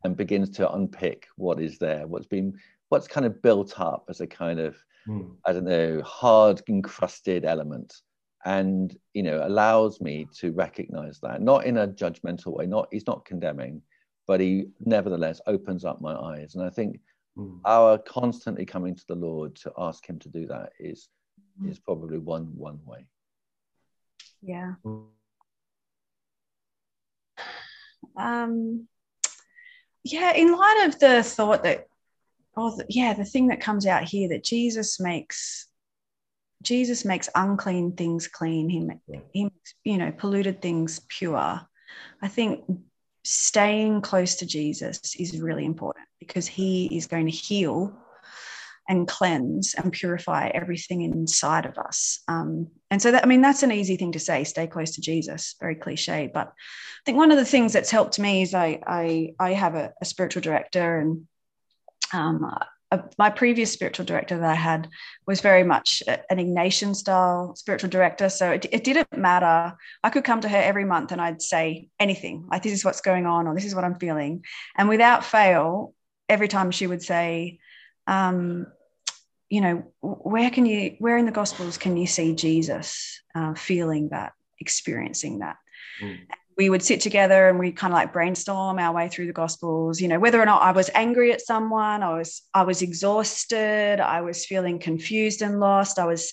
and 0.03 0.16
begins 0.16 0.51
to 0.51 0.72
unpick 0.72 1.28
what 1.36 1.61
is 1.61 1.78
there, 1.78 2.07
what's 2.07 2.26
been, 2.26 2.59
what's 2.88 3.07
kind 3.07 3.26
of 3.26 3.42
built 3.42 3.78
up 3.78 4.07
as 4.09 4.20
a 4.20 4.26
kind 4.26 4.59
of, 4.59 4.76
mm. 5.07 5.30
I 5.44 5.53
don't 5.53 5.66
know, 5.66 6.03
hard 6.03 6.62
encrusted 6.68 7.44
element, 7.44 7.94
and 8.44 8.96
you 9.12 9.22
know 9.22 9.46
allows 9.46 10.01
me 10.01 10.26
to 10.38 10.51
recognize 10.53 11.20
that, 11.20 11.42
not 11.42 11.64
in 11.64 11.76
a 11.76 11.86
judgmental 11.86 12.57
way, 12.57 12.66
not 12.66 12.88
he's 12.90 13.07
not 13.07 13.24
condemning, 13.24 13.82
but 14.26 14.40
he 14.40 14.66
nevertheless 14.84 15.40
opens 15.46 15.84
up 15.84 16.01
my 16.01 16.14
eyes, 16.14 16.57
and 16.57 16.64
I 16.64 16.70
think 16.70 16.98
Mm. 17.38 17.60
our 17.64 17.96
constantly 17.98 18.66
coming 18.66 18.94
to 18.96 19.06
the 19.06 19.14
Lord 19.14 19.54
to 19.56 19.72
ask 19.78 20.04
Him 20.04 20.18
to 20.18 20.28
do 20.28 20.46
that 20.46 20.72
is 20.80 21.08
is 21.68 21.78
probably 21.78 22.18
one 22.18 22.56
one 22.56 22.80
way. 22.84 23.06
Yeah. 24.42 24.74
Um, 28.16 28.88
yeah, 30.02 30.32
in 30.34 30.56
light 30.56 30.84
of 30.86 30.98
the 30.98 31.22
thought 31.22 31.62
that, 31.64 31.86
oh, 32.56 32.76
the, 32.76 32.86
yeah, 32.88 33.12
the 33.12 33.24
thing 33.24 33.48
that 33.48 33.60
comes 33.60 33.86
out 33.86 34.04
here 34.04 34.28
that 34.30 34.44
Jesus 34.44 34.98
makes, 34.98 35.68
Jesus 36.62 37.04
makes 37.04 37.28
unclean 37.34 37.92
things 37.92 38.26
clean. 38.28 38.68
He, 38.68 38.80
ma- 38.80 38.94
Yeah. 39.06 39.20
he 39.32 39.44
makes, 39.44 39.74
you 39.84 39.98
know, 39.98 40.12
polluted 40.12 40.62
things 40.62 41.00
pure. 41.08 41.60
I 42.22 42.28
think 42.28 42.64
staying 43.30 44.00
close 44.00 44.34
to 44.34 44.46
Jesus 44.46 45.14
is 45.14 45.40
really 45.40 45.64
important 45.64 46.04
because 46.18 46.48
he 46.48 46.86
is 46.96 47.06
going 47.06 47.26
to 47.26 47.32
heal 47.32 47.96
and 48.88 49.06
cleanse 49.06 49.74
and 49.74 49.92
purify 49.92 50.48
everything 50.48 51.02
inside 51.02 51.64
of 51.64 51.78
us. 51.78 52.24
Um, 52.26 52.66
and 52.90 53.00
so 53.00 53.12
that, 53.12 53.22
I 53.22 53.28
mean, 53.28 53.40
that's 53.40 53.62
an 53.62 53.70
easy 53.70 53.96
thing 53.96 54.10
to 54.12 54.18
say, 54.18 54.42
stay 54.42 54.66
close 54.66 54.96
to 54.96 55.00
Jesus, 55.00 55.54
very 55.60 55.76
cliche. 55.76 56.28
But 56.34 56.48
I 56.48 57.02
think 57.06 57.18
one 57.18 57.30
of 57.30 57.38
the 57.38 57.44
things 57.44 57.72
that's 57.72 57.92
helped 57.92 58.18
me 58.18 58.42
is 58.42 58.52
I, 58.52 58.80
I, 58.84 59.34
I 59.38 59.52
have 59.52 59.76
a, 59.76 59.92
a 60.02 60.04
spiritual 60.04 60.42
director 60.42 60.98
and 60.98 61.28
um, 62.12 62.52
my 63.18 63.30
previous 63.30 63.72
spiritual 63.72 64.05
director 64.05 64.38
that 64.38 64.51
I 64.51 64.55
had 64.55 64.88
was 65.26 65.41
very 65.41 65.62
much 65.62 66.03
an 66.09 66.38
Ignatian 66.38 66.97
style 66.97 67.55
spiritual 67.55 67.91
director. 67.91 68.28
So 68.28 68.51
it, 68.51 68.66
it 68.72 68.84
didn't 68.84 69.16
matter. 69.16 69.76
I 70.03 70.11
could 70.11 70.24
come 70.24 70.41
to 70.41 70.49
her 70.49 70.57
every 70.57 70.84
month 70.84 71.12
and 71.12 71.20
I'd 71.20 71.41
say 71.41 71.88
anything 72.01 72.47
like, 72.51 72.62
this 72.62 72.72
is 72.72 72.84
what's 72.84 73.01
going 73.01 73.26
on, 73.26 73.47
or 73.47 73.55
this 73.55 73.64
is 73.64 73.74
what 73.74 73.84
I'm 73.84 73.99
feeling. 73.99 74.45
And 74.76 74.88
without 74.88 75.24
fail, 75.24 75.95
every 76.28 76.49
time 76.49 76.70
she 76.70 76.86
would 76.86 77.03
say, 77.03 77.61
um, 78.07 78.66
you 79.49 79.61
know, 79.61 79.93
where 80.01 80.51
can 80.51 80.66
you, 80.66 80.97
where 80.99 81.16
in 81.16 81.26
the 81.26 81.32
Gospels 81.32 81.78
can 81.78 81.97
you 81.97 82.07
see 82.07 82.34
Jesus 82.34 83.20
uh, 83.34 83.55
feeling 83.55 84.09
that, 84.11 84.32
experiencing 84.59 85.41
that? 85.41 85.57
Mm. 86.03 86.18
We 86.59 86.68
would 86.68 86.82
sit 86.82 87.01
together 87.01 87.48
and 87.48 87.59
we 87.59 87.72
kind 87.72 87.92
of 87.92 87.96
like 87.96 88.12
brainstorm 88.12 88.78
our 88.78 88.92
way 88.92 89.09
through 89.09 89.26
the 89.26 89.32
Gospels. 89.32 90.01
You 90.01 90.09
know, 90.09 90.18
whether 90.18 90.40
or 90.40 90.44
not 90.44 90.62
I 90.62 90.72
was 90.72 90.90
angry 90.94 91.32
at 91.32 91.40
someone, 91.40 92.03
I 92.03 92.18
was, 92.18 92.42
I 92.53 92.64
was 92.64 92.82
exhausted, 92.82 94.01
I 94.01 94.20
was 94.20 94.44
feeling 94.44 94.78
confused 94.78 95.40
and 95.40 95.59
lost, 95.59 95.98
I 95.98 96.05
was, 96.05 96.32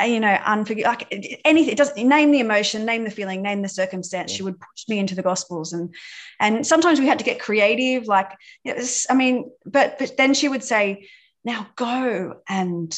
uh, 0.00 0.04
you 0.04 0.20
know, 0.20 0.36
unforg- 0.44 0.84
like 0.84 1.40
anything. 1.44 1.72
It 1.72 1.78
doesn't 1.78 2.08
name 2.08 2.30
the 2.30 2.40
emotion, 2.40 2.84
name 2.84 3.02
the 3.04 3.10
feeling, 3.10 3.42
name 3.42 3.62
the 3.62 3.68
circumstance. 3.68 4.30
Yeah. 4.30 4.36
She 4.36 4.42
would 4.44 4.60
push 4.60 4.88
me 4.88 4.98
into 4.98 5.14
the 5.14 5.22
Gospels, 5.22 5.72
and 5.72 5.94
and 6.38 6.66
sometimes 6.66 7.00
we 7.00 7.06
had 7.06 7.18
to 7.18 7.24
get 7.24 7.40
creative. 7.40 8.06
Like, 8.06 8.30
it 8.62 8.76
was, 8.76 9.06
I 9.08 9.14
mean, 9.14 9.50
but 9.64 9.98
but 9.98 10.16
then 10.16 10.34
she 10.34 10.48
would 10.48 10.62
say, 10.62 11.08
now 11.44 11.66
go 11.76 12.40
and 12.48 12.96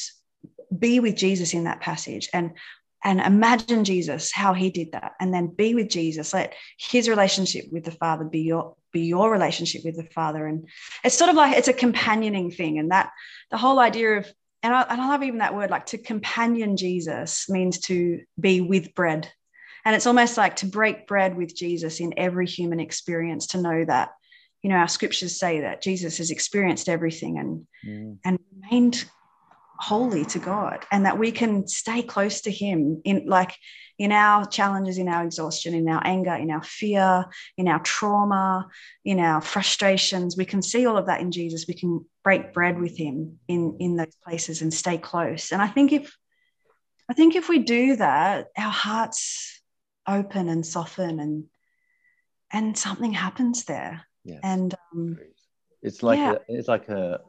be 0.77 1.01
with 1.01 1.17
Jesus 1.17 1.55
in 1.55 1.65
that 1.65 1.81
passage 1.81 2.29
and 2.33 2.51
and 3.05 3.21
imagine 3.21 3.85
Jesus 3.85 4.33
how 4.33 4.55
he 4.55 4.71
did 4.71 4.93
that 4.93 5.13
and 5.21 5.33
then 5.33 5.47
be 5.47 5.75
with 5.75 5.89
Jesus. 5.89 6.35
Let 6.35 6.55
his 6.79 7.09
relationship 7.09 7.67
with 7.71 7.85
the 7.85 7.93
father 7.93 8.25
be 8.25 8.41
your 8.41 8.77
be 8.93 9.01
your 9.03 9.31
relationship 9.31 9.83
with 9.85 9.97
the 9.97 10.05
father. 10.05 10.47
And 10.47 10.67
it's 11.05 11.17
sort 11.17 11.31
of 11.31 11.37
like 11.37 11.57
it's 11.57 11.69
a 11.69 11.73
companioning 11.73 12.51
thing. 12.51 12.79
And 12.79 12.91
that 12.91 13.11
the 13.51 13.59
whole 13.59 13.79
idea 13.79 14.19
of 14.19 14.33
and 14.63 14.75
I, 14.75 14.83
and 14.83 15.01
I 15.01 15.09
love 15.09 15.23
even 15.23 15.39
that 15.39 15.55
word 15.55 15.71
like 15.71 15.87
to 15.87 15.99
companion 15.99 16.77
Jesus 16.77 17.49
means 17.49 17.79
to 17.81 18.21
be 18.41 18.61
with 18.61 18.95
bread. 18.95 19.31
And 19.85 19.95
it's 19.95 20.07
almost 20.07 20.37
like 20.37 20.57
to 20.57 20.67
break 20.67 21.07
bread 21.07 21.37
with 21.37 21.55
Jesus 21.55 22.01
in 22.01 22.15
every 22.17 22.47
human 22.47 22.81
experience 22.81 23.49
to 23.49 23.63
know 23.63 23.85
that 23.85 24.11
you 24.63 24.71
know 24.71 24.77
our 24.77 24.89
scriptures 24.89 25.39
say 25.39 25.61
that 25.61 25.83
Jesus 25.83 26.19
has 26.19 26.31
experienced 26.31 26.89
everything 26.89 27.39
and 27.39 27.67
Mm. 27.87 28.19
and 28.25 28.39
remained 28.61 29.09
holy 29.79 30.25
to 30.25 30.39
God 30.39 30.85
and 30.91 31.07
that 31.07 31.19
we 31.19 31.31
can 31.31 31.67
stay 31.69 32.03
close 32.03 32.41
to 32.43 32.51
him 32.51 33.01
in 33.05 33.27
like 33.27 33.57
in 33.99 34.11
our 34.11 34.45
challenges 34.45 34.99
in 34.99 35.09
our 35.09 35.25
exhaustion 35.25 35.75
in 35.75 35.89
our 35.89 36.01
anger 36.05 36.35
in 36.35 36.51
our 36.51 36.63
fear 36.63 37.25
in 37.57 37.69
our 37.69 37.79
trauma 37.81 38.69
in 39.05 39.21
our 39.21 39.41
frustrations. 39.41 40.37
We 40.37 40.45
can 40.45 40.63
see 40.63 40.87
all 40.87 40.97
of 40.97 41.07
that 41.07 41.21
in 41.21 41.31
Jesus. 41.31 41.67
We 41.69 41.75
can 41.75 42.05
break 42.25 42.53
bread 42.53 42.81
with 42.81 42.97
him 42.97 43.39
in 43.47 43.77
in 43.79 43.97
those 43.97 44.15
places 44.25 44.63
and 44.63 44.75
stay 44.75 44.99
close. 44.99 45.53
And 45.53 45.63
I 45.63 45.69
think 45.69 45.93
if 45.93 46.17
I 47.09 47.15
think 47.15 47.37
if 47.37 47.49
we 47.49 47.61
do 47.61 47.97
that 47.97 48.49
our 48.57 48.71
hearts 48.71 49.63
open 50.07 50.49
and 50.49 50.67
soften 50.67 51.21
and 51.21 51.45
and 52.53 52.77
something 52.77 53.13
happens 53.13 53.65
there. 53.65 54.05
Yes. 54.25 54.41
and 54.43 54.75
um, 54.93 55.19
it's 55.81 56.03
like 56.03 56.19
yeah. 56.19 56.33
a, 56.33 56.39
it's 56.49 56.69
like 56.69 56.89
a 56.89 57.21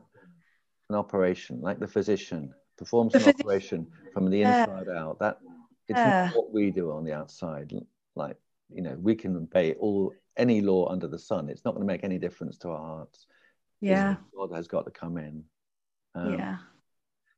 an 0.89 0.95
operation, 0.95 1.61
like 1.61 1.79
the 1.79 1.87
physician 1.87 2.53
performs 2.77 3.13
The 3.13 3.19
an 3.19 3.25
physi- 3.25 3.39
operation 3.41 3.87
from 4.13 4.29
the 4.29 4.39
Yeah. 4.39 4.61
inside 4.63 4.89
out. 4.89 5.19
That 5.19 5.39
it's 5.87 5.99
Yeah. 5.99 6.25
not 6.25 6.35
what 6.35 6.51
we 6.51 6.71
do 6.71 6.91
on 6.91 7.03
the 7.03 7.13
outside. 7.13 7.73
Like 8.15 8.37
you 8.71 8.81
know, 8.81 8.95
we 8.99 9.15
can 9.15 9.35
obey 9.35 9.73
all 9.75 10.13
any 10.37 10.61
law 10.61 10.87
under 10.89 11.07
the 11.07 11.17
sun. 11.19 11.49
It's 11.49 11.65
not 11.65 11.73
going 11.73 11.85
to 11.87 11.91
make 11.91 12.03
any 12.03 12.17
difference 12.19 12.57
to 12.59 12.69
our 12.69 12.77
hearts. 12.77 13.27
Yeah 13.81 14.17
God 14.35 14.51
has 14.53 14.67
got 14.67 14.85
to 14.85 14.91
come 14.91 15.17
in. 15.17 15.45
Um, 16.15 16.33
yeah 16.33 16.57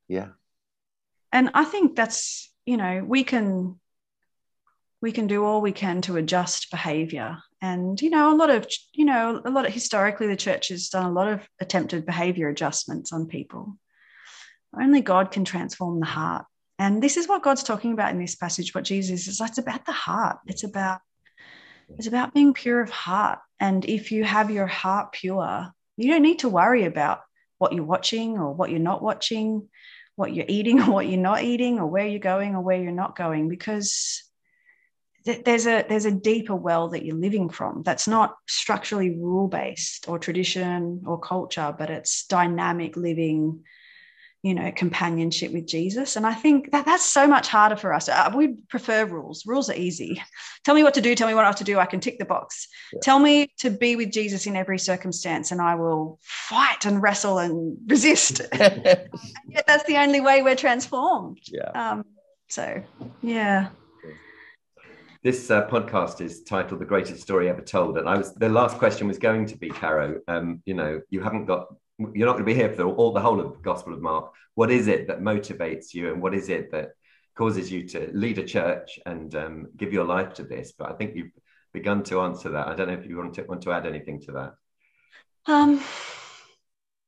yeah, 0.08 0.28
and 1.30 1.50
i 1.54 1.64
think 1.64 1.94
that's 1.94 2.52
you 2.66 2.76
know 2.76 3.04
we 3.06 3.22
can 3.22 3.78
we 5.00 5.12
can 5.12 5.26
do 5.26 5.44
all 5.44 5.60
we 5.60 5.72
can 5.72 6.00
to 6.02 6.16
adjust 6.16 6.70
behavior 6.70 7.38
and 7.62 8.02
you 8.02 8.10
know 8.10 8.34
a 8.34 8.36
lot 8.36 8.50
of 8.50 8.66
you 8.92 9.04
know 9.04 9.40
a 9.44 9.50
lot 9.50 9.64
of 9.64 9.72
historically 9.72 10.26
the 10.26 10.36
church 10.36 10.68
has 10.68 10.88
done 10.88 11.06
a 11.06 11.12
lot 11.12 11.28
of 11.28 11.48
attempted 11.60 12.04
behavior 12.04 12.48
adjustments 12.48 13.12
on 13.12 13.26
people. 13.26 13.78
Only 14.78 15.00
god 15.00 15.30
can 15.30 15.44
transform 15.44 16.00
the 16.00 16.06
heart. 16.06 16.44
And 16.78 17.02
this 17.02 17.16
is 17.16 17.28
what 17.28 17.42
god's 17.42 17.62
talking 17.62 17.92
about 17.92 18.10
in 18.10 18.18
this 18.18 18.34
passage 18.34 18.74
what 18.74 18.84
jesus 18.84 19.28
is. 19.28 19.40
It's 19.40 19.58
about 19.58 19.86
the 19.86 19.92
heart. 19.92 20.38
It's 20.46 20.64
about 20.64 21.00
it's 21.96 22.08
about 22.08 22.34
being 22.34 22.52
pure 22.52 22.80
of 22.80 22.90
heart. 22.90 23.38
And 23.60 23.84
if 23.84 24.12
you 24.12 24.24
have 24.24 24.50
your 24.50 24.66
heart 24.66 25.12
pure 25.12 25.72
you 25.96 26.10
don't 26.10 26.22
need 26.22 26.40
to 26.40 26.48
worry 26.48 26.84
about 26.84 27.20
what 27.58 27.72
you're 27.72 27.84
watching 27.84 28.38
or 28.38 28.52
what 28.52 28.70
you're 28.70 28.80
not 28.80 29.02
watching 29.02 29.68
what 30.16 30.34
you're 30.34 30.46
eating 30.48 30.80
or 30.82 30.90
what 30.90 31.06
you're 31.06 31.18
not 31.20 31.42
eating 31.42 31.78
or 31.78 31.86
where 31.86 32.06
you're 32.06 32.18
going 32.18 32.54
or 32.54 32.60
where 32.60 32.82
you're 32.82 32.92
not 32.92 33.16
going 33.16 33.48
because 33.48 34.24
there's 35.24 35.66
a 35.66 35.84
there's 35.88 36.04
a 36.04 36.10
deeper 36.10 36.54
well 36.54 36.88
that 36.88 37.04
you're 37.04 37.16
living 37.16 37.48
from 37.48 37.82
that's 37.82 38.08
not 38.08 38.36
structurally 38.48 39.10
rule 39.10 39.48
based 39.48 40.08
or 40.08 40.18
tradition 40.18 41.02
or 41.06 41.18
culture 41.18 41.74
but 41.78 41.90
it's 41.90 42.26
dynamic 42.26 42.96
living 42.96 43.62
you 44.42 44.54
know 44.54 44.72
companionship 44.72 45.52
with 45.52 45.66
jesus. 45.66 46.16
And 46.16 46.26
i 46.26 46.34
think 46.34 46.72
that 46.72 46.84
that's 46.84 47.04
so 47.04 47.26
much 47.26 47.48
harder 47.48 47.76
for 47.76 47.94
us. 47.94 48.08
Uh, 48.08 48.30
we 48.34 48.54
prefer 48.68 49.04
rules. 49.04 49.46
Rules 49.46 49.70
are 49.70 49.74
easy. 49.74 50.20
Tell 50.64 50.74
me 50.74 50.82
what 50.82 50.94
to 50.94 51.00
do. 51.00 51.14
Tell 51.14 51.28
me 51.28 51.34
what 51.34 51.44
i 51.44 51.46
have 51.46 51.56
to 51.56 51.64
do. 51.64 51.78
I 51.78 51.86
can 51.86 52.00
tick 52.00 52.18
the 52.18 52.24
box. 52.24 52.68
Yeah. 52.92 53.00
tell 53.02 53.18
me 53.18 53.52
to 53.58 53.70
be 53.70 53.96
with 53.96 54.12
jesus 54.12 54.46
in 54.46 54.56
every 54.56 54.78
circumstance 54.78 55.52
and 55.52 55.60
i 55.60 55.74
will 55.74 56.18
fight 56.22 56.84
and 56.84 57.00
wrestle 57.02 57.38
and 57.38 57.78
resist. 57.86 58.40
And 58.52 59.08
yet 59.48 59.64
that's 59.66 59.84
the 59.84 59.98
only 59.98 60.20
way 60.20 60.42
we're 60.42 60.56
transformed. 60.56 61.38
Yeah. 61.46 61.70
um 61.74 62.04
so 62.48 62.82
yeah 63.22 63.68
This 65.22 65.52
uh, 65.52 65.68
podcast 65.68 66.20
is 66.20 66.42
titled 66.42 66.80
"The 66.80 66.84
Greatest 66.84 67.22
Story 67.22 67.48
Ever 67.48 67.60
Told," 67.60 67.96
and 67.96 68.08
I 68.08 68.18
was 68.18 68.34
the 68.34 68.48
last 68.48 68.78
question 68.78 69.06
was 69.06 69.18
going 69.18 69.46
to 69.46 69.56
be 69.56 69.68
Caro. 69.68 70.20
Um, 70.26 70.60
you 70.66 70.74
know, 70.74 71.00
you 71.10 71.20
haven't 71.20 71.46
got, 71.46 71.68
you're 71.98 72.26
not 72.26 72.32
going 72.32 72.44
to 72.44 72.52
be 72.52 72.54
here 72.54 72.72
for 72.72 72.82
all 72.82 73.12
the 73.12 73.20
whole 73.20 73.38
of 73.38 73.52
the 73.52 73.58
Gospel 73.58 73.94
of 73.94 74.02
Mark. 74.02 74.32
What 74.56 74.72
is 74.72 74.88
it 74.88 75.06
that 75.06 75.20
motivates 75.20 75.94
you, 75.94 76.12
and 76.12 76.20
what 76.20 76.34
is 76.34 76.48
it 76.48 76.72
that 76.72 76.94
causes 77.36 77.70
you 77.70 77.86
to 77.90 78.10
lead 78.12 78.38
a 78.38 78.44
church 78.44 78.98
and 79.06 79.32
um, 79.36 79.68
give 79.76 79.92
your 79.92 80.04
life 80.04 80.34
to 80.34 80.42
this? 80.42 80.72
But 80.76 80.90
I 80.90 80.94
think 80.94 81.14
you've 81.14 81.30
begun 81.72 82.02
to 82.04 82.22
answer 82.22 82.48
that. 82.50 82.66
I 82.66 82.74
don't 82.74 82.88
know 82.88 82.94
if 82.94 83.06
you 83.06 83.16
want 83.16 83.34
to 83.34 83.42
want 83.44 83.62
to 83.62 83.70
add 83.70 83.86
anything 83.86 84.20
to 84.22 84.32
that. 84.32 84.54
Um, 85.46 85.80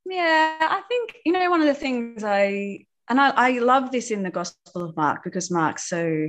yeah, 0.04 0.56
I 0.60 0.82
think 0.86 1.16
you 1.26 1.32
know 1.32 1.50
one 1.50 1.62
of 1.62 1.66
the 1.66 1.74
things 1.74 2.22
I 2.22 2.86
and 3.08 3.20
I, 3.20 3.30
I 3.30 3.58
love 3.58 3.90
this 3.90 4.12
in 4.12 4.22
the 4.22 4.30
Gospel 4.30 4.84
of 4.84 4.96
Mark 4.96 5.24
because 5.24 5.50
Mark's 5.50 5.88
so 5.88 6.28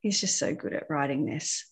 he's 0.00 0.20
just 0.20 0.38
so 0.38 0.54
good 0.54 0.72
at 0.72 0.90
writing 0.90 1.26
this. 1.26 1.64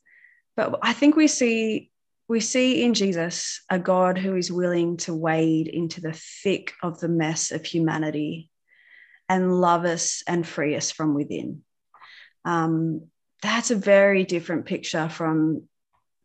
But 0.56 0.78
I 0.82 0.92
think 0.92 1.16
we 1.16 1.28
see 1.28 1.90
we 2.28 2.40
see 2.40 2.84
in 2.84 2.92
Jesus 2.92 3.62
a 3.70 3.78
God 3.78 4.18
who 4.18 4.36
is 4.36 4.52
willing 4.52 4.98
to 4.98 5.14
wade 5.14 5.66
into 5.66 6.02
the 6.02 6.12
thick 6.12 6.74
of 6.82 7.00
the 7.00 7.08
mess 7.08 7.50
of 7.50 7.64
humanity 7.64 8.50
and 9.30 9.60
love 9.60 9.86
us 9.86 10.22
and 10.26 10.46
free 10.46 10.76
us 10.76 10.90
from 10.90 11.14
within. 11.14 11.62
Um, 12.44 13.06
that's 13.42 13.70
a 13.70 13.76
very 13.76 14.24
different 14.24 14.66
picture 14.66 15.08
from 15.08 15.68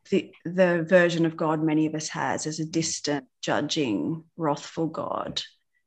the, 0.10 0.32
the 0.44 0.86
version 0.88 1.26
of 1.26 1.38
God 1.38 1.64
many 1.64 1.86
of 1.86 1.96
us 1.96 2.10
has 2.10 2.48
as 2.48 2.60
a 2.60 2.66
distant, 2.66 3.26
judging, 3.42 4.26
wrathful 4.36 4.88
God 4.88 5.42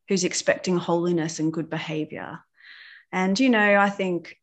who's 0.08 0.24
expecting 0.24 0.76
holiness 0.76 1.38
and 1.38 1.52
good 1.52 1.68
behavior. 1.68 2.38
And, 3.12 3.38
you 3.38 3.50
know, 3.50 3.76
I 3.76 3.90
think 3.90 4.36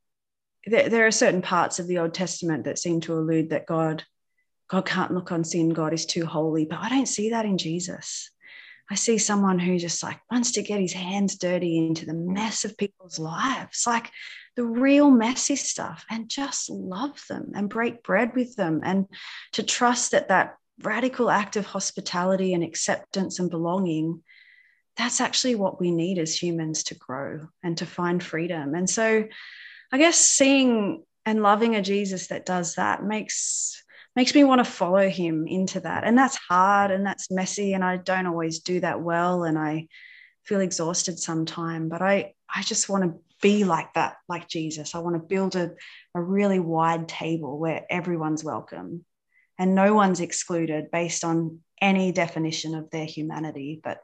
there, 0.66 0.90
there 0.90 1.08
are 1.08 1.12
certain 1.12 1.42
parts 1.42 1.80
of 1.80 1.88
the 1.88 2.00
Old 2.00 2.14
Testament 2.14 2.66
that 2.66 2.80
seem 2.80 3.02
to 3.02 3.14
allude 3.14 3.50
that 3.50 3.66
God, 3.66 4.04
God 4.70 4.86
can't 4.86 5.14
look 5.14 5.32
on 5.32 5.44
sin, 5.44 5.70
God 5.70 5.94
is 5.94 6.06
too 6.06 6.26
holy. 6.26 6.66
But 6.66 6.80
I 6.80 6.90
don't 6.90 7.08
see 7.08 7.32
that 7.32 7.46
in 7.46 7.58
Jesus. 7.58 8.30
I 8.90 8.96
see 8.96 9.18
someone 9.18 9.60
who 9.60 9.80
just 9.80 10.04
like 10.04 10.20
wants 10.30 10.52
to 10.54 10.62
get 10.62 10.80
his 10.80 10.94
hands 10.94 11.38
dirty 11.38 11.78
into 11.78 12.06
the 12.06 12.14
mess 12.14 12.66
of 12.66 12.78
people's 12.78 13.18
lives, 13.18 13.86
like 13.88 14.12
the 14.56 14.66
real 14.66 15.10
messy 15.10 15.56
stuff, 15.56 16.06
and 16.10 16.30
just 16.30 16.70
love 16.70 17.24
them 17.30 17.54
and 17.56 17.70
break 17.70 18.04
bread 18.04 18.36
with 18.36 18.56
them, 18.56 18.82
and 18.84 19.08
to 19.54 19.64
trust 19.64 20.12
that 20.12 20.28
that 20.28 20.58
radical 20.82 21.30
act 21.30 21.56
of 21.56 21.66
hospitality 21.66 22.54
and 22.54 22.64
acceptance 22.64 23.40
and 23.40 23.50
belonging 23.50 24.22
that's 24.96 25.22
actually 25.22 25.56
what 25.56 25.80
we 25.80 25.92
need 25.92 26.20
as 26.20 26.36
humans 26.36 26.84
to 26.84 26.96
grow 26.96 27.48
and 27.64 27.78
to 27.78 27.86
find 27.86 28.24
freedom. 28.24 28.76
And 28.76 28.90
so 28.90 29.26
I 29.94 30.00
guess 30.00 30.18
seeing 30.18 31.04
and 31.24 31.44
loving 31.44 31.76
a 31.76 31.82
Jesus 31.84 32.28
that 32.28 32.48
does 32.48 32.76
that 32.76 33.04
makes 33.04 33.80
makes 34.16 34.34
me 34.34 34.44
want 34.44 34.58
to 34.58 34.72
follow 34.72 35.08
him 35.08 35.46
into 35.48 35.80
that. 35.82 36.04
And 36.04 36.18
that's 36.18 36.36
hard 36.36 36.90
and 36.90 37.06
that's 37.06 37.30
messy 37.30 37.74
and 37.74 37.84
I 37.84 37.98
don't 37.98 38.26
always 38.26 38.60
do 38.60 38.80
that 38.80 39.02
well 39.02 39.44
and 39.44 39.58
I 39.58 39.88
feel 40.46 40.62
exhausted 40.62 41.20
sometime, 41.20 41.90
but 41.90 42.02
I 42.02 42.34
I 42.54 42.64
just 42.64 42.90
want 42.90 43.04
to 43.04 43.20
be 43.40 43.66
like 43.66 43.94
that, 43.94 44.16
like 44.28 44.48
Jesus. 44.48 44.96
I 44.96 45.00
want 45.00 45.16
to 45.16 45.20
build 45.20 45.56
a, 45.56 45.74
a 46.16 46.22
really 46.22 46.60
wide 46.60 47.08
table 47.08 47.60
where 47.60 47.86
everyone's 47.88 48.44
welcome 48.44 49.06
and 49.60 49.76
no 49.76 49.94
one's 49.94 50.22
excluded 50.22 50.90
based 50.92 51.24
on 51.24 51.60
any 51.80 52.12
definition 52.12 52.74
of 52.74 52.90
their 52.90 53.06
humanity, 53.06 53.80
but 53.84 54.00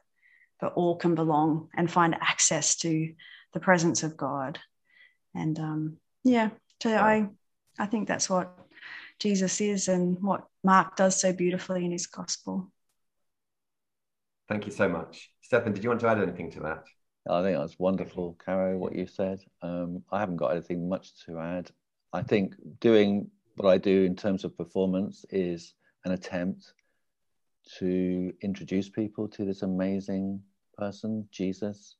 but 0.61 0.73
all 0.73 0.97
can 0.97 1.15
belong 1.15 1.69
and 1.75 1.89
find 1.89 2.13
access 2.13 2.75
to 2.75 3.11
the 3.53 3.59
presence 3.59 4.03
of 4.03 4.15
God. 4.15 4.59
And 5.35 5.59
um, 5.59 5.97
yeah, 6.23 6.49
so 6.81 6.95
I 6.95 7.27
I 7.77 7.85
think 7.85 8.07
that's 8.07 8.29
what 8.29 8.57
Jesus 9.19 9.61
is 9.61 9.87
and 9.87 10.21
what 10.21 10.47
Mark 10.63 10.95
does 10.95 11.19
so 11.19 11.33
beautifully 11.33 11.85
in 11.85 11.91
his 11.91 12.07
gospel. 12.07 12.71
Thank 14.47 14.65
you 14.65 14.71
so 14.71 14.89
much. 14.89 15.29
Stefan, 15.41 15.73
did 15.73 15.83
you 15.83 15.89
want 15.89 16.01
to 16.01 16.07
add 16.07 16.21
anything 16.21 16.51
to 16.51 16.59
that? 16.61 16.83
I 17.29 17.43
think 17.43 17.57
that's 17.57 17.77
wonderful, 17.77 18.35
Caro, 18.43 18.77
what 18.77 18.95
you 18.95 19.05
said. 19.05 19.39
Um, 19.61 20.03
I 20.11 20.19
haven't 20.19 20.37
got 20.37 20.51
anything 20.51 20.89
much 20.89 21.11
to 21.25 21.37
add. 21.37 21.69
I 22.13 22.23
think 22.23 22.55
doing 22.79 23.29
what 23.57 23.69
I 23.69 23.77
do 23.77 24.05
in 24.05 24.15
terms 24.15 24.43
of 24.43 24.57
performance 24.57 25.25
is 25.29 25.75
an 26.05 26.13
attempt 26.13 26.73
to 27.77 28.33
introduce 28.41 28.89
people 28.89 29.27
to 29.27 29.45
this 29.45 29.61
amazing 29.61 30.41
person, 30.77 31.27
Jesus. 31.31 31.97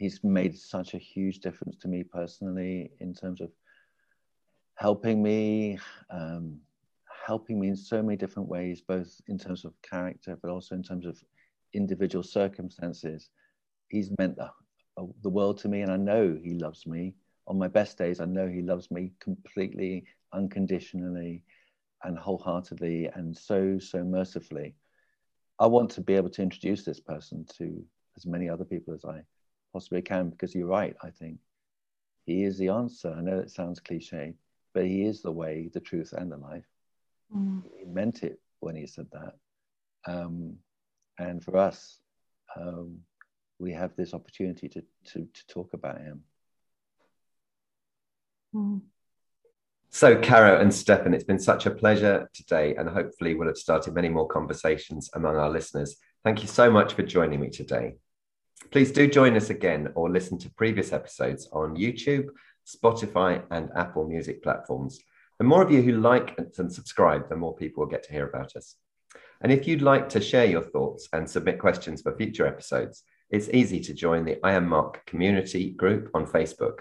He's 0.00 0.24
made 0.24 0.58
such 0.58 0.94
a 0.94 0.98
huge 0.98 1.40
difference 1.40 1.76
to 1.76 1.88
me 1.88 2.04
personally 2.04 2.90
in 3.00 3.12
terms 3.12 3.42
of 3.42 3.50
helping 4.76 5.22
me, 5.22 5.78
um, 6.08 6.58
helping 7.26 7.60
me 7.60 7.68
in 7.68 7.76
so 7.76 8.02
many 8.02 8.16
different 8.16 8.48
ways, 8.48 8.80
both 8.80 9.20
in 9.28 9.36
terms 9.36 9.66
of 9.66 9.74
character, 9.82 10.38
but 10.40 10.50
also 10.50 10.74
in 10.74 10.82
terms 10.82 11.04
of 11.04 11.22
individual 11.74 12.22
circumstances. 12.22 13.28
He's 13.88 14.10
meant 14.18 14.36
the, 14.36 14.50
uh, 14.96 15.04
the 15.20 15.28
world 15.28 15.58
to 15.58 15.68
me, 15.68 15.82
and 15.82 15.92
I 15.92 15.98
know 15.98 16.34
He 16.42 16.54
loves 16.54 16.86
me. 16.86 17.14
On 17.46 17.58
my 17.58 17.68
best 17.68 17.98
days, 17.98 18.20
I 18.20 18.24
know 18.24 18.48
He 18.48 18.62
loves 18.62 18.90
me 18.90 19.12
completely, 19.20 20.06
unconditionally, 20.32 21.42
and 22.04 22.18
wholeheartedly, 22.18 23.10
and 23.14 23.36
so, 23.36 23.78
so 23.78 24.02
mercifully. 24.02 24.76
I 25.58 25.66
want 25.66 25.90
to 25.90 26.00
be 26.00 26.14
able 26.14 26.30
to 26.30 26.42
introduce 26.42 26.86
this 26.86 27.00
person 27.00 27.44
to 27.58 27.84
as 28.16 28.24
many 28.24 28.48
other 28.48 28.64
people 28.64 28.94
as 28.94 29.04
I 29.04 29.20
possibly 29.72 30.02
can 30.02 30.30
because 30.30 30.54
you're 30.54 30.66
right, 30.66 30.96
I 31.02 31.10
think. 31.10 31.38
He 32.26 32.44
is 32.44 32.58
the 32.58 32.68
answer. 32.68 33.14
I 33.16 33.20
know 33.22 33.38
it 33.38 33.50
sounds 33.50 33.80
cliche, 33.80 34.34
but 34.74 34.84
he 34.84 35.02
is 35.02 35.22
the 35.22 35.32
way, 35.32 35.70
the 35.72 35.80
truth, 35.80 36.12
and 36.12 36.30
the 36.30 36.36
life. 36.36 36.66
Mm. 37.34 37.62
He 37.78 37.84
meant 37.84 38.22
it 38.22 38.40
when 38.60 38.76
he 38.76 38.86
said 38.86 39.06
that. 39.12 39.34
Um, 40.06 40.56
and 41.18 41.42
for 41.42 41.56
us, 41.56 41.98
um, 42.56 42.98
we 43.58 43.72
have 43.72 43.94
this 43.96 44.14
opportunity 44.14 44.68
to, 44.68 44.82
to, 45.12 45.26
to 45.32 45.46
talk 45.48 45.72
about 45.74 46.00
him. 46.00 46.22
Mm. 48.54 48.80
So, 49.90 50.20
Caro 50.20 50.60
and 50.60 50.72
Stefan, 50.72 51.14
it's 51.14 51.24
been 51.24 51.40
such 51.40 51.66
a 51.66 51.70
pleasure 51.70 52.30
today, 52.32 52.76
and 52.76 52.88
hopefully, 52.88 53.34
we'll 53.34 53.48
have 53.48 53.58
started 53.58 53.92
many 53.92 54.08
more 54.08 54.28
conversations 54.28 55.10
among 55.14 55.36
our 55.36 55.50
listeners. 55.50 55.96
Thank 56.22 56.42
you 56.42 56.48
so 56.48 56.70
much 56.70 56.94
for 56.94 57.02
joining 57.02 57.40
me 57.40 57.50
today. 57.50 57.96
Please 58.70 58.92
do 58.92 59.08
join 59.08 59.36
us 59.36 59.50
again 59.50 59.90
or 59.94 60.10
listen 60.10 60.38
to 60.38 60.50
previous 60.50 60.92
episodes 60.92 61.48
on 61.52 61.76
YouTube, 61.76 62.28
Spotify, 62.66 63.42
and 63.50 63.70
Apple 63.74 64.06
Music 64.06 64.42
platforms. 64.42 65.00
The 65.38 65.44
more 65.44 65.62
of 65.62 65.72
you 65.72 65.82
who 65.82 66.00
like 66.00 66.38
and 66.38 66.72
subscribe, 66.72 67.28
the 67.28 67.36
more 67.36 67.56
people 67.56 67.82
will 67.82 67.90
get 67.90 68.04
to 68.04 68.12
hear 68.12 68.28
about 68.28 68.54
us. 68.54 68.76
And 69.40 69.50
if 69.50 69.66
you'd 69.66 69.82
like 69.82 70.08
to 70.10 70.20
share 70.20 70.44
your 70.44 70.62
thoughts 70.62 71.08
and 71.12 71.28
submit 71.28 71.58
questions 71.58 72.02
for 72.02 72.16
future 72.16 72.46
episodes, 72.46 73.02
it's 73.30 73.48
easy 73.48 73.80
to 73.80 73.94
join 73.94 74.24
the 74.24 74.38
I 74.44 74.52
Am 74.52 74.68
Mark 74.68 75.06
community 75.06 75.70
group 75.70 76.10
on 76.14 76.26
Facebook. 76.26 76.80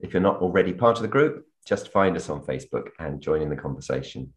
If 0.00 0.12
you're 0.12 0.22
not 0.22 0.40
already 0.40 0.72
part 0.72 0.96
of 0.96 1.02
the 1.02 1.08
group, 1.08 1.44
just 1.66 1.92
find 1.92 2.16
us 2.16 2.30
on 2.30 2.46
Facebook 2.46 2.88
and 2.98 3.20
join 3.20 3.42
in 3.42 3.50
the 3.50 3.56
conversation. 3.56 4.32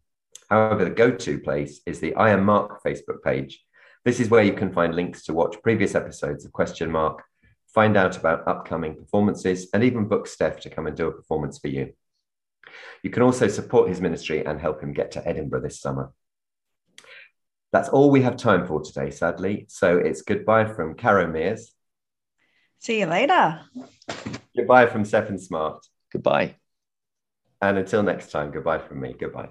However, 0.50 0.84
the 0.84 0.90
go 0.90 1.10
to 1.10 1.38
place 1.38 1.80
is 1.86 1.98
the 1.98 2.14
I 2.14 2.30
Am 2.30 2.44
Mark 2.44 2.82
Facebook 2.84 3.22
page. 3.24 3.64
This 4.04 4.18
is 4.18 4.30
where 4.30 4.42
you 4.42 4.52
can 4.52 4.72
find 4.72 4.94
links 4.94 5.22
to 5.24 5.34
watch 5.34 5.62
previous 5.62 5.94
episodes 5.94 6.44
of 6.44 6.52
Question 6.52 6.90
Mark, 6.90 7.22
find 7.72 7.96
out 7.96 8.16
about 8.16 8.46
upcoming 8.48 8.96
performances, 8.96 9.68
and 9.72 9.84
even 9.84 10.08
book 10.08 10.26
Steph 10.26 10.60
to 10.60 10.70
come 10.70 10.86
and 10.86 10.96
do 10.96 11.08
a 11.08 11.12
performance 11.12 11.58
for 11.58 11.68
you. 11.68 11.92
You 13.02 13.10
can 13.10 13.22
also 13.22 13.48
support 13.48 13.88
his 13.88 14.00
ministry 14.00 14.44
and 14.44 14.60
help 14.60 14.82
him 14.82 14.92
get 14.92 15.12
to 15.12 15.26
Edinburgh 15.26 15.62
this 15.62 15.80
summer. 15.80 16.12
That's 17.72 17.88
all 17.88 18.10
we 18.10 18.22
have 18.22 18.36
time 18.36 18.66
for 18.66 18.82
today, 18.82 19.10
sadly. 19.10 19.66
So 19.68 19.98
it's 19.98 20.22
goodbye 20.22 20.66
from 20.66 20.94
Caro 20.94 21.26
Mears. 21.26 21.72
See 22.78 23.00
you 23.00 23.06
later. 23.06 23.60
Goodbye 24.56 24.86
from 24.86 25.04
Stefan 25.04 25.38
Smart. 25.38 25.86
Goodbye. 26.12 26.56
And 27.62 27.78
until 27.78 28.02
next 28.02 28.30
time, 28.30 28.50
goodbye 28.50 28.78
from 28.78 29.00
me. 29.00 29.14
Goodbye. 29.18 29.50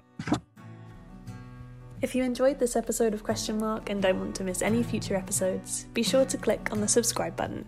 If 2.02 2.16
you 2.16 2.24
enjoyed 2.24 2.58
this 2.58 2.74
episode 2.74 3.14
of 3.14 3.22
Question 3.22 3.58
Mark 3.60 3.88
and 3.88 4.02
don't 4.02 4.18
want 4.18 4.34
to 4.34 4.42
miss 4.42 4.60
any 4.60 4.82
future 4.82 5.14
episodes, 5.14 5.84
be 5.94 6.02
sure 6.02 6.24
to 6.24 6.36
click 6.36 6.72
on 6.72 6.80
the 6.80 6.88
subscribe 6.88 7.36
button. 7.36 7.64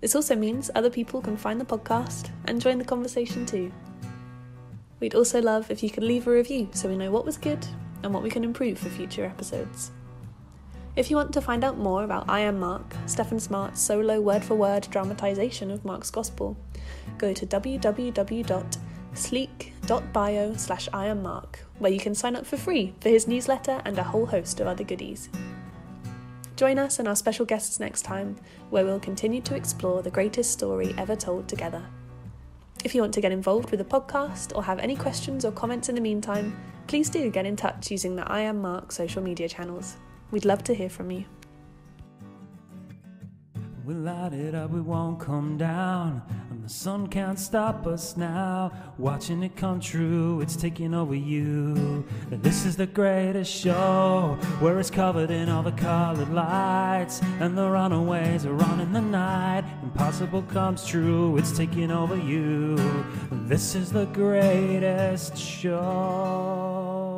This 0.00 0.14
also 0.14 0.34
means 0.34 0.70
other 0.74 0.88
people 0.88 1.20
can 1.20 1.36
find 1.36 1.60
the 1.60 1.66
podcast 1.66 2.30
and 2.46 2.58
join 2.58 2.78
the 2.78 2.86
conversation 2.86 3.44
too. 3.44 3.70
We'd 4.98 5.14
also 5.14 5.42
love 5.42 5.70
if 5.70 5.82
you 5.82 5.90
could 5.90 6.04
leave 6.04 6.26
a 6.26 6.30
review 6.30 6.70
so 6.72 6.88
we 6.88 6.96
know 6.96 7.10
what 7.10 7.26
was 7.26 7.36
good 7.36 7.66
and 8.02 8.14
what 8.14 8.22
we 8.22 8.30
can 8.30 8.44
improve 8.44 8.78
for 8.78 8.88
future 8.88 9.26
episodes. 9.26 9.90
If 10.96 11.10
you 11.10 11.16
want 11.16 11.34
to 11.34 11.42
find 11.42 11.62
out 11.62 11.76
more 11.76 12.02
about 12.02 12.30
I 12.30 12.40
Am 12.40 12.58
Mark, 12.58 12.96
Stefan 13.04 13.38
Smart's 13.38 13.82
solo 13.82 14.22
word 14.22 14.42
for 14.42 14.54
word 14.54 14.88
dramatisation 14.90 15.70
of 15.70 15.84
Mark's 15.84 16.10
Gospel, 16.10 16.56
go 17.18 17.34
to 17.34 17.44
www.sleek.bio 19.16 20.54
slash 20.56 20.88
I 20.92 21.06
Am 21.06 21.22
Mark, 21.22 21.64
where 21.78 21.90
you 21.90 21.98
can 21.98 22.14
sign 22.14 22.36
up 22.36 22.46
for 22.46 22.56
free 22.56 22.94
for 23.00 23.08
his 23.08 23.26
newsletter 23.26 23.80
and 23.84 23.98
a 23.98 24.04
whole 24.04 24.26
host 24.26 24.60
of 24.60 24.66
other 24.66 24.84
goodies. 24.84 25.28
Join 26.56 26.78
us 26.78 26.98
and 26.98 27.08
our 27.08 27.16
special 27.16 27.46
guests 27.46 27.80
next 27.80 28.02
time, 28.02 28.36
where 28.70 28.84
we'll 28.84 29.00
continue 29.00 29.40
to 29.42 29.54
explore 29.54 30.02
the 30.02 30.10
greatest 30.10 30.52
story 30.52 30.94
ever 30.98 31.16
told 31.16 31.48
together. 31.48 31.84
If 32.84 32.94
you 32.94 33.00
want 33.00 33.14
to 33.14 33.20
get 33.20 33.32
involved 33.32 33.70
with 33.70 33.78
the 33.78 33.84
podcast 33.84 34.54
or 34.54 34.62
have 34.62 34.78
any 34.78 34.96
questions 34.96 35.44
or 35.44 35.52
comments 35.52 35.88
in 35.88 35.94
the 35.94 36.00
meantime, 36.00 36.56
please 36.86 37.10
do 37.10 37.30
get 37.30 37.46
in 37.46 37.56
touch 37.56 37.90
using 37.90 38.16
the 38.16 38.30
I 38.30 38.40
Am 38.40 38.60
Mark 38.60 38.92
social 38.92 39.22
media 39.22 39.48
channels. 39.48 39.96
We'd 40.30 40.44
love 40.44 40.62
to 40.64 40.74
hear 40.74 40.90
from 40.90 41.10
you. 41.10 41.24
We 43.84 43.94
light 43.94 44.32
it 44.32 44.54
up, 44.54 44.70
we 44.70 44.80
won't 44.80 45.20
come 45.20 45.56
down. 45.56 46.22
The 46.66 46.72
sun 46.72 47.06
can't 47.06 47.38
stop 47.38 47.86
us 47.86 48.16
now. 48.16 48.72
Watching 48.98 49.44
it 49.44 49.54
come 49.54 49.78
true, 49.78 50.40
it's 50.40 50.56
taking 50.56 50.94
over 50.94 51.14
you. 51.14 52.04
This 52.28 52.66
is 52.66 52.76
the 52.76 52.88
greatest 52.88 53.52
show 53.52 54.36
where 54.58 54.80
it's 54.80 54.90
covered 54.90 55.30
in 55.30 55.48
all 55.48 55.62
the 55.62 55.70
colored 55.70 56.32
lights. 56.34 57.20
And 57.38 57.56
the 57.56 57.70
runaways 57.70 58.44
are 58.46 58.64
on 58.64 58.80
in 58.80 58.92
the 58.92 59.00
night. 59.00 59.62
Impossible 59.84 60.42
comes 60.42 60.84
true, 60.84 61.36
it's 61.36 61.56
taking 61.56 61.92
over 61.92 62.16
you. 62.16 62.74
This 63.30 63.76
is 63.76 63.92
the 63.92 64.06
greatest 64.06 65.38
show. 65.38 67.15